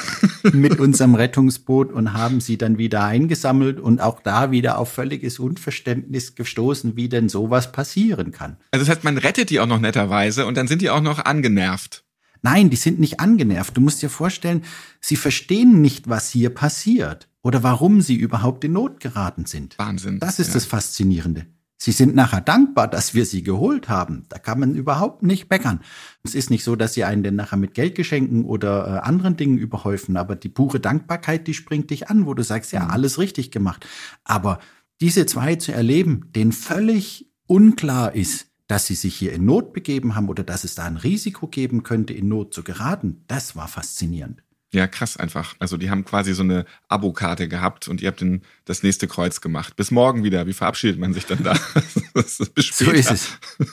mit 0.53 0.81
unserem 0.81 1.15
Rettungsboot 1.15 1.93
und 1.93 2.15
haben 2.15 2.41
sie 2.41 2.59
dann 2.59 2.79
wieder 2.79 3.05
eingesammelt 3.05 3.79
und 3.79 4.01
auch 4.01 4.21
da 4.21 4.51
wieder 4.51 4.79
auf 4.79 4.93
völliges 4.93 5.39
Unverständnis 5.39 6.35
gestoßen, 6.35 6.97
wie 6.97 7.09
denn 7.09 7.29
sowas 7.29 7.71
passieren 7.71 8.33
kann. 8.33 8.57
Also 8.73 8.85
das 8.85 8.97
heißt, 8.97 9.05
man 9.05 9.19
rettet 9.19 9.51
die 9.51 9.61
auch 9.61 9.67
noch 9.67 9.81
netterweise 9.81 10.47
und 10.47 10.57
dann 10.57 10.67
sind 10.67 10.83
die 10.83 10.91
auch 10.91 11.01
noch 11.01 11.25
angenervt. 11.25 12.05
Nein, 12.43 12.71
die 12.71 12.77
sind 12.77 13.01
nicht 13.01 13.21
angenervt. 13.21 13.77
Du 13.77 13.81
musst 13.81 14.03
dir 14.03 14.11
vorstellen, 14.11 14.65
sie 15.01 15.17
verstehen 15.17 15.81
nicht, 15.81 16.09
was 16.09 16.31
hier 16.31 16.51
passiert 16.51 17.29
oder 17.43 17.63
warum 17.63 18.01
sie 18.01 18.17
überhaupt 18.17 18.65
in 18.65 18.73
Not 18.73 19.01
geraten 19.01 19.47
sind. 19.47 19.79
Wahnsinn. 19.79 20.19
Das 20.19 20.39
ist 20.39 20.49
ja. 20.49 20.55
das 20.55 20.65
Faszinierende. 20.65 21.47
Sie 21.81 21.93
sind 21.93 22.17
nachher 22.17 22.41
dankbar, 22.41 22.89
dass 22.89 23.15
wir 23.15 23.25
sie 23.25 23.45
geholt 23.45 23.89
haben. 23.89 24.25
Da 24.29 24.39
kann 24.39 24.59
man 24.59 24.75
überhaupt 24.75 25.23
nicht 25.23 25.49
meckern. 25.49 25.81
Es 26.25 26.35
ist 26.35 26.51
nicht 26.51 26.65
so, 26.65 26.75
dass 26.75 26.95
sie 26.95 27.05
einen 27.05 27.23
denn 27.23 27.37
nachher 27.37 27.57
mit 27.57 27.75
Geldgeschenken 27.75 28.45
oder 28.45 28.87
äh, 28.87 28.99
anderen 29.07 29.37
Dingen 29.37 29.59
überhäufen, 29.59 30.17
aber 30.17 30.35
die 30.35 30.49
pure 30.49 30.81
Dankbarkeit, 30.81 31.47
die 31.47 31.55
springt 31.55 31.91
dich 31.91 32.11
an, 32.11 32.27
wo 32.27 32.35
du 32.35 32.43
sagst, 32.43 32.73
ja, 32.73 32.85
mhm. 32.85 32.91
alles 32.91 33.19
richtig 33.21 33.53
gemacht. 33.53 33.87
Aber 34.25 34.59
diese 35.01 35.25
zwei 35.27 35.55
zu 35.55 35.71
erleben, 35.71 36.33
denen 36.35 36.51
völlig 36.51 37.31
unklar 37.47 38.13
ist, 38.13 38.48
dass 38.69 38.87
sie 38.87 38.95
sich 38.95 39.17
hier 39.17 39.33
in 39.33 39.45
Not 39.45 39.73
begeben 39.73 40.15
haben 40.15 40.29
oder 40.29 40.45
dass 40.45 40.63
es 40.63 40.77
da 40.77 40.85
ein 40.85 40.97
Risiko 40.97 41.49
geben 41.49 41.83
könnte, 41.83 42.13
in 42.13 42.29
Not 42.29 42.55
zu 42.55 42.63
geraten, 42.63 43.25
das 43.27 43.57
war 43.57 43.67
faszinierend. 43.67 44.43
Ja, 44.71 44.87
krass 44.87 45.17
einfach. 45.17 45.55
Also 45.61 45.79
die 45.79 45.89
haben 45.89 46.05
quasi 46.05 46.35
so 46.35 46.43
eine 46.43 46.67
Abokarte 46.89 47.49
gehabt 47.49 47.89
und 47.89 48.03
ihr 48.03 48.09
habt 48.09 48.21
den, 48.21 48.43
das 48.67 48.83
nächste 48.83 49.09
Kreuz 49.09 49.41
gemacht. 49.41 49.77
Bis 49.77 49.91
morgen 49.91 50.25
wieder. 50.25 50.47
Wie 50.47 50.53
verabschiedet 50.53 51.01
man 51.01 51.15
sich 51.15 51.25
dann 51.25 51.43
da? 51.43 51.55
Später. 52.27 52.85
So 52.85 52.91
ist 52.91 53.11
es. 53.11 53.29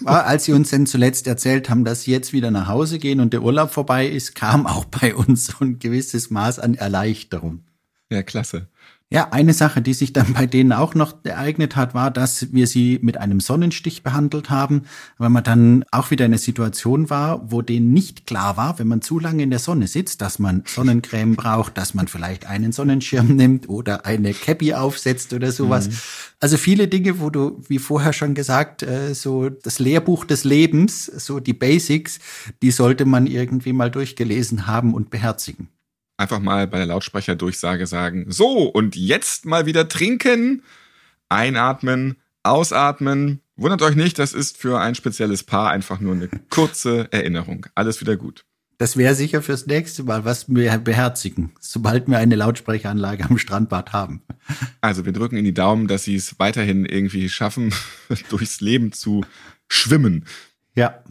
Als 0.05 0.45
sie 0.45 0.53
uns 0.53 0.69
denn 0.69 0.86
zuletzt 0.86 1.27
erzählt 1.27 1.69
haben, 1.69 1.84
dass 1.84 2.03
sie 2.03 2.12
jetzt 2.12 2.31
wieder 2.31 2.49
nach 2.49 2.67
Hause 2.67 2.97
gehen 2.97 3.19
und 3.19 3.34
der 3.34 3.41
Urlaub 3.41 3.73
vorbei 3.73 4.08
ist, 4.08 4.36
kam 4.36 4.65
auch 4.65 4.86
bei 4.86 5.13
uns 5.13 5.47
so 5.47 5.55
ein 5.60 5.79
gewisses 5.79 6.29
Maß 6.29 6.60
an 6.60 6.75
Erleichterung. 6.75 7.65
Ja, 8.10 8.23
klasse. 8.23 8.69
Ja, 9.12 9.30
eine 9.32 9.54
Sache, 9.54 9.84
die 9.84 9.94
sich 9.94 10.13
dann 10.13 10.34
bei 10.34 10.48
denen 10.48 10.74
auch 10.74 10.96
noch 10.96 11.13
ereignet 11.24 11.76
hat, 11.76 11.94
war, 11.94 12.10
dass 12.10 12.52
wir 12.54 12.65
sie 12.65 13.00
mit 13.02 13.18
einem 13.18 13.39
Sonnenstich 13.39 14.02
behandelt 14.02 14.50
haben, 14.50 14.84
weil 15.18 15.30
man 15.30 15.44
dann 15.44 15.86
auch 15.91 16.10
wieder 16.10 16.26
in 16.26 16.32
einer 16.32 16.39
Situation 16.39 17.10
war, 17.10 17.52
wo 17.52 17.62
denen 17.62 17.94
nicht 17.94 18.26
klar 18.26 18.58
war, 18.58 18.80
wenn 18.80 18.88
man 18.88 19.02
zu 19.02 19.20
lange 19.20 19.44
in 19.44 19.52
der 19.52 19.60
Sonne 19.60 19.88
sitzt, 19.88 20.22
dass 20.22 20.39
man 20.39 20.63
Sonnencreme 20.65 21.36
braucht, 21.36 21.78
dass 21.78 21.94
man 21.94 22.08
vielleicht 22.08 22.48
einen 22.48 22.72
Sonnenschirm 22.72 23.28
nimmt 23.36 23.70
oder 23.70 24.06
eine 24.06 24.34
Cappy 24.34 24.74
aufsetzt 24.74 25.34
oder 25.34 25.52
sowas. 25.52 25.88
Mhm. 25.88 25.94
Also 26.39 26.58
viele 26.58 26.88
Dinge, 26.88 27.20
wo 27.20 27.30
du, 27.30 27.62
wie 27.68 27.80
vorher 27.80 28.12
schon 28.12 28.34
gesagt, 28.34 28.82
äh, 28.82 29.13
so 29.13 29.50
das 29.50 29.78
Lehrbuch 29.78 30.26
des 30.26 30.44
Lebens, 30.44 31.06
so 31.06 31.39
die 31.39 31.54
Basics, 31.54 32.20
die 32.63 32.72
sollte 32.72 33.06
man 33.06 33.28
irgendwie 33.28 33.74
mal 33.74 33.91
durchgelesen 33.91 34.65
haben 34.65 34.96
und 34.96 35.12
beherzigen 35.12 35.70
einfach 36.17 36.39
mal 36.39 36.67
bei 36.67 36.78
der 36.78 36.88
Lautsprecherdurchsage 36.88 37.88
sagen, 37.88 38.25
so, 38.30 38.63
und 38.63 38.95
jetzt 38.95 39.45
mal 39.45 39.65
wieder 39.65 39.88
trinken, 39.88 40.63
einatmen, 41.30 42.17
ausatmen. 42.43 43.41
Wundert 43.56 43.82
euch 43.82 43.95
nicht, 43.95 44.19
das 44.19 44.34
ist 44.34 44.58
für 44.58 44.80
ein 44.80 44.95
spezielles 44.95 45.43
Paar 45.43 45.71
einfach 45.71 45.99
nur 45.99 46.13
eine 46.13 46.30
kurze 46.49 47.12
Erinnerung. 47.12 47.65
Alles 47.75 48.01
wieder 48.01 48.17
gut. 48.17 48.45
Das 48.78 48.97
wäre 48.97 49.15
sicher 49.15 49.41
fürs 49.41 49.67
nächste 49.67 50.04
Mal, 50.04 50.25
was 50.25 50.49
wir 50.49 50.78
beherzigen, 50.80 51.54
sobald 51.62 52.10
wir 52.10 52.17
eine 52.17 52.36
Lautsprecheranlage 52.36 53.23
am 53.23 53.38
Strandbad 53.38 53.93
haben. 53.93 54.21
Also 54.82 55.06
wir 55.06 55.13
drücken 55.13 55.38
in 55.38 55.45
die 55.45 55.54
Daumen, 55.54 55.88
dass 55.88 56.04
sie 56.04 56.15
es 56.15 56.39
weiterhin 56.39 56.86
irgendwie 56.86 57.30
schaffen, 57.30 57.73
durchs 58.30 58.60
Leben 58.60 58.91
zu 58.91 59.23
schwimmen. 59.69 60.25
Ja. 60.75 61.01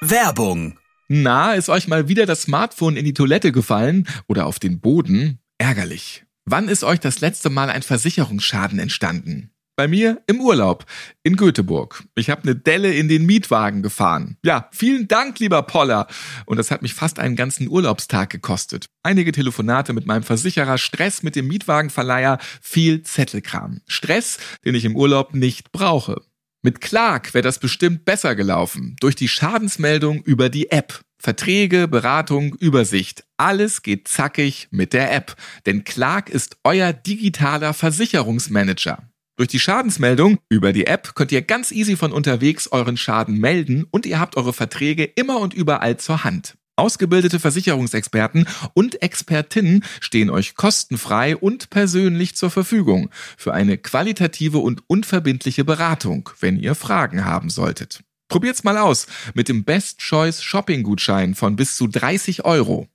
Werbung 0.00 0.76
na, 1.14 1.52
ist 1.52 1.68
euch 1.68 1.88
mal 1.88 2.08
wieder 2.08 2.24
das 2.24 2.40
Smartphone 2.40 2.96
in 2.96 3.04
die 3.04 3.12
Toilette 3.12 3.52
gefallen 3.52 4.08
oder 4.28 4.46
auf 4.46 4.58
den 4.58 4.80
Boden? 4.80 5.40
Ärgerlich. 5.58 6.24
Wann 6.46 6.70
ist 6.70 6.84
euch 6.84 7.00
das 7.00 7.20
letzte 7.20 7.50
Mal 7.50 7.68
ein 7.68 7.82
Versicherungsschaden 7.82 8.78
entstanden? 8.78 9.50
Bei 9.76 9.88
mir 9.88 10.22
im 10.26 10.40
Urlaub 10.40 10.86
in 11.22 11.36
Göteborg. 11.36 12.04
Ich 12.14 12.30
habe 12.30 12.44
eine 12.44 12.56
Delle 12.56 12.94
in 12.94 13.08
den 13.08 13.26
Mietwagen 13.26 13.82
gefahren. 13.82 14.38
Ja, 14.42 14.70
vielen 14.72 15.06
Dank, 15.06 15.38
lieber 15.38 15.60
Poller. 15.64 16.06
Und 16.46 16.56
das 16.56 16.70
hat 16.70 16.80
mich 16.80 16.94
fast 16.94 17.18
einen 17.18 17.36
ganzen 17.36 17.68
Urlaubstag 17.68 18.30
gekostet. 18.30 18.86
Einige 19.02 19.32
Telefonate 19.32 19.92
mit 19.92 20.06
meinem 20.06 20.22
Versicherer, 20.22 20.78
Stress 20.78 21.22
mit 21.22 21.36
dem 21.36 21.46
Mietwagenverleiher, 21.46 22.38
viel 22.62 23.02
Zettelkram. 23.02 23.82
Stress, 23.86 24.38
den 24.64 24.74
ich 24.74 24.86
im 24.86 24.96
Urlaub 24.96 25.34
nicht 25.34 25.72
brauche. 25.72 26.22
Mit 26.64 26.80
Clark 26.80 27.34
wäre 27.34 27.42
das 27.42 27.58
bestimmt 27.58 28.04
besser 28.04 28.36
gelaufen. 28.36 28.94
Durch 29.00 29.16
die 29.16 29.26
Schadensmeldung 29.26 30.22
über 30.22 30.48
die 30.48 30.70
App. 30.70 31.00
Verträge, 31.18 31.88
Beratung, 31.88 32.54
Übersicht. 32.54 33.24
Alles 33.36 33.82
geht 33.82 34.06
zackig 34.06 34.68
mit 34.70 34.92
der 34.92 35.12
App. 35.12 35.34
Denn 35.66 35.82
Clark 35.82 36.30
ist 36.30 36.56
euer 36.62 36.92
digitaler 36.92 37.74
Versicherungsmanager. 37.74 39.08
Durch 39.36 39.48
die 39.48 39.58
Schadensmeldung 39.58 40.38
über 40.48 40.72
die 40.72 40.86
App 40.86 41.16
könnt 41.16 41.32
ihr 41.32 41.42
ganz 41.42 41.72
easy 41.72 41.96
von 41.96 42.12
unterwegs 42.12 42.68
euren 42.68 42.96
Schaden 42.96 43.38
melden 43.38 43.84
und 43.90 44.06
ihr 44.06 44.20
habt 44.20 44.36
eure 44.36 44.52
Verträge 44.52 45.02
immer 45.04 45.40
und 45.40 45.54
überall 45.54 45.96
zur 45.96 46.22
Hand. 46.22 46.56
Ausgebildete 46.82 47.38
Versicherungsexperten 47.38 48.48
und 48.74 49.02
Expertinnen 49.02 49.84
stehen 50.00 50.30
euch 50.30 50.56
kostenfrei 50.56 51.36
und 51.36 51.70
persönlich 51.70 52.34
zur 52.34 52.50
Verfügung 52.50 53.08
für 53.36 53.54
eine 53.54 53.78
qualitative 53.78 54.58
und 54.58 54.82
unverbindliche 54.88 55.64
Beratung, 55.64 56.30
wenn 56.40 56.58
ihr 56.58 56.74
Fragen 56.74 57.24
haben 57.24 57.50
solltet. 57.50 58.00
Probiert's 58.26 58.64
mal 58.64 58.76
aus 58.78 59.06
mit 59.32 59.48
dem 59.48 59.62
Best 59.62 60.00
Choice 60.00 60.42
Shopping 60.42 60.82
Gutschein 60.82 61.36
von 61.36 61.54
bis 61.54 61.76
zu 61.76 61.86
30 61.86 62.44
Euro. 62.44 62.88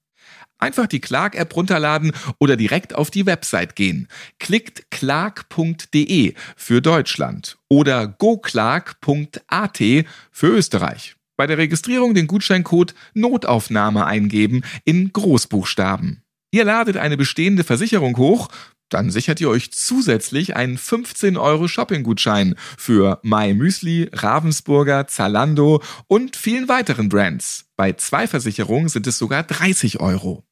Einfach 0.57 0.87
die 0.87 0.99
Clark-App 0.99 1.55
runterladen 1.55 2.11
oder 2.39 2.57
direkt 2.57 2.93
auf 2.93 3.09
die 3.09 3.25
Website 3.25 3.77
gehen. 3.77 4.09
Klickt 4.37 4.91
clark.de 4.91 6.33
für 6.57 6.81
Deutschland 6.81 7.57
oder 7.69 8.05
goclark.at 8.05 9.77
für 9.77 10.47
Österreich. 10.47 11.16
Bei 11.37 11.47
der 11.47 11.57
Registrierung 11.57 12.13
den 12.13 12.27
Gutscheincode 12.27 12.93
Notaufnahme 13.13 14.05
eingeben 14.05 14.63
in 14.83 15.13
Großbuchstaben. 15.13 16.23
Ihr 16.51 16.65
ladet 16.65 16.97
eine 16.97 17.15
bestehende 17.15 17.63
Versicherung 17.63 18.17
hoch, 18.17 18.49
dann 18.89 19.11
sichert 19.11 19.41
ihr 19.41 19.49
euch 19.49 19.71
zusätzlich 19.71 20.55
einen 20.55 20.77
15 20.77 21.37
Euro 21.37 21.67
Shopping-Gutschein 21.67 22.55
für 22.77 23.19
My 23.21 23.53
Müsli, 23.53 24.09
Ravensburger, 24.13 25.07
Zalando 25.07 25.83
und 26.07 26.35
vielen 26.35 26.69
weiteren 26.69 27.09
Brands. 27.09 27.65
Bei 27.75 27.93
zwei 27.93 28.27
Versicherungen 28.27 28.89
sind 28.89 29.05
es 29.07 29.17
sogar 29.17 29.43
30 29.43 29.99
Euro. 29.99 30.45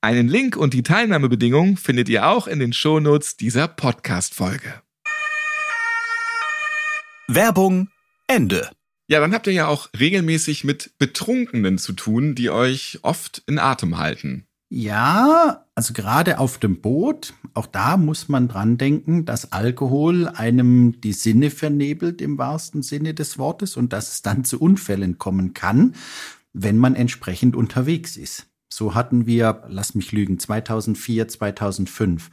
Einen 0.00 0.28
Link 0.28 0.56
und 0.56 0.74
die 0.74 0.82
Teilnahmebedingungen 0.82 1.76
findet 1.76 2.08
ihr 2.08 2.28
auch 2.28 2.46
in 2.46 2.58
den 2.58 2.72
Shownotes 2.72 3.36
dieser 3.36 3.68
Podcast-Folge. 3.68 4.82
Werbung 7.28 7.88
Ende. 8.26 8.70
Ja, 9.08 9.20
dann 9.20 9.32
habt 9.32 9.46
ihr 9.46 9.52
ja 9.52 9.68
auch 9.68 9.88
regelmäßig 9.98 10.64
mit 10.64 10.92
Betrunkenen 10.98 11.78
zu 11.78 11.92
tun, 11.92 12.34
die 12.34 12.50
euch 12.50 12.98
oft 13.02 13.42
in 13.46 13.58
Atem 13.58 13.98
halten. 13.98 14.46
Ja, 14.68 15.64
also 15.76 15.92
gerade 15.92 16.40
auf 16.40 16.58
dem 16.58 16.80
Boot, 16.80 17.34
auch 17.54 17.66
da 17.66 17.96
muss 17.96 18.28
man 18.28 18.48
dran 18.48 18.78
denken, 18.78 19.24
dass 19.24 19.52
Alkohol 19.52 20.26
einem 20.26 21.00
die 21.00 21.12
Sinne 21.12 21.50
vernebelt 21.50 22.20
im 22.20 22.36
wahrsten 22.36 22.82
Sinne 22.82 23.14
des 23.14 23.38
Wortes 23.38 23.76
und 23.76 23.92
dass 23.92 24.10
es 24.10 24.22
dann 24.22 24.44
zu 24.44 24.60
Unfällen 24.60 25.18
kommen 25.18 25.54
kann, 25.54 25.94
wenn 26.52 26.78
man 26.78 26.96
entsprechend 26.96 27.54
unterwegs 27.54 28.16
ist. 28.16 28.48
So 28.68 28.96
hatten 28.96 29.26
wir, 29.26 29.62
lass 29.68 29.94
mich 29.94 30.10
lügen, 30.10 30.40
2004, 30.40 31.28
2005 31.28 32.30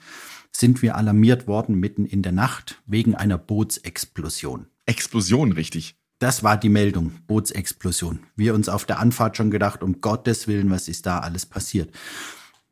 sind 0.52 0.82
wir 0.82 0.96
alarmiert 0.96 1.46
worden 1.48 1.76
mitten 1.76 2.06
in 2.06 2.24
der 2.24 2.32
Nacht 2.32 2.82
wegen 2.88 3.14
einer 3.14 3.38
Bootsexplosion. 3.38 4.68
Explosion, 4.88 5.52
richtig. 5.52 5.96
Das 6.24 6.42
war 6.42 6.56
die 6.56 6.70
Meldung, 6.70 7.12
Bootsexplosion. 7.28 8.20
Wir 8.38 8.56
uns 8.56 8.70
auf 8.70 8.86
der 8.86 9.00
Anfahrt 9.00 9.36
schon 9.36 9.52
gedacht, 9.52 9.84
um 9.84 10.00
Gottes 10.00 10.48
Willen, 10.48 10.72
was 10.72 10.88
ist 10.88 11.06
da 11.06 11.20
alles 11.20 11.46
passiert? 11.46 11.94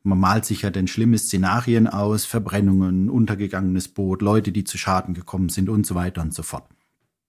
Man 0.02 0.18
malt 0.18 0.46
sich 0.46 0.62
ja 0.62 0.70
denn 0.70 0.88
schlimme 0.88 1.18
Szenarien 1.18 1.86
aus, 1.86 2.24
Verbrennungen, 2.24 3.10
untergegangenes 3.10 3.88
Boot, 3.88 4.22
Leute, 4.22 4.52
die 4.52 4.64
zu 4.64 4.78
Schaden 4.78 5.12
gekommen 5.12 5.50
sind 5.50 5.68
und 5.68 5.84
so 5.84 5.94
weiter 5.94 6.22
und 6.22 6.32
so 6.32 6.42
fort. 6.42 6.64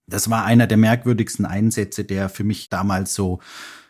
Das 0.08 0.30
war 0.30 0.46
einer 0.46 0.66
der 0.66 0.78
merkwürdigsten 0.78 1.46
Einsätze, 1.46 2.06
der 2.06 2.30
für 2.30 2.46
mich 2.46 2.70
damals 2.70 3.14
so 3.14 3.40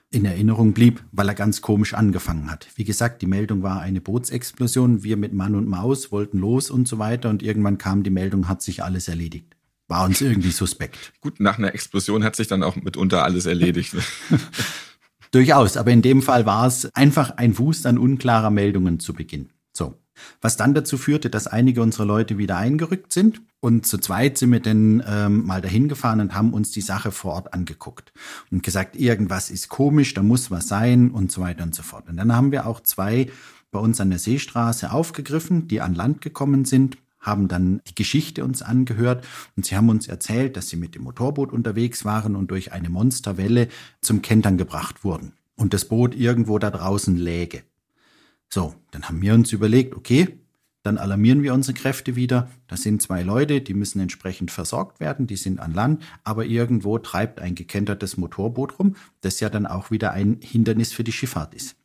in 0.10 0.26
Erinnerung 0.26 0.74
blieb, 0.74 1.04
weil 1.12 1.28
er 1.28 1.36
ganz 1.36 1.62
komisch 1.62 1.94
angefangen 1.94 2.50
hat. 2.50 2.68
Wie 2.74 2.84
gesagt, 2.84 3.22
die 3.22 3.28
Meldung 3.28 3.62
war 3.62 3.80
eine 3.80 4.02
Bootsexplosion. 4.02 5.04
Wir 5.04 5.18
mit 5.18 5.34
Mann 5.34 5.54
und 5.54 5.68
Maus 5.68 6.12
wollten 6.12 6.40
los 6.40 6.72
und 6.72 6.88
so 6.88 6.98
weiter 6.98 7.30
und 7.30 7.44
irgendwann 7.44 7.78
kam 7.78 8.02
die 8.02 8.10
Meldung, 8.10 8.48
hat 8.48 8.64
sich 8.64 8.84
alles 8.84 9.08
erledigt. 9.08 9.56
War 9.88 10.06
uns 10.06 10.22
irgendwie 10.22 10.52
suspekt. 10.52 11.14
Gut, 11.22 11.40
nach 11.40 11.58
einer 11.58 11.74
Explosion 11.74 12.24
hat 12.24 12.36
sich 12.36 12.48
dann 12.48 12.64
auch 12.64 12.76
mitunter 12.76 13.24
alles 13.24 13.46
erledigt. 13.46 13.96
Durchaus, 15.32 15.78
aber 15.78 15.92
in 15.92 16.02
dem 16.02 16.22
Fall 16.22 16.46
war 16.46 16.68
es 16.68 16.90
einfach 16.94 17.38
ein 17.38 17.58
Wust 17.58 17.86
an 17.86 17.98
unklarer 17.98 18.52
Meldungen 18.52 19.00
zu 19.00 19.14
Beginn. 19.14 19.50
So. 19.74 19.96
Was 20.42 20.58
dann 20.58 20.76
dazu 20.76 21.00
führte, 21.00 21.32
dass 21.32 21.48
einige 21.48 21.82
unserer 21.82 22.06
Leute 22.06 22.38
wieder 22.38 22.58
eingerückt 22.58 23.12
sind. 23.12 23.42
Und 23.60 23.88
zu 23.88 23.98
zweit 23.98 24.38
sind 24.38 24.52
wir 24.52 24.60
dann 24.60 25.04
ähm, 25.08 25.46
mal 25.46 25.60
dahin 25.60 25.88
gefahren 25.88 26.20
und 26.20 26.36
haben 26.36 26.54
uns 26.54 26.70
die 26.70 26.82
Sache 26.82 27.12
vor 27.12 27.34
Ort 27.34 27.54
angeguckt 27.54 28.14
und 28.52 28.62
gesagt, 28.62 28.96
irgendwas 28.96 29.50
ist 29.50 29.70
komisch, 29.70 30.14
da 30.14 30.22
muss 30.22 30.52
was 30.52 30.68
sein 30.68 31.10
und 31.10 31.32
so 31.32 31.42
weiter 31.42 31.64
und 31.64 31.74
so 31.74 31.82
fort. 31.82 32.10
Und 32.10 32.18
dann 32.18 32.36
haben 32.36 32.52
wir 32.52 32.68
auch 32.68 32.82
zwei 32.82 33.32
bei 33.72 33.80
uns 33.80 34.00
an 34.00 34.12
der 34.12 34.20
Seestraße 34.20 34.92
aufgegriffen, 34.92 35.68
die 35.68 35.82
an 35.82 35.96
Land 35.96 36.22
gekommen 36.22 36.66
sind, 36.66 36.98
haben 37.24 37.48
dann 37.48 37.82
die 37.88 37.96
Geschichte 37.96 38.44
uns 38.44 38.62
angehört 38.62 39.26
und 39.58 39.66
sie 39.66 39.76
haben 39.76 39.90
uns 39.90 40.08
erzählt, 40.08 40.56
dass 40.56 40.70
sie 40.70 40.78
mit 40.78 40.94
dem 40.94 41.04
Motorboot 41.04 41.52
unterwegs 41.52 42.06
waren 42.06 42.36
und 42.36 42.52
durch 42.52 42.72
eine 42.72 42.90
Monsterwelle 42.90 43.70
zum 44.02 44.22
Kentern 44.22 44.58
gebracht 44.58 45.04
wurden 45.04 45.34
und 45.56 45.74
das 45.74 45.86
Boot 45.86 46.14
irgendwo 46.14 46.60
da 46.60 46.70
draußen 46.70 47.18
läge. 47.18 47.64
So, 48.50 48.76
dann 48.92 49.04
haben 49.10 49.22
wir 49.22 49.34
uns 49.34 49.52
überlegt, 49.52 49.96
okay, 49.96 50.38
dann 50.84 50.98
alarmieren 50.98 51.42
wir 51.44 51.54
unsere 51.54 51.76
Kräfte 51.76 52.18
wieder. 52.18 52.52
Das 52.68 52.84
sind 52.84 53.02
zwei 53.02 53.24
Leute, 53.24 53.62
die 53.62 53.74
müssen 53.74 54.02
entsprechend 54.02 54.52
versorgt 54.52 55.00
werden, 55.00 55.28
die 55.28 55.38
sind 55.38 55.60
an 55.60 55.74
Land, 55.74 56.04
aber 56.26 56.46
irgendwo 56.46 57.00
treibt 57.00 57.40
ein 57.40 57.56
gekentertes 57.56 58.18
Motorboot 58.18 58.78
rum, 58.80 58.96
das 59.22 59.40
ja 59.40 59.50
dann 59.50 59.66
auch 59.66 59.92
wieder 59.92 60.12
ein 60.12 60.40
Hindernis 60.42 60.92
für 60.92 61.06
die 61.06 61.14
Schifffahrt 61.14 61.56
ist. 61.56 61.78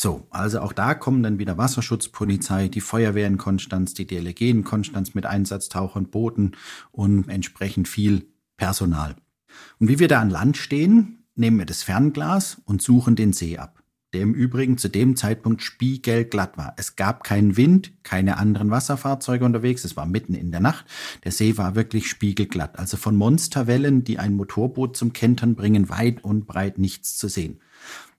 So, 0.00 0.28
also 0.30 0.60
auch 0.60 0.72
da 0.72 0.94
kommen 0.94 1.24
dann 1.24 1.40
wieder 1.40 1.58
Wasserschutzpolizei, 1.58 2.68
die 2.68 2.80
Feuerwehr 2.80 3.26
in 3.26 3.36
Konstanz, 3.36 3.94
die 3.94 4.06
DLG 4.06 4.42
in 4.42 4.62
Konstanz 4.62 5.12
mit 5.14 5.26
Einsatztauchern, 5.26 6.08
Booten 6.08 6.52
und 6.92 7.28
entsprechend 7.28 7.88
viel 7.88 8.28
Personal. 8.56 9.16
Und 9.80 9.88
wie 9.88 9.98
wir 9.98 10.06
da 10.06 10.20
an 10.20 10.30
Land 10.30 10.56
stehen, 10.56 11.24
nehmen 11.34 11.58
wir 11.58 11.66
das 11.66 11.82
Fernglas 11.82 12.62
und 12.64 12.80
suchen 12.80 13.16
den 13.16 13.32
See 13.32 13.58
ab, 13.58 13.82
der 14.12 14.20
im 14.20 14.34
Übrigen 14.34 14.78
zu 14.78 14.88
dem 14.88 15.16
Zeitpunkt 15.16 15.62
spiegelglatt 15.62 16.56
war. 16.56 16.74
Es 16.76 16.94
gab 16.94 17.24
keinen 17.24 17.56
Wind, 17.56 17.90
keine 18.04 18.36
anderen 18.36 18.70
Wasserfahrzeuge 18.70 19.44
unterwegs, 19.44 19.84
es 19.84 19.96
war 19.96 20.06
mitten 20.06 20.34
in 20.34 20.52
der 20.52 20.60
Nacht. 20.60 20.84
Der 21.24 21.32
See 21.32 21.56
war 21.56 21.74
wirklich 21.74 22.08
spiegelglatt, 22.08 22.78
also 22.78 22.96
von 22.96 23.16
Monsterwellen, 23.16 24.04
die 24.04 24.20
ein 24.20 24.34
Motorboot 24.34 24.96
zum 24.96 25.12
Kentern 25.12 25.56
bringen, 25.56 25.88
weit 25.88 26.22
und 26.22 26.46
breit 26.46 26.78
nichts 26.78 27.16
zu 27.16 27.26
sehen. 27.26 27.58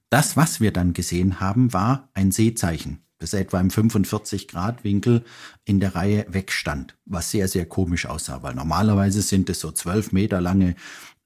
Das, 0.09 0.35
was 0.35 0.59
wir 0.59 0.71
dann 0.71 0.93
gesehen 0.93 1.39
haben, 1.39 1.71
war 1.71 2.09
ein 2.13 2.31
Seezeichen, 2.31 2.99
das 3.19 3.33
etwa 3.33 3.59
im 3.59 3.69
45 3.69 4.47
Grad 4.47 4.83
Winkel 4.83 5.23
in 5.65 5.79
der 5.79 5.95
Reihe 5.95 6.25
wegstand, 6.29 6.97
was 7.05 7.29
sehr, 7.29 7.47
sehr 7.47 7.67
komisch 7.67 8.07
aussah, 8.07 8.41
weil 8.41 8.55
normalerweise 8.55 9.21
sind 9.21 9.49
es 9.49 9.59
so 9.59 9.71
zwölf 9.71 10.11
Meter 10.11 10.41
lange 10.41 10.75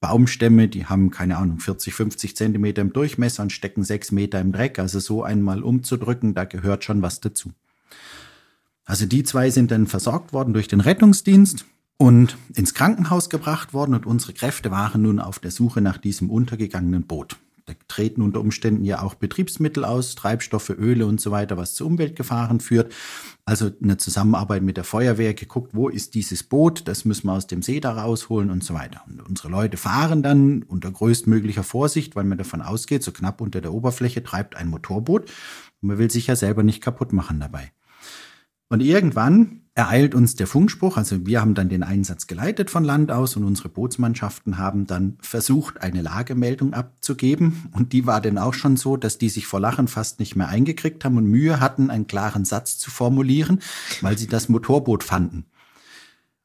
Baumstämme, 0.01 0.67
die 0.67 0.85
haben, 0.85 1.11
keine 1.11 1.37
Ahnung, 1.37 1.59
40, 1.59 1.93
50 1.93 2.35
Zentimeter 2.35 2.81
im 2.81 2.91
Durchmesser 2.91 3.43
und 3.43 3.53
stecken 3.53 3.85
sechs 3.85 4.11
Meter 4.11 4.41
im 4.41 4.51
Dreck. 4.51 4.77
Also 4.77 4.99
so 4.99 5.23
einmal 5.23 5.63
umzudrücken, 5.63 6.33
da 6.33 6.43
gehört 6.43 6.83
schon 6.83 7.01
was 7.01 7.21
dazu. 7.21 7.53
Also 8.83 9.05
die 9.05 9.23
zwei 9.23 9.49
sind 9.49 9.71
dann 9.71 9.87
versorgt 9.87 10.33
worden 10.33 10.53
durch 10.53 10.67
den 10.67 10.81
Rettungsdienst 10.81 11.63
und 11.95 12.37
ins 12.53 12.73
Krankenhaus 12.73 13.29
gebracht 13.29 13.73
worden 13.73 13.93
und 13.93 14.05
unsere 14.05 14.33
Kräfte 14.33 14.71
waren 14.71 15.03
nun 15.03 15.21
auf 15.21 15.39
der 15.39 15.51
Suche 15.51 15.79
nach 15.79 15.97
diesem 15.97 16.29
untergegangenen 16.29 17.03
Boot. 17.03 17.37
Da 17.65 17.73
treten 17.87 18.21
unter 18.21 18.41
Umständen 18.41 18.83
ja 18.83 19.01
auch 19.01 19.15
Betriebsmittel 19.15 19.85
aus, 19.85 20.15
Treibstoffe, 20.15 20.69
Öle 20.69 21.05
und 21.05 21.21
so 21.21 21.31
weiter, 21.31 21.55
was 21.55 21.75
zu 21.75 21.85
Umweltgefahren 21.85 22.59
führt. 22.59 22.93
Also 23.45 23.71
eine 23.81 23.95
Zusammenarbeit 23.97 24.63
mit 24.63 24.75
der 24.75 24.83
Feuerwehr, 24.83 25.33
geguckt, 25.33 25.73
wo 25.73 25.87
ist 25.87 26.13
dieses 26.13 26.43
Boot, 26.43 26.87
das 26.87 27.05
müssen 27.05 27.27
wir 27.27 27.33
aus 27.33 27.47
dem 27.47 27.61
See 27.61 27.79
da 27.79 27.93
rausholen 27.93 28.51
und 28.51 28.63
so 28.63 28.73
weiter. 28.73 29.01
Und 29.07 29.21
unsere 29.21 29.47
Leute 29.47 29.77
fahren 29.77 30.23
dann 30.23 30.63
unter 30.63 30.91
größtmöglicher 30.91 31.63
Vorsicht, 31.63 32.15
weil 32.15 32.25
man 32.25 32.37
davon 32.37 32.61
ausgeht, 32.61 33.03
so 33.03 33.11
knapp 33.11 33.39
unter 33.39 33.61
der 33.61 33.73
Oberfläche 33.73 34.23
treibt 34.23 34.57
ein 34.57 34.67
Motorboot 34.67 35.29
und 35.81 35.87
man 35.87 35.97
will 35.97 36.11
sich 36.11 36.27
ja 36.27 36.35
selber 36.35 36.63
nicht 36.63 36.81
kaputt 36.81 37.13
machen 37.13 37.39
dabei. 37.39 37.71
Und 38.69 38.81
irgendwann 38.81 39.62
ereilt 39.75 40.13
uns 40.13 40.35
der 40.35 40.45
Funkspruch, 40.45 40.97
also 40.97 41.25
wir 41.25 41.41
haben 41.41 41.55
dann 41.55 41.67
den 41.67 41.81
Einsatz 41.81 42.27
geleitet 42.27 42.69
von 42.69 42.83
Land 42.83 43.11
aus 43.11 43.35
und 43.35 43.43
unsere 43.43 43.69
Bootsmannschaften 43.69 44.59
haben 44.59 44.85
dann 44.85 45.17
versucht, 45.19 45.81
eine 45.81 46.03
Lagemeldung 46.03 46.73
abzugeben. 46.73 47.69
Und 47.71 47.91
die 47.91 48.05
war 48.05 48.21
dann 48.21 48.37
auch 48.37 48.53
schon 48.53 48.77
so, 48.77 48.97
dass 48.97 49.17
die 49.17 49.29
sich 49.29 49.47
vor 49.47 49.59
Lachen 49.59 49.87
fast 49.87 50.19
nicht 50.19 50.35
mehr 50.35 50.49
eingekriegt 50.49 51.03
haben 51.03 51.17
und 51.17 51.25
Mühe 51.25 51.59
hatten, 51.59 51.89
einen 51.89 52.05
klaren 52.05 52.45
Satz 52.45 52.77
zu 52.77 52.91
formulieren, 52.91 53.59
weil 54.01 54.17
sie 54.17 54.27
das 54.27 54.47
Motorboot 54.47 55.03
fanden. 55.03 55.45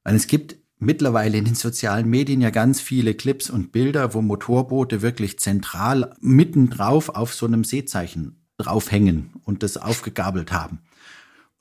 Weil 0.05 0.15
es 0.15 0.27
gibt 0.27 0.57
mittlerweile 0.79 1.37
in 1.37 1.45
den 1.45 1.55
sozialen 1.55 2.09
Medien 2.09 2.41
ja 2.41 2.49
ganz 2.49 2.81
viele 2.81 3.13
Clips 3.13 3.51
und 3.51 3.73
Bilder, 3.73 4.15
wo 4.15 4.23
Motorboote 4.23 5.03
wirklich 5.03 5.39
zentral 5.39 6.15
mitten 6.21 6.71
drauf 6.71 7.11
auf 7.11 7.35
so 7.35 7.45
einem 7.45 7.65
Seezeichen 7.65 8.37
draufhängen 8.57 9.35
und 9.45 9.63
das 9.63 9.77
aufgegabelt 9.77 10.51
haben. 10.51 10.81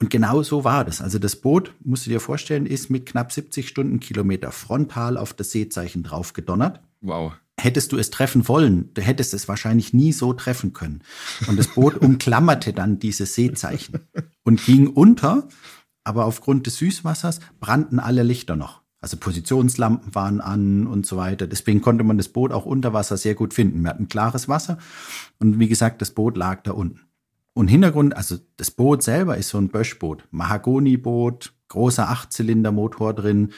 Und 0.00 0.10
genau 0.10 0.42
so 0.42 0.64
war 0.64 0.84
das. 0.84 1.00
Also 1.00 1.18
das 1.18 1.36
Boot, 1.36 1.74
musst 1.82 2.06
du 2.06 2.10
dir 2.10 2.20
vorstellen, 2.20 2.66
ist 2.66 2.88
mit 2.88 3.06
knapp 3.06 3.32
70 3.32 3.68
Stundenkilometer 3.68 4.52
frontal 4.52 5.16
auf 5.16 5.34
das 5.34 5.50
Seezeichen 5.50 6.02
drauf 6.02 6.32
gedonnert. 6.32 6.80
Wow. 7.00 7.32
Hättest 7.60 7.90
du 7.90 7.96
es 7.96 8.10
treffen 8.10 8.46
wollen, 8.46 8.94
du 8.94 9.02
hättest 9.02 9.34
es 9.34 9.48
wahrscheinlich 9.48 9.92
nie 9.92 10.12
so 10.12 10.32
treffen 10.32 10.72
können. 10.72 11.02
Und 11.48 11.58
das 11.58 11.66
Boot 11.74 11.96
umklammerte 12.00 12.72
dann 12.72 13.00
dieses 13.00 13.34
Seezeichen 13.34 13.98
und 14.44 14.64
ging 14.64 14.86
unter, 14.86 15.48
aber 16.04 16.26
aufgrund 16.26 16.66
des 16.66 16.76
Süßwassers 16.76 17.40
brannten 17.58 17.98
alle 17.98 18.22
Lichter 18.22 18.54
noch. 18.54 18.82
Also 19.00 19.16
Positionslampen 19.16 20.14
waren 20.14 20.40
an 20.40 20.86
und 20.86 21.06
so 21.06 21.16
weiter. 21.16 21.48
Deswegen 21.48 21.80
konnte 21.80 22.04
man 22.04 22.18
das 22.18 22.28
Boot 22.28 22.52
auch 22.52 22.66
unter 22.66 22.92
Wasser 22.92 23.16
sehr 23.16 23.34
gut 23.34 23.54
finden. 23.54 23.82
Wir 23.82 23.90
hatten 23.90 24.08
klares 24.08 24.48
Wasser 24.48 24.78
und 25.40 25.58
wie 25.58 25.68
gesagt, 25.68 26.00
das 26.00 26.12
Boot 26.12 26.36
lag 26.36 26.62
da 26.62 26.72
unten. 26.72 27.07
Und 27.54 27.68
Hintergrund, 27.68 28.16
also 28.16 28.36
das 28.56 28.70
Boot 28.70 29.02
selber 29.02 29.36
ist 29.36 29.48
so 29.48 29.58
ein 29.58 29.68
Böschboot, 29.68 30.24
Mahagoni-Boot, 30.30 31.52
großer 31.68 32.08
Achtzylindermotor 32.08 33.14
drin, 33.14 33.52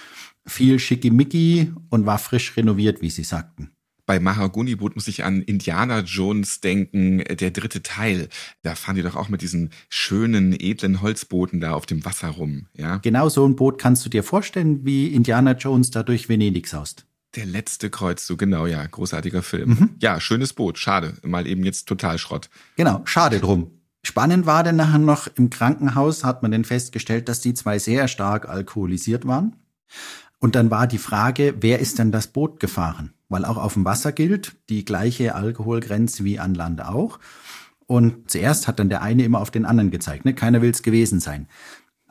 viel 0.46 0.79
Schickimicki 0.79 1.72
und 1.90 2.07
war 2.07 2.18
frisch 2.18 2.57
renoviert, 2.57 3.03
wie 3.03 3.11
sie 3.11 3.24
sagten. 3.24 3.70
bei 4.07 4.18
Mahagoni-Boot 4.18 4.96
muss 4.96 5.07
ich 5.07 5.22
an 5.22 5.40
Indiana 5.42 6.00
Jones 6.00 6.61
denken, 6.61 7.20
äh, 7.20 7.37
der 7.37 7.53
dritte 7.53 7.81
Teil. 7.85 8.29
Da 8.62 8.74
fahren 8.74 8.96
die 8.96 9.03
doch 9.03 9.14
auch 9.14 9.29
mit 9.29 9.40
diesen 9.40 9.70
schönen, 9.88 10.53
edlen 10.53 11.00
Holzbooten 11.00 11.61
da 11.61 11.74
auf 11.74 11.87
dem 11.87 12.05
Wasser 12.05 12.31
rum, 12.31 12.66
ja? 12.74 12.96
Genau 12.96 13.29
so 13.29 13.46
ein 13.46 13.55
Boot 13.55 13.79
kannst 13.79 14.05
du 14.05 14.11
dir 14.11 14.24
vorstellen, 14.24 14.85
wie 14.85 15.07
Indiana 15.14 15.53
Jones 15.53 15.92
da 15.92 16.03
durch 16.03 16.29
Venedig 16.29 16.66
saust. 16.66 17.07
Der 17.37 17.46
letzte 17.46 17.88
Kreuzzug, 17.90 18.40
genau, 18.40 18.66
ja. 18.66 18.85
Großartiger 18.85 19.42
Film. 19.42 19.68
Mhm. 19.70 19.90
Ja, 20.00 20.18
schönes 20.20 20.55
Boot. 20.55 20.79
Schade. 20.79 21.14
Mal 21.22 21.46
eben 21.46 21.62
jetzt 21.64 21.87
total 21.87 22.18
Schrott. 22.18 22.50
Genau, 22.74 23.03
schade 23.05 23.38
drum. 23.38 23.70
Spannend 24.03 24.47
war 24.47 24.65
dann 24.65 24.77
nachher 24.77 24.99
noch, 24.99 25.29
im 25.37 25.51
Krankenhaus 25.51 26.25
hat 26.25 26.43
man 26.43 26.53
dann 26.53 26.65
festgestellt, 26.65 27.29
dass 27.29 27.41
die 27.41 27.55
zwei 27.55 27.79
sehr 27.79 28.09
stark 28.09 28.49
alkoholisiert 28.49 29.27
waren. 29.27 29.57
Und 30.39 30.55
dann 30.55 30.71
war 30.71 30.87
die 30.87 30.99
Frage, 30.99 31.55
wer 31.61 31.81
ist 31.81 31.99
denn 31.99 32.13
das 32.13 32.29
Boot 32.29 32.61
gefahren? 32.61 33.13
Weil 33.29 33.45
auch 33.45 33.59
auf 33.59 33.75
dem 33.75 33.85
Wasser 33.85 34.13
gilt 34.13 34.57
die 34.71 34.85
gleiche 34.85 35.35
Alkoholgrenze 35.35 36.25
wie 36.25 36.39
an 36.39 36.55
Land 36.55 36.83
auch. 36.83 37.19
Und 37.87 38.31
zuerst 38.31 38.69
hat 38.69 38.79
dann 38.79 38.89
der 38.89 39.03
eine 39.03 39.25
immer 39.25 39.41
auf 39.41 39.51
den 39.51 39.67
anderen 39.67 39.91
gezeigt. 39.91 40.25
Ne? 40.25 40.33
Keiner 40.33 40.63
will 40.63 40.71
es 40.71 40.83
gewesen 40.83 41.21
sein. 41.21 41.47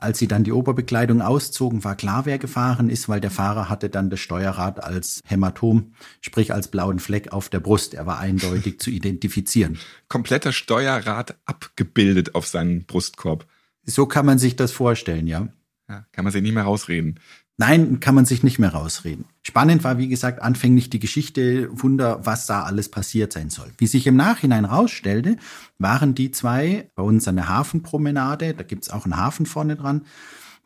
Als 0.00 0.18
sie 0.18 0.28
dann 0.28 0.44
die 0.44 0.52
Oberbekleidung 0.52 1.20
auszogen, 1.20 1.84
war 1.84 1.94
klar, 1.94 2.24
wer 2.24 2.38
gefahren 2.38 2.88
ist, 2.88 3.10
weil 3.10 3.20
der 3.20 3.30
Fahrer 3.30 3.68
hatte 3.68 3.90
dann 3.90 4.08
das 4.08 4.20
Steuerrad 4.20 4.82
als 4.82 5.20
Hämatom, 5.26 5.92
sprich 6.22 6.54
als 6.54 6.68
blauen 6.68 6.98
Fleck 6.98 7.32
auf 7.32 7.50
der 7.50 7.60
Brust. 7.60 7.92
Er 7.92 8.06
war 8.06 8.18
eindeutig 8.18 8.80
zu 8.80 8.90
identifizieren. 8.90 9.78
Kompletter 10.08 10.52
Steuerrad 10.52 11.36
abgebildet 11.44 12.34
auf 12.34 12.46
seinen 12.46 12.86
Brustkorb. 12.86 13.46
So 13.84 14.06
kann 14.06 14.24
man 14.24 14.38
sich 14.38 14.56
das 14.56 14.72
vorstellen, 14.72 15.26
ja. 15.26 15.48
ja 15.88 16.06
kann 16.12 16.24
man 16.24 16.32
sich 16.32 16.40
nicht 16.40 16.54
mehr 16.54 16.64
rausreden. 16.64 17.20
Nein, 17.60 18.00
kann 18.00 18.14
man 18.14 18.24
sich 18.24 18.42
nicht 18.42 18.58
mehr 18.58 18.72
rausreden. 18.72 19.26
Spannend 19.42 19.84
war, 19.84 19.98
wie 19.98 20.08
gesagt, 20.08 20.40
anfänglich 20.40 20.88
die 20.88 20.98
Geschichte, 20.98 21.68
Wunder, 21.70 22.24
was 22.24 22.46
da 22.46 22.62
alles 22.62 22.90
passiert 22.90 23.34
sein 23.34 23.50
soll. 23.50 23.70
Wie 23.76 23.86
sich 23.86 24.06
im 24.06 24.16
Nachhinein 24.16 24.64
rausstellte, 24.64 25.36
waren 25.78 26.14
die 26.14 26.30
zwei 26.30 26.90
bei 26.94 27.02
uns 27.02 27.28
an 27.28 27.36
der 27.36 27.50
Hafenpromenade, 27.50 28.54
da 28.54 28.62
gibt's 28.62 28.88
auch 28.88 29.04
einen 29.04 29.18
Hafen 29.18 29.44
vorne 29.44 29.76
dran, 29.76 30.06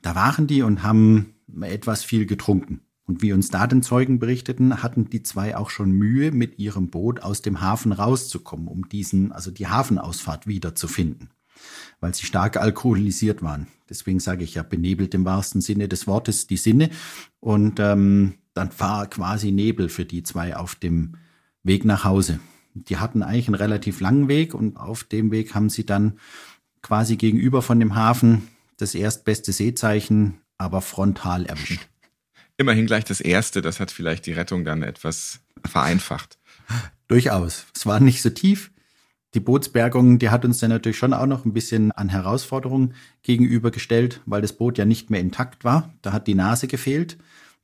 da 0.03 0.15
waren 0.15 0.47
die 0.47 0.63
und 0.63 0.85
haben 0.85 1.35
etwas 1.63 2.05
viel 2.05 2.27
getrunken. 2.27 2.83
Und 3.07 3.23
wie 3.23 3.33
uns 3.33 3.51
da 3.51 3.67
den 3.67 3.83
Zeugen 3.83 4.21
berichteten, 4.21 4.85
hatten 4.85 5.11
die 5.11 5.25
zwei 5.25 5.57
auch 5.57 5.71
schon 5.71 5.91
Mühe, 5.91 6.31
mit 6.31 6.61
ihrem 6.61 6.91
Boot 6.91 7.25
aus 7.25 7.43
dem 7.43 7.61
Hafen 7.61 7.91
rauszukommen, 7.91 8.69
um 8.69 8.89
diesen, 8.89 9.33
also 9.33 9.51
die 9.51 9.67
Hafenausfahrt 9.67 10.47
wiederzufinden 10.47 11.31
weil 12.05 12.15
sie 12.15 12.27
stark 12.27 12.59
alkoholisiert 12.59 13.41
waren. 13.41 13.67
Deswegen 13.89 14.21
sage 14.21 14.45
ich 14.45 14.57
ja, 14.57 14.63
benebelt 14.63 15.15
im 15.15 15.25
wahrsten 15.25 15.63
Sinne 15.63 15.89
des 15.89 16.07
Wortes 16.07 16.47
die 16.47 16.59
Sinne. 16.59 16.91
Und 17.41 17.81
ähm, 17.81 18.35
dann 18.53 18.69
war 18.77 19.07
quasi 19.07 19.53
Nebel 19.53 19.89
für 19.89 20.05
die 20.05 20.23
zwei 20.23 20.55
auf 20.55 20.75
dem 20.75 21.17
Weg 21.63 21.87
nach 21.87 22.05
Hause. 22.05 22.41
Die 22.75 22.99
hatten 22.99 23.23
eigentlich 23.23 23.49
einen 23.49 23.55
relativ 23.55 24.01
langen 24.01 24.29
Weg 24.29 24.53
und 24.53 24.77
auf 24.77 25.05
dem 25.05 25.31
Weg 25.31 25.55
haben 25.55 25.71
sie 25.71 25.87
dann 25.87 26.19
quasi 26.83 27.17
gegenüber 27.17 27.63
von 27.63 27.81
dem 27.81 27.95
Hafen 27.95 28.49
das 28.77 28.95
erstbeste 28.95 29.53
Seezeichen, 29.53 30.35
aber 30.59 30.83
frontal 30.83 31.47
erwischt. 31.47 31.89
Immerhin 32.59 32.85
gleich 32.85 33.05
das 33.05 33.23
erste, 33.23 33.63
das 33.63 33.81
hat 33.81 33.91
vielleicht 33.91 34.27
die 34.27 34.33
Rettung 34.33 34.67
dann 34.67 34.83
etwas 34.83 35.41
vereinfacht. 35.65 36.37
Durchaus. 37.09 37.65
Es 37.75 37.87
war 37.87 37.99
nicht 37.99 38.21
so 38.21 38.29
tief, 38.29 38.73
die 39.35 39.41
Bootsbergung, 39.41 40.19
die 40.19 40.31
hat 40.31 40.45
uns 40.45 40.59
dann 40.59 40.71
natürlich 40.71 40.97
schon 40.97 41.13
auch 41.13 41.27
noch 41.27 41.45
ein 41.45 41.53
bisschen 41.53 41.91
an 41.93 42.09
Herausforderungen 42.09 42.95
gegenübergestellt, 43.23 44.21
weil 44.27 44.43
das 44.43 44.53
Boot 44.53 44.79
ja 44.79 44.85
nicht 44.85 45.11
mehr 45.11 45.21
intakt 45.21 45.65
war. 45.65 45.93
Da 46.03 46.13
hat 46.13 46.29
die 46.29 46.37
Nase 46.37 46.69
gefehlt, 46.69 47.19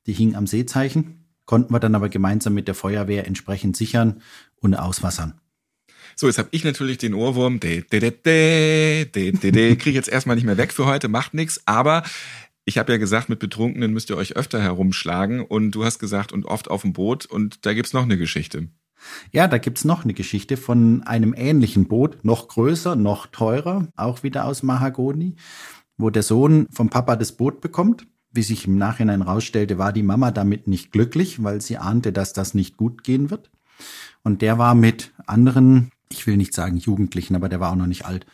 die 0.05 0.13
hing 0.13 0.35
am 0.35 0.47
Seezeichen, 0.47 1.25
konnten 1.45 1.73
wir 1.73 1.79
dann 1.79 1.95
aber 1.95 2.09
gemeinsam 2.09 2.53
mit 2.53 2.67
der 2.67 2.75
Feuerwehr 2.75 3.25
entsprechend 3.25 3.77
sichern 3.77 4.21
und 4.57 4.75
auswassern. 4.75 5.39
So, 6.17 6.27
jetzt 6.27 6.39
habe 6.39 6.49
ich 6.51 6.65
natürlich 6.65 6.97
den 6.97 7.13
Ohrwurm, 7.13 7.61
de, 7.61 7.83
de, 7.83 7.99
de, 7.99 8.11
de, 8.11 9.05
de, 9.05 9.31
de, 9.31 9.51
de, 9.51 9.75
kriege 9.77 9.95
jetzt 9.95 10.09
erstmal 10.09 10.35
nicht 10.35 10.45
mehr 10.45 10.57
weg 10.57 10.73
für 10.73 10.85
heute, 10.85 11.07
macht 11.07 11.33
nichts, 11.33 11.61
aber 11.65 12.03
ich 12.65 12.77
habe 12.77 12.91
ja 12.91 12.97
gesagt, 12.97 13.29
mit 13.29 13.39
Betrunkenen 13.39 13.93
müsst 13.93 14.09
ihr 14.09 14.17
euch 14.17 14.35
öfter 14.35 14.61
herumschlagen 14.61 15.41
und 15.41 15.71
du 15.71 15.85
hast 15.85 15.99
gesagt, 15.99 16.33
und 16.33 16.45
oft 16.45 16.69
auf 16.69 16.81
dem 16.81 16.93
Boot 16.93 17.25
und 17.25 17.65
da 17.65 17.73
gibt's 17.73 17.93
noch 17.93 18.03
eine 18.03 18.17
Geschichte. 18.17 18.67
Ja, 19.31 19.47
da 19.47 19.57
gibt's 19.57 19.85
noch 19.85 20.03
eine 20.03 20.13
Geschichte 20.13 20.57
von 20.57 21.03
einem 21.03 21.33
ähnlichen 21.35 21.87
Boot, 21.87 22.23
noch 22.23 22.47
größer, 22.47 22.95
noch 22.95 23.27
teurer, 23.27 23.87
auch 23.95 24.23
wieder 24.23 24.45
aus 24.45 24.63
Mahagoni, 24.63 25.35
wo 25.97 26.09
der 26.09 26.23
Sohn 26.23 26.67
vom 26.71 26.89
Papa 26.89 27.15
das 27.15 27.31
Boot 27.33 27.61
bekommt. 27.61 28.07
Wie 28.33 28.43
sich 28.43 28.65
im 28.65 28.77
Nachhinein 28.77 29.21
rausstellte, 29.21 29.77
war 29.77 29.91
die 29.91 30.03
Mama 30.03 30.31
damit 30.31 30.67
nicht 30.67 30.91
glücklich, 30.91 31.43
weil 31.43 31.61
sie 31.61 31.77
ahnte, 31.77 32.13
dass 32.13 32.31
das 32.31 32.53
nicht 32.53 32.77
gut 32.77 33.03
gehen 33.03 33.29
wird. 33.29 33.51
Und 34.23 34.41
der 34.41 34.57
war 34.57 34.73
mit 34.75 35.11
anderen, 35.25 35.91
ich 36.09 36.27
will 36.27 36.37
nicht 36.37 36.53
sagen 36.53 36.77
Jugendlichen, 36.77 37.35
aber 37.35 37.49
der 37.49 37.59
war 37.59 37.71
auch 37.71 37.75
noch 37.75 37.87
nicht 37.87 38.05
alt, 38.05 38.25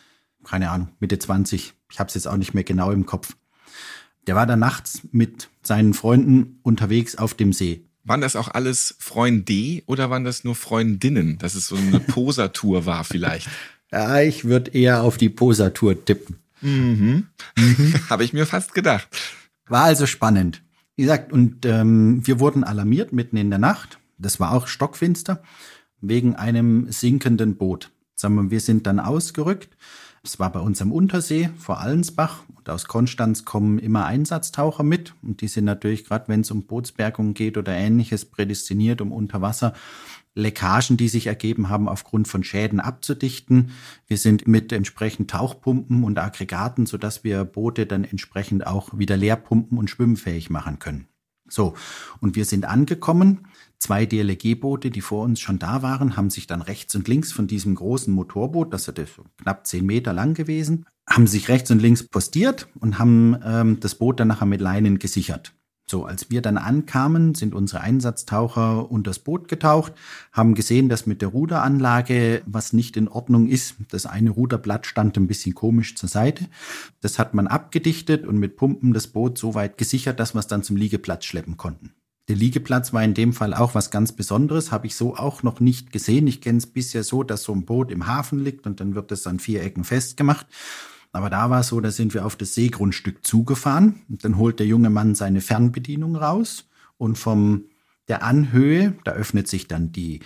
keine 0.44 0.70
Ahnung, 0.70 0.90
Mitte 1.00 1.18
20. 1.18 1.74
Ich 1.92 2.00
habe 2.00 2.10
es 2.10 2.14
jetzt 2.14 2.28
auch 2.28 2.38
nicht 2.38 2.54
mehr 2.54 2.64
genau 2.64 2.92
im 2.92 3.06
Kopf. 3.06 3.36
Der 4.28 4.36
war 4.36 4.46
da 4.46 4.56
nachts 4.56 5.02
mit 5.12 5.50
seinen 5.64 5.94
Freunden 5.94 6.60
unterwegs 6.62 7.16
auf 7.16 7.34
dem 7.34 7.54
See. 7.54 7.87
Waren 8.08 8.22
das 8.22 8.38
auch 8.38 8.48
alles 8.48 8.96
Freunde 9.00 9.84
oder 9.86 10.10
waren 10.10 10.24
das 10.24 10.46
nur 10.46 10.56
Freundinnen, 10.56 11.38
dass 11.40 11.56
es 11.56 11.68
so 11.68 11.76
eine 11.76 12.00
Posertour 12.08 12.86
war 12.86 13.04
vielleicht? 13.04 13.50
Ja, 13.92 14.22
ich 14.22 14.46
würde 14.46 14.72
eher 14.72 15.04
auf 15.04 15.18
die 15.18 15.30
Posertour 15.30 16.06
tippen. 16.06 16.38
Mhm. 16.62 17.28
mhm. 17.58 17.94
Habe 18.10 18.24
ich 18.24 18.32
mir 18.32 18.46
fast 18.46 18.74
gedacht. 18.74 19.08
War 19.68 19.84
also 19.84 20.06
spannend. 20.06 20.64
Wie 20.96 21.04
gesagt, 21.04 21.34
und 21.34 21.66
ähm, 21.66 22.26
wir 22.26 22.40
wurden 22.40 22.64
alarmiert 22.64 23.12
mitten 23.12 23.36
in 23.36 23.50
der 23.50 23.60
Nacht. 23.60 24.00
Das 24.18 24.40
war 24.40 24.54
auch 24.54 24.68
stockfinster 24.68 25.44
wegen 26.00 26.36
einem 26.36 26.90
sinkenden 26.92 27.58
Boot. 27.58 27.92
Sagen 28.16 28.36
wir, 28.36 28.52
wir 28.52 28.62
sind 28.62 28.88
dann 28.88 29.00
ausgerückt 29.00 29.76
es 30.28 30.40
war 30.40 30.52
bei 30.52 30.60
uns 30.60 30.82
am 30.82 30.92
Untersee 30.92 31.50
vor 31.58 31.80
Allensbach 31.80 32.44
und 32.56 32.70
aus 32.70 32.86
Konstanz 32.86 33.46
kommen 33.46 33.80
immer 33.80 34.06
Einsatztaucher 34.06 34.84
mit 34.84 35.14
und 35.24 35.42
die 35.42 35.48
sind 35.48 35.64
natürlich 35.66 36.04
gerade, 36.04 36.28
wenn 36.28 36.42
es 36.42 36.52
um 36.52 36.64
Bootsbergung 36.64 37.34
geht 37.34 37.58
oder 37.58 37.74
ähnliches, 37.74 38.26
prädestiniert, 38.26 39.00
um 39.00 39.12
unter 39.12 39.42
Wasser 39.42 39.74
Leckagen, 40.36 40.98
die 40.98 41.08
sich 41.08 41.28
ergeben 41.28 41.70
haben, 41.70 41.88
aufgrund 41.90 42.28
von 42.28 42.44
Schäden 42.44 42.80
abzudichten. 42.80 43.72
Wir 44.06 44.18
sind 44.18 44.48
mit 44.48 44.72
entsprechend 44.72 45.32
Tauchpumpen 45.32 46.04
und 46.04 46.20
Aggregaten, 46.20 46.86
sodass 46.86 47.24
wir 47.24 47.44
Boote 47.44 47.86
dann 47.86 48.04
entsprechend 48.04 48.68
auch 48.68 48.98
wieder 48.98 49.18
leerpumpen 49.18 49.78
und 49.78 49.90
schwimmfähig 49.90 50.50
machen 50.50 50.78
können. 50.78 51.08
So, 51.50 51.74
und 52.20 52.36
wir 52.36 52.46
sind 52.46 52.66
angekommen. 52.66 53.48
Zwei 53.80 54.06
DLG-Boote, 54.06 54.90
die 54.90 55.02
vor 55.02 55.24
uns 55.24 55.40
schon 55.40 55.60
da 55.60 55.82
waren, 55.84 56.18
haben 56.18 56.30
sich 56.30 56.48
dann 56.48 56.62
rechts 56.62 56.96
und 56.96 57.08
links 57.08 57.32
von 57.32 57.48
diesem 57.48 57.76
großen 57.76 58.14
Motorboot, 58.14 58.74
das 58.74 58.88
ist 58.88 59.20
knapp 59.38 59.68
zehn 59.68 59.86
Meter 59.86 60.14
lang 60.14 60.34
gewesen, 60.34 60.86
haben 61.08 61.28
sich 61.28 61.48
rechts 61.48 61.70
und 61.70 61.82
links 61.82 62.04
postiert 62.04 62.68
und 62.80 62.98
haben 62.98 63.38
ähm, 63.44 63.80
das 63.80 63.96
Boot 63.96 64.20
dann 64.20 64.30
nachher 64.30 64.48
mit 64.48 64.62
Leinen 64.62 64.98
gesichert. 64.98 65.54
So, 65.90 66.04
als 66.04 66.30
wir 66.30 66.42
dann 66.42 66.58
ankamen, 66.58 67.34
sind 67.34 67.56
unsere 67.56 67.80
Einsatztaucher 67.80 68.92
unter 68.92 69.12
das 69.12 69.20
Boot 69.20 69.48
getaucht, 69.48 69.94
haben 70.34 70.54
gesehen, 70.54 70.90
dass 70.90 71.06
mit 71.06 71.22
der 71.22 71.30
Ruderanlage 71.30 72.42
was 72.46 72.74
nicht 72.74 72.98
in 72.98 73.08
Ordnung 73.08 73.48
ist. 73.48 73.76
Das 73.90 74.06
eine 74.06 74.32
Ruderblatt 74.32 74.86
stand 74.86 75.16
ein 75.16 75.28
bisschen 75.28 75.56
komisch 75.56 75.96
zur 75.96 76.10
Seite. 76.10 76.48
Das 77.00 77.20
hat 77.20 77.34
man 77.34 77.48
abgedichtet 77.48 78.28
und 78.28 78.38
mit 78.38 78.58
Pumpen 78.58 78.94
das 78.94 79.08
Boot 79.08 79.38
so 79.38 79.56
weit 79.56 79.78
gesichert, 79.78 80.20
dass 80.20 80.36
wir 80.36 80.40
es 80.40 80.48
dann 80.48 80.62
zum 80.62 80.76
Liegeplatz 80.76 81.24
schleppen 81.24 81.56
konnten. 81.56 81.94
Der 82.28 82.36
Liegeplatz 82.36 82.92
war 82.92 83.06
in 83.06 83.14
dem 83.14 83.32
Fall 83.32 83.54
auch 83.54 83.74
was 83.74 83.90
ganz 83.90 84.12
Besonderes, 84.12 84.74
habe 84.74 84.88
ich 84.88 84.96
so 84.98 85.16
auch 85.16 85.42
noch 85.42 85.62
nicht 85.62 85.94
gesehen. 85.94 86.28
Ich 86.28 86.42
kenne 86.42 86.58
es 86.58 86.68
bisher 86.68 87.06
so, 87.06 87.24
dass 87.24 87.44
so 87.44 87.54
ein 87.54 87.64
Boot 87.64 87.92
im 87.92 88.08
Hafen 88.08 88.44
liegt 88.44 88.68
und 88.68 88.82
dann 88.82 88.96
wird 88.96 89.14
es 89.14 89.26
an 89.26 89.40
vier 89.40 89.64
Ecken 89.64 89.86
festgemacht. 89.86 90.48
Aber 91.18 91.30
da 91.30 91.50
war 91.50 91.62
es 91.62 91.68
so, 91.68 91.82
da 91.82 91.92
sind 91.92 92.14
wir 92.14 92.26
auf 92.26 92.36
das 92.36 92.54
Seegrundstück 92.54 93.26
zugefahren. 93.26 94.04
Und 94.08 94.24
dann 94.24 94.38
holt 94.38 94.60
der 94.60 94.68
junge 94.68 94.90
Mann 94.90 95.16
seine 95.16 95.42
Fernbedienung 95.42 96.16
raus. 96.16 96.70
Und 96.98 97.18
vom 97.18 97.66
der 98.08 98.24
Anhöhe, 98.24 98.94
da 99.04 99.12
öffnet 99.12 99.48
sich 99.48 99.68
dann 99.68 99.92
die 99.92 100.22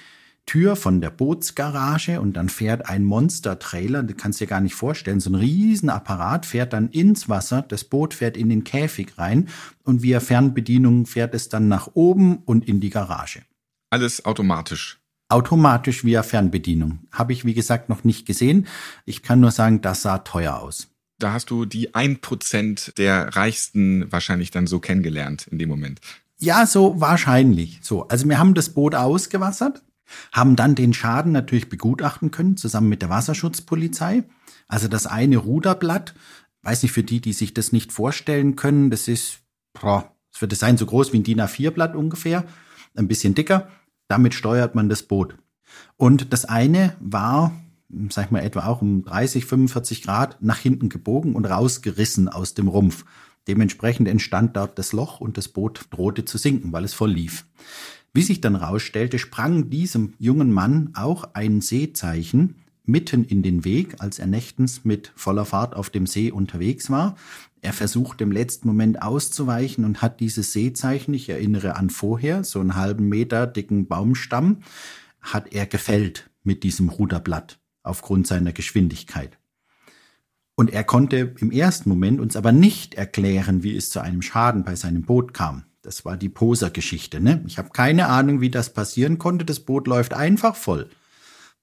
Tür 0.45 0.75
von 0.75 1.01
der 1.01 1.09
Bootsgarage. 1.09 2.21
Und 2.21 2.33
dann 2.33 2.49
fährt 2.49 2.89
ein 2.89 3.03
Monster-Trailer, 3.05 4.03
du 4.03 4.13
kannst 4.13 4.41
dir 4.41 4.47
gar 4.47 4.61
nicht 4.61 4.75
vorstellen, 4.75 5.19
so 5.19 5.29
ein 5.29 5.35
Riesenapparat 5.35 6.45
fährt 6.45 6.73
dann 6.73 6.89
ins 6.89 7.29
Wasser, 7.29 7.61
das 7.61 7.85
Boot 7.85 8.13
fährt 8.13 8.35
in 8.37 8.49
den 8.49 8.63
Käfig 8.63 9.17
rein. 9.17 9.47
Und 9.83 10.03
via 10.03 10.19
Fernbedienung 10.19 11.05
fährt 11.05 11.33
es 11.33 11.49
dann 11.49 11.67
nach 11.67 11.91
oben 11.93 12.39
und 12.45 12.67
in 12.67 12.81
die 12.81 12.89
Garage. 12.89 13.41
Alles 13.89 14.25
automatisch 14.25 15.00
automatisch 15.31 16.03
via 16.03 16.23
Fernbedienung. 16.23 16.99
Habe 17.11 17.33
ich, 17.33 17.45
wie 17.45 17.53
gesagt, 17.53 17.89
noch 17.89 18.03
nicht 18.03 18.25
gesehen. 18.25 18.67
Ich 19.05 19.23
kann 19.23 19.39
nur 19.39 19.51
sagen, 19.51 19.81
das 19.81 20.01
sah 20.01 20.19
teuer 20.19 20.59
aus. 20.59 20.89
Da 21.19 21.33
hast 21.33 21.51
du 21.51 21.65
die 21.65 21.93
ein 21.93 22.19
Prozent 22.19 22.93
der 22.97 23.35
Reichsten 23.35 24.11
wahrscheinlich 24.11 24.51
dann 24.51 24.67
so 24.67 24.79
kennengelernt 24.79 25.47
in 25.47 25.59
dem 25.59 25.69
Moment. 25.69 26.01
Ja, 26.39 26.65
so 26.65 26.99
wahrscheinlich. 26.99 27.79
So, 27.83 28.07
also 28.07 28.27
wir 28.27 28.39
haben 28.39 28.55
das 28.55 28.69
Boot 28.69 28.95
ausgewassert, 28.95 29.83
haben 30.31 30.55
dann 30.55 30.73
den 30.73 30.93
Schaden 30.93 31.31
natürlich 31.31 31.69
begutachten 31.69 32.31
können, 32.31 32.57
zusammen 32.57 32.89
mit 32.89 33.03
der 33.03 33.09
Wasserschutzpolizei. 33.09 34.23
Also 34.67 34.87
das 34.87 35.05
eine 35.05 35.37
Ruderblatt, 35.37 36.15
weiß 36.63 36.81
nicht 36.81 36.91
für 36.91 37.03
die, 37.03 37.21
die 37.21 37.33
sich 37.33 37.53
das 37.53 37.71
nicht 37.71 37.91
vorstellen 37.91 38.55
können, 38.55 38.89
das 38.89 39.07
ist, 39.07 39.41
boah, 39.79 40.11
es 40.33 40.41
wird 40.41 40.55
sein 40.55 40.77
so 40.77 40.87
groß 40.87 41.13
wie 41.13 41.19
ein 41.19 41.23
DIN 41.23 41.41
A4-Blatt 41.41 41.95
ungefähr, 41.95 42.45
ein 42.95 43.07
bisschen 43.07 43.35
dicker 43.35 43.69
damit 44.11 44.33
steuert 44.33 44.75
man 44.75 44.89
das 44.89 45.03
Boot. 45.03 45.37
Und 45.95 46.33
das 46.33 46.43
eine 46.43 46.97
war, 46.99 47.53
sag 48.09 48.25
ich 48.25 48.31
mal, 48.31 48.41
etwa 48.41 48.65
auch 48.65 48.81
um 48.81 49.05
30, 49.05 49.45
45 49.45 50.01
Grad 50.03 50.37
nach 50.41 50.57
hinten 50.57 50.89
gebogen 50.89 51.33
und 51.33 51.45
rausgerissen 51.45 52.27
aus 52.27 52.53
dem 52.53 52.67
Rumpf. 52.67 53.05
Dementsprechend 53.47 54.09
entstand 54.09 54.57
dort 54.57 54.77
das 54.77 54.91
Loch 54.91 55.21
und 55.21 55.37
das 55.37 55.47
Boot 55.47 55.85
drohte 55.91 56.25
zu 56.25 56.37
sinken, 56.37 56.73
weil 56.73 56.83
es 56.83 56.93
voll 56.93 57.11
lief. 57.11 57.45
Wie 58.13 58.21
sich 58.21 58.41
dann 58.41 58.57
rausstellte, 58.57 59.17
sprang 59.17 59.69
diesem 59.69 60.13
jungen 60.19 60.51
Mann 60.51 60.89
auch 60.93 61.33
ein 61.33 61.61
Seezeichen 61.61 62.55
mitten 62.83 63.23
in 63.23 63.43
den 63.43 63.63
Weg, 63.63 63.95
als 63.99 64.19
er 64.19 64.27
nächtens 64.27 64.83
mit 64.83 65.13
voller 65.15 65.45
Fahrt 65.45 65.73
auf 65.73 65.89
dem 65.89 66.05
See 66.05 66.31
unterwegs 66.31 66.89
war. 66.89 67.15
Er 67.61 67.73
versucht 67.73 68.21
im 68.21 68.31
letzten 68.31 68.67
Moment 68.67 69.01
auszuweichen 69.01 69.85
und 69.85 70.01
hat 70.01 70.19
dieses 70.19 70.51
Seezeichen, 70.51 71.13
ich 71.13 71.29
erinnere 71.29 71.75
an 71.75 71.91
vorher, 71.91 72.43
so 72.43 72.59
einen 72.59 72.75
halben 72.75 73.07
Meter 73.07 73.45
dicken 73.45 73.87
Baumstamm, 73.87 74.63
hat 75.21 75.53
er 75.53 75.67
gefällt 75.67 76.31
mit 76.43 76.63
diesem 76.63 76.89
Ruderblatt 76.89 77.59
aufgrund 77.83 78.25
seiner 78.25 78.51
Geschwindigkeit. 78.51 79.37
Und 80.55 80.71
er 80.71 80.83
konnte 80.83 81.35
im 81.39 81.51
ersten 81.51 81.89
Moment 81.89 82.19
uns 82.19 82.35
aber 82.35 82.51
nicht 82.51 82.95
erklären, 82.95 83.63
wie 83.63 83.75
es 83.75 83.91
zu 83.91 83.99
einem 83.99 84.23
Schaden 84.23 84.63
bei 84.63 84.75
seinem 84.75 85.03
Boot 85.03 85.33
kam. 85.33 85.63
Das 85.83 86.03
war 86.03 86.17
die 86.17 86.29
Poser-Geschichte. 86.29 87.19
Ne? 87.19 87.43
Ich 87.47 87.57
habe 87.57 87.69
keine 87.69 88.07
Ahnung, 88.07 88.41
wie 88.41 88.51
das 88.51 88.73
passieren 88.73 89.17
konnte. 89.17 89.45
Das 89.45 89.59
Boot 89.59 89.87
läuft 89.87 90.13
einfach 90.13 90.55
voll. 90.55 90.89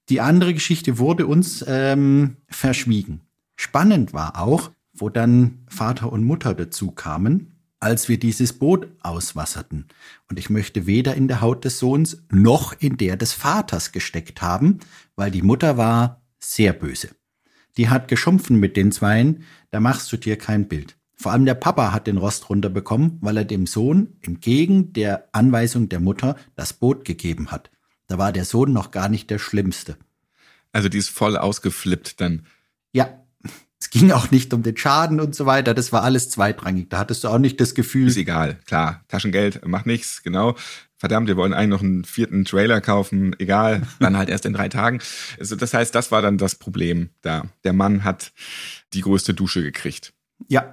Die 0.08 0.20
andere 0.20 0.54
Geschichte 0.54 0.98
wurde 0.98 1.26
uns 1.26 1.64
ähm, 1.68 2.36
verschwiegen. 2.48 3.20
Spannend 3.56 4.12
war 4.12 4.40
auch, 4.40 4.70
wo 5.00 5.08
dann 5.08 5.64
Vater 5.68 6.12
und 6.12 6.24
Mutter 6.24 6.54
dazu 6.54 6.90
kamen, 6.90 7.58
als 7.80 8.08
wir 8.08 8.18
dieses 8.18 8.52
Boot 8.52 8.88
auswasserten. 9.00 9.86
Und 10.28 10.38
ich 10.38 10.50
möchte 10.50 10.86
weder 10.86 11.14
in 11.14 11.28
der 11.28 11.40
Haut 11.40 11.64
des 11.64 11.78
Sohns 11.78 12.22
noch 12.30 12.74
in 12.78 12.96
der 12.96 13.16
des 13.16 13.32
Vaters 13.32 13.92
gesteckt 13.92 14.42
haben, 14.42 14.80
weil 15.16 15.30
die 15.30 15.42
Mutter 15.42 15.76
war 15.76 16.22
sehr 16.38 16.72
böse. 16.72 17.10
Die 17.76 17.88
hat 17.88 18.08
geschumpfen 18.08 18.58
mit 18.58 18.76
den 18.76 18.90
Zweien, 18.90 19.44
da 19.70 19.80
machst 19.80 20.12
du 20.12 20.16
dir 20.16 20.36
kein 20.36 20.66
Bild. 20.66 20.96
Vor 21.14 21.32
allem 21.32 21.46
der 21.46 21.54
Papa 21.54 21.92
hat 21.92 22.06
den 22.06 22.16
Rost 22.16 22.48
runterbekommen, 22.48 23.18
weil 23.20 23.38
er 23.38 23.44
dem 23.44 23.66
Sohn 23.66 24.16
entgegen 24.20 24.92
der 24.92 25.28
Anweisung 25.32 25.88
der 25.88 26.00
Mutter 26.00 26.36
das 26.54 26.72
Boot 26.72 27.04
gegeben 27.04 27.50
hat. 27.50 27.70
Da 28.06 28.18
war 28.18 28.32
der 28.32 28.44
Sohn 28.44 28.72
noch 28.72 28.90
gar 28.90 29.08
nicht 29.08 29.28
der 29.30 29.38
Schlimmste. 29.38 29.96
Also 30.72 30.88
die 30.88 30.98
ist 30.98 31.10
voll 31.10 31.36
ausgeflippt 31.36 32.20
dann. 32.20 32.46
Ja, 32.92 33.24
es 33.80 33.90
ging 33.90 34.10
auch 34.10 34.30
nicht 34.30 34.52
um 34.52 34.62
den 34.62 34.76
Schaden 34.76 35.20
und 35.20 35.34
so 35.34 35.46
weiter. 35.46 35.72
Das 35.72 35.92
war 35.92 36.02
alles 36.02 36.30
zweitrangig. 36.30 36.90
Da 36.90 36.98
hattest 36.98 37.24
du 37.24 37.28
auch 37.28 37.38
nicht 37.38 37.60
das 37.60 37.74
Gefühl. 37.74 38.08
Ist 38.08 38.16
egal, 38.16 38.58
klar. 38.66 39.04
Taschengeld 39.08 39.66
macht 39.66 39.86
nichts, 39.86 40.22
genau. 40.22 40.56
Verdammt, 40.96 41.28
wir 41.28 41.36
wollen 41.36 41.54
eigentlich 41.54 41.68
noch 41.68 41.82
einen 41.82 42.04
vierten 42.04 42.44
Trailer 42.44 42.80
kaufen. 42.80 43.36
Egal, 43.38 43.82
dann 44.00 44.16
halt 44.16 44.28
erst 44.28 44.46
in 44.46 44.52
drei 44.52 44.68
Tagen. 44.68 45.00
Also 45.38 45.54
das 45.54 45.72
heißt, 45.72 45.94
das 45.94 46.10
war 46.10 46.22
dann 46.22 46.38
das 46.38 46.56
Problem 46.56 47.10
da. 47.22 47.44
Der 47.62 47.72
Mann 47.72 48.02
hat 48.02 48.32
die 48.94 49.02
größte 49.02 49.32
Dusche 49.32 49.62
gekriegt. 49.62 50.12
Ja, 50.48 50.72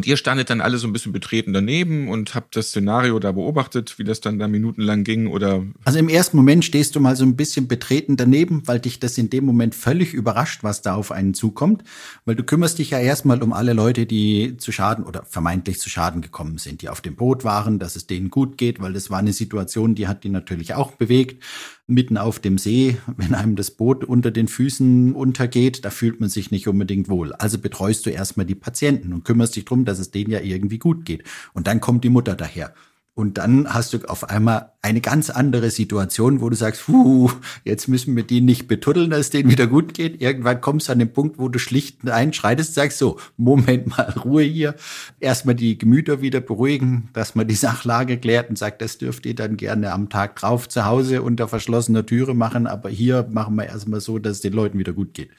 und 0.00 0.06
ihr 0.06 0.16
standet 0.16 0.48
dann 0.48 0.62
alle 0.62 0.78
so 0.78 0.86
ein 0.86 0.94
bisschen 0.94 1.12
betreten 1.12 1.52
daneben 1.52 2.08
und 2.08 2.34
habt 2.34 2.56
das 2.56 2.68
Szenario 2.68 3.18
da 3.18 3.32
beobachtet, 3.32 3.98
wie 3.98 4.04
das 4.04 4.22
dann 4.22 4.38
da 4.38 4.48
minutenlang 4.48 5.04
ging 5.04 5.26
oder? 5.26 5.62
Also 5.84 5.98
im 5.98 6.08
ersten 6.08 6.38
Moment 6.38 6.64
stehst 6.64 6.96
du 6.96 7.00
mal 7.00 7.16
so 7.16 7.24
ein 7.26 7.36
bisschen 7.36 7.68
betreten 7.68 8.16
daneben, 8.16 8.62
weil 8.64 8.80
dich 8.80 8.98
das 8.98 9.18
in 9.18 9.28
dem 9.28 9.44
Moment 9.44 9.74
völlig 9.74 10.14
überrascht, 10.14 10.64
was 10.64 10.80
da 10.80 10.94
auf 10.94 11.12
einen 11.12 11.34
zukommt. 11.34 11.84
Weil 12.24 12.34
du 12.34 12.44
kümmerst 12.44 12.78
dich 12.78 12.88
ja 12.88 12.98
erstmal 12.98 13.42
um 13.42 13.52
alle 13.52 13.74
Leute, 13.74 14.06
die 14.06 14.56
zu 14.56 14.72
Schaden 14.72 15.04
oder 15.04 15.22
vermeintlich 15.26 15.78
zu 15.78 15.90
Schaden 15.90 16.22
gekommen 16.22 16.56
sind, 16.56 16.80
die 16.80 16.88
auf 16.88 17.02
dem 17.02 17.14
Boot 17.14 17.44
waren, 17.44 17.78
dass 17.78 17.94
es 17.94 18.06
denen 18.06 18.30
gut 18.30 18.56
geht, 18.56 18.80
weil 18.80 18.94
das 18.94 19.10
war 19.10 19.18
eine 19.18 19.34
Situation, 19.34 19.94
die 19.94 20.08
hat 20.08 20.24
die 20.24 20.30
natürlich 20.30 20.72
auch 20.72 20.92
bewegt 20.92 21.44
mitten 21.90 22.16
auf 22.16 22.38
dem 22.38 22.58
See, 22.58 22.96
wenn 23.16 23.34
einem 23.34 23.56
das 23.56 23.70
Boot 23.70 24.04
unter 24.04 24.30
den 24.30 24.48
Füßen 24.48 25.14
untergeht, 25.14 25.84
da 25.84 25.90
fühlt 25.90 26.20
man 26.20 26.28
sich 26.28 26.50
nicht 26.50 26.68
unbedingt 26.68 27.08
wohl. 27.08 27.32
Also 27.34 27.58
betreust 27.58 28.06
du 28.06 28.10
erstmal 28.10 28.46
die 28.46 28.54
Patienten 28.54 29.12
und 29.12 29.24
kümmerst 29.24 29.56
dich 29.56 29.64
drum, 29.64 29.84
dass 29.84 29.98
es 29.98 30.10
denen 30.10 30.30
ja 30.30 30.40
irgendwie 30.40 30.78
gut 30.78 31.04
geht. 31.04 31.24
Und 31.52 31.66
dann 31.66 31.80
kommt 31.80 32.04
die 32.04 32.10
Mutter 32.10 32.34
daher. 32.34 32.74
Und 33.14 33.38
dann 33.38 33.72
hast 33.72 33.92
du 33.92 33.98
auf 34.08 34.30
einmal 34.30 34.72
eine 34.82 35.00
ganz 35.00 35.30
andere 35.30 35.70
Situation, 35.70 36.40
wo 36.40 36.48
du 36.48 36.56
sagst, 36.56 36.86
Puh, 36.86 37.30
jetzt 37.64 37.88
müssen 37.88 38.16
wir 38.16 38.22
die 38.22 38.40
nicht 38.40 38.68
betuddeln, 38.68 39.10
dass 39.10 39.20
es 39.20 39.30
denen 39.30 39.50
wieder 39.50 39.66
gut 39.66 39.94
geht. 39.94 40.22
Irgendwann 40.22 40.60
kommst 40.60 40.88
du 40.88 40.92
an 40.92 41.00
den 41.00 41.12
Punkt, 41.12 41.38
wo 41.38 41.48
du 41.48 41.58
schlicht 41.58 42.08
einschreitest, 42.08 42.74
sagst 42.74 42.98
so, 42.98 43.18
Moment 43.36 43.88
mal, 43.88 44.10
Ruhe 44.24 44.42
hier. 44.42 44.74
Erstmal 45.18 45.54
die 45.54 45.76
Gemüter 45.76 46.22
wieder 46.22 46.40
beruhigen, 46.40 47.10
dass 47.12 47.34
man 47.34 47.48
die 47.48 47.56
Sachlage 47.56 48.16
klärt 48.16 48.48
und 48.48 48.56
sagt, 48.56 48.80
das 48.80 48.96
dürft 48.96 49.26
ihr 49.26 49.34
dann 49.34 49.56
gerne 49.56 49.92
am 49.92 50.08
Tag 50.08 50.36
drauf 50.36 50.68
zu 50.68 50.84
Hause 50.84 51.22
unter 51.22 51.48
verschlossener 51.48 52.06
Türe 52.06 52.34
machen. 52.34 52.66
Aber 52.66 52.88
hier 52.88 53.28
machen 53.30 53.56
wir 53.56 53.66
erstmal 53.66 54.00
so, 54.00 54.18
dass 54.18 54.36
es 54.36 54.40
den 54.40 54.52
Leuten 54.52 54.78
wieder 54.78 54.92
gut 54.92 55.14
geht. 55.14 55.30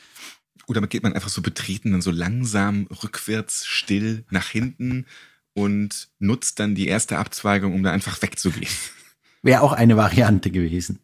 Oder 0.68 0.82
geht 0.82 1.04
man 1.04 1.14
einfach 1.14 1.30
so 1.30 1.42
betreten, 1.42 1.94
dann 1.94 2.02
so 2.02 2.12
langsam 2.12 2.88
rückwärts, 3.04 3.66
still 3.66 4.26
nach 4.30 4.50
hinten 4.50 5.06
und 5.54 6.10
nutzt 6.20 6.60
dann 6.60 6.76
die 6.76 6.88
erste 6.88 7.18
Abzweigung, 7.18 7.74
um 7.74 7.84
da 7.84 7.92
einfach 7.92 8.22
wegzugehen. 8.22 8.72
Wäre 9.42 9.62
auch 9.62 9.74
eine 9.74 9.98
Variante 9.98 10.52
gewesen. 10.52 11.00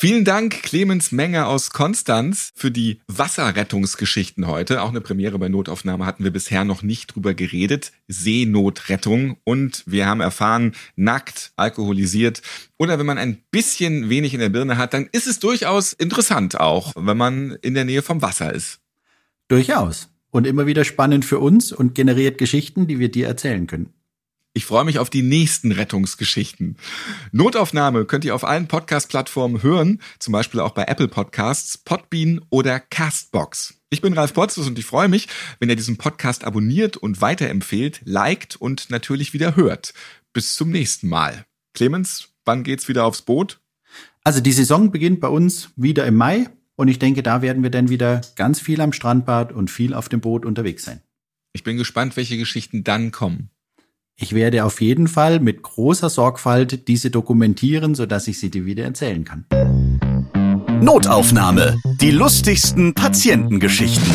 Vielen 0.00 0.24
Dank, 0.24 0.62
Clemens 0.62 1.10
Menger 1.10 1.48
aus 1.48 1.70
Konstanz, 1.70 2.52
für 2.54 2.70
die 2.70 3.00
Wasserrettungsgeschichten 3.08 4.46
heute. 4.46 4.82
Auch 4.82 4.90
eine 4.90 5.00
Premiere 5.00 5.40
bei 5.40 5.48
Notaufnahme 5.48 6.06
hatten 6.06 6.22
wir 6.22 6.30
bisher 6.30 6.64
noch 6.64 6.82
nicht 6.84 7.16
drüber 7.16 7.34
geredet. 7.34 7.90
Seenotrettung. 8.06 9.38
Und 9.42 9.82
wir 9.86 10.06
haben 10.06 10.20
erfahren, 10.20 10.76
nackt, 10.94 11.50
alkoholisiert. 11.56 12.42
Oder 12.78 13.00
wenn 13.00 13.06
man 13.06 13.18
ein 13.18 13.42
bisschen 13.50 14.08
wenig 14.08 14.34
in 14.34 14.40
der 14.40 14.50
Birne 14.50 14.76
hat, 14.76 14.94
dann 14.94 15.08
ist 15.10 15.26
es 15.26 15.40
durchaus 15.40 15.94
interessant 15.94 16.60
auch, 16.60 16.92
wenn 16.96 17.16
man 17.16 17.58
in 17.60 17.74
der 17.74 17.84
Nähe 17.84 18.02
vom 18.02 18.22
Wasser 18.22 18.54
ist. 18.54 18.78
Durchaus 19.48 20.08
und 20.30 20.46
immer 20.46 20.66
wieder 20.66 20.84
spannend 20.84 21.24
für 21.24 21.38
uns 21.38 21.72
und 21.72 21.94
generiert 21.94 22.38
Geschichten, 22.38 22.86
die 22.86 22.98
wir 22.98 23.10
dir 23.10 23.26
erzählen 23.26 23.66
können. 23.66 23.92
Ich 24.54 24.64
freue 24.64 24.84
mich 24.84 24.98
auf 24.98 25.08
die 25.08 25.22
nächsten 25.22 25.70
Rettungsgeschichten. 25.70 26.78
Notaufnahme 27.30 28.06
könnt 28.06 28.24
ihr 28.24 28.34
auf 28.34 28.44
allen 28.44 28.66
Podcast-Plattformen 28.66 29.62
hören, 29.62 30.00
zum 30.18 30.32
Beispiel 30.32 30.58
auch 30.60 30.72
bei 30.72 30.84
Apple 30.84 31.06
Podcasts, 31.06 31.78
Podbean 31.78 32.40
oder 32.50 32.80
Castbox. 32.80 33.74
Ich 33.90 34.00
bin 34.00 34.14
Ralf 34.14 34.34
Potzus 34.34 34.66
und 34.66 34.78
ich 34.78 34.84
freue 34.84 35.08
mich, 35.08 35.28
wenn 35.60 35.68
ihr 35.68 35.76
diesen 35.76 35.96
Podcast 35.96 36.44
abonniert 36.44 36.96
und 36.96 37.20
weiterempfehlt, 37.20 38.00
liked 38.04 38.56
und 38.56 38.90
natürlich 38.90 39.32
wieder 39.32 39.54
hört. 39.54 39.94
Bis 40.32 40.56
zum 40.56 40.70
nächsten 40.70 41.08
Mal. 41.08 41.44
Clemens, 41.72 42.30
wann 42.44 42.64
geht's 42.64 42.88
wieder 42.88 43.04
aufs 43.04 43.22
Boot? 43.22 43.60
Also 44.24 44.40
die 44.40 44.52
Saison 44.52 44.90
beginnt 44.90 45.20
bei 45.20 45.28
uns 45.28 45.70
wieder 45.76 46.04
im 46.04 46.16
Mai 46.16 46.50
und 46.78 46.86
ich 46.86 47.00
denke, 47.00 47.24
da 47.24 47.42
werden 47.42 47.64
wir 47.64 47.70
dann 47.70 47.88
wieder 47.88 48.20
ganz 48.36 48.60
viel 48.60 48.80
am 48.80 48.92
Strandbad 48.92 49.52
und 49.52 49.68
viel 49.68 49.92
auf 49.92 50.08
dem 50.08 50.20
Boot 50.20 50.46
unterwegs 50.46 50.84
sein. 50.84 51.00
Ich 51.52 51.64
bin 51.64 51.76
gespannt, 51.76 52.16
welche 52.16 52.38
Geschichten 52.38 52.84
dann 52.84 53.10
kommen. 53.10 53.50
Ich 54.14 54.32
werde 54.32 54.64
auf 54.64 54.80
jeden 54.80 55.08
Fall 55.08 55.40
mit 55.40 55.62
großer 55.62 56.08
Sorgfalt 56.08 56.86
diese 56.86 57.10
dokumentieren, 57.10 57.96
sodass 57.96 58.28
ich 58.28 58.38
sie 58.38 58.50
dir 58.50 58.64
wieder 58.64 58.84
erzählen 58.84 59.24
kann. 59.24 59.44
Notaufnahme. 60.80 61.80
Die 62.00 62.12
lustigsten 62.12 62.94
Patientengeschichten. 62.94 64.08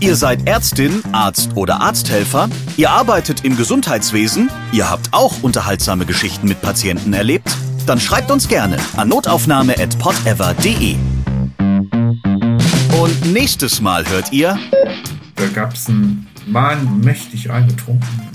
Ihr 0.00 0.16
seid 0.16 0.48
Ärztin, 0.48 1.02
Arzt 1.12 1.54
oder 1.56 1.82
Arzthelfer, 1.82 2.48
ihr 2.78 2.90
arbeitet 2.90 3.44
im 3.44 3.58
Gesundheitswesen, 3.58 4.48
ihr 4.72 4.88
habt 4.88 5.12
auch 5.12 5.42
unterhaltsame 5.42 6.06
Geschichten 6.06 6.48
mit 6.48 6.62
Patienten 6.62 7.12
erlebt 7.12 7.54
dann 7.86 8.00
schreibt 8.00 8.30
uns 8.30 8.48
gerne 8.48 8.76
an 8.96 9.08
notaufnahme.podever.de. 9.08 10.96
Und 13.00 13.32
nächstes 13.32 13.80
Mal 13.80 14.08
hört 14.08 14.32
ihr. 14.32 14.58
Da 15.36 15.46
gab 15.48 15.74
es 15.74 15.88
einen 15.88 16.26
Mann, 16.46 17.00
mächtig 17.00 17.50
eingetrunken, 17.50 18.29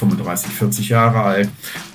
35, 0.00 0.50
40 0.50 0.88
Jahre 0.88 1.22
alt, 1.22 1.48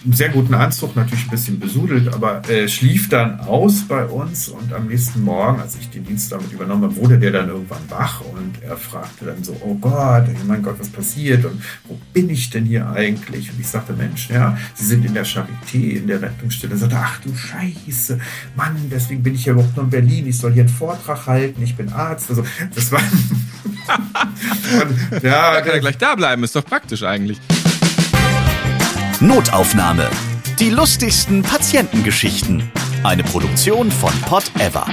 einen 0.03 0.13
sehr 0.13 0.29
guten 0.29 0.53
Anzug, 0.53 0.95
natürlich 0.95 1.25
ein 1.25 1.31
bisschen 1.31 1.59
besudelt, 1.59 2.13
aber 2.13 2.47
äh, 2.47 2.67
schlief 2.67 3.09
dann 3.09 3.39
aus 3.39 3.81
bei 3.87 4.05
uns 4.05 4.49
und 4.49 4.71
am 4.73 4.87
nächsten 4.87 5.23
Morgen, 5.23 5.59
als 5.59 5.75
ich 5.79 5.89
den 5.89 6.05
Dienst 6.05 6.31
damit 6.31 6.51
übernommen 6.51 6.83
habe, 6.83 6.95
wurde 6.95 7.17
der 7.17 7.31
dann 7.31 7.49
irgendwann 7.49 7.81
wach 7.89 8.21
und 8.21 8.61
er 8.61 8.77
fragte 8.77 9.25
dann 9.25 9.43
so, 9.43 9.57
oh 9.61 9.75
Gott, 9.75 10.25
mein 10.45 10.61
Gott, 10.61 10.79
was 10.79 10.89
passiert 10.89 11.45
und 11.45 11.61
wo 11.87 11.97
bin 12.13 12.29
ich 12.29 12.49
denn 12.49 12.65
hier 12.65 12.87
eigentlich? 12.89 13.51
Und 13.51 13.59
ich 13.59 13.67
sagte, 13.67 13.93
Mensch, 13.93 14.29
ja, 14.29 14.57
Sie 14.75 14.85
sind 14.85 15.05
in 15.05 15.13
der 15.13 15.25
Charité, 15.25 15.97
in 15.97 16.07
der 16.07 16.21
Rettungsstelle. 16.21 16.73
Er 16.73 16.77
sagte, 16.77 16.97
ach 16.99 17.19
du 17.21 17.33
Scheiße, 17.33 18.19
Mann, 18.55 18.75
deswegen 18.91 19.23
bin 19.23 19.33
ich 19.33 19.45
ja 19.45 19.53
überhaupt 19.53 19.75
nur 19.75 19.85
in 19.85 19.91
Berlin, 19.91 20.27
ich 20.27 20.37
soll 20.37 20.53
hier 20.53 20.63
einen 20.63 20.69
Vortrag 20.69 21.25
halten, 21.25 21.61
ich 21.63 21.75
bin 21.75 21.91
Arzt. 21.91 22.29
Also 22.29 22.45
das 22.73 22.91
war... 22.91 23.01
ja, 25.23 25.53
da 25.53 25.61
kann 25.61 25.73
er 25.73 25.79
gleich 25.79 25.97
da 25.97 26.15
bleiben, 26.15 26.43
ist 26.43 26.55
doch 26.55 26.65
praktisch 26.65 27.03
eigentlich. 27.03 27.39
Notaufnahme. 29.25 30.07
Die 30.59 30.69
lustigsten 30.69 31.41
Patientengeschichten. 31.41 32.71
Eine 33.03 33.23
Produktion 33.23 33.91
von 33.91 34.13
Pot 34.21 34.51
Ever. 34.59 34.85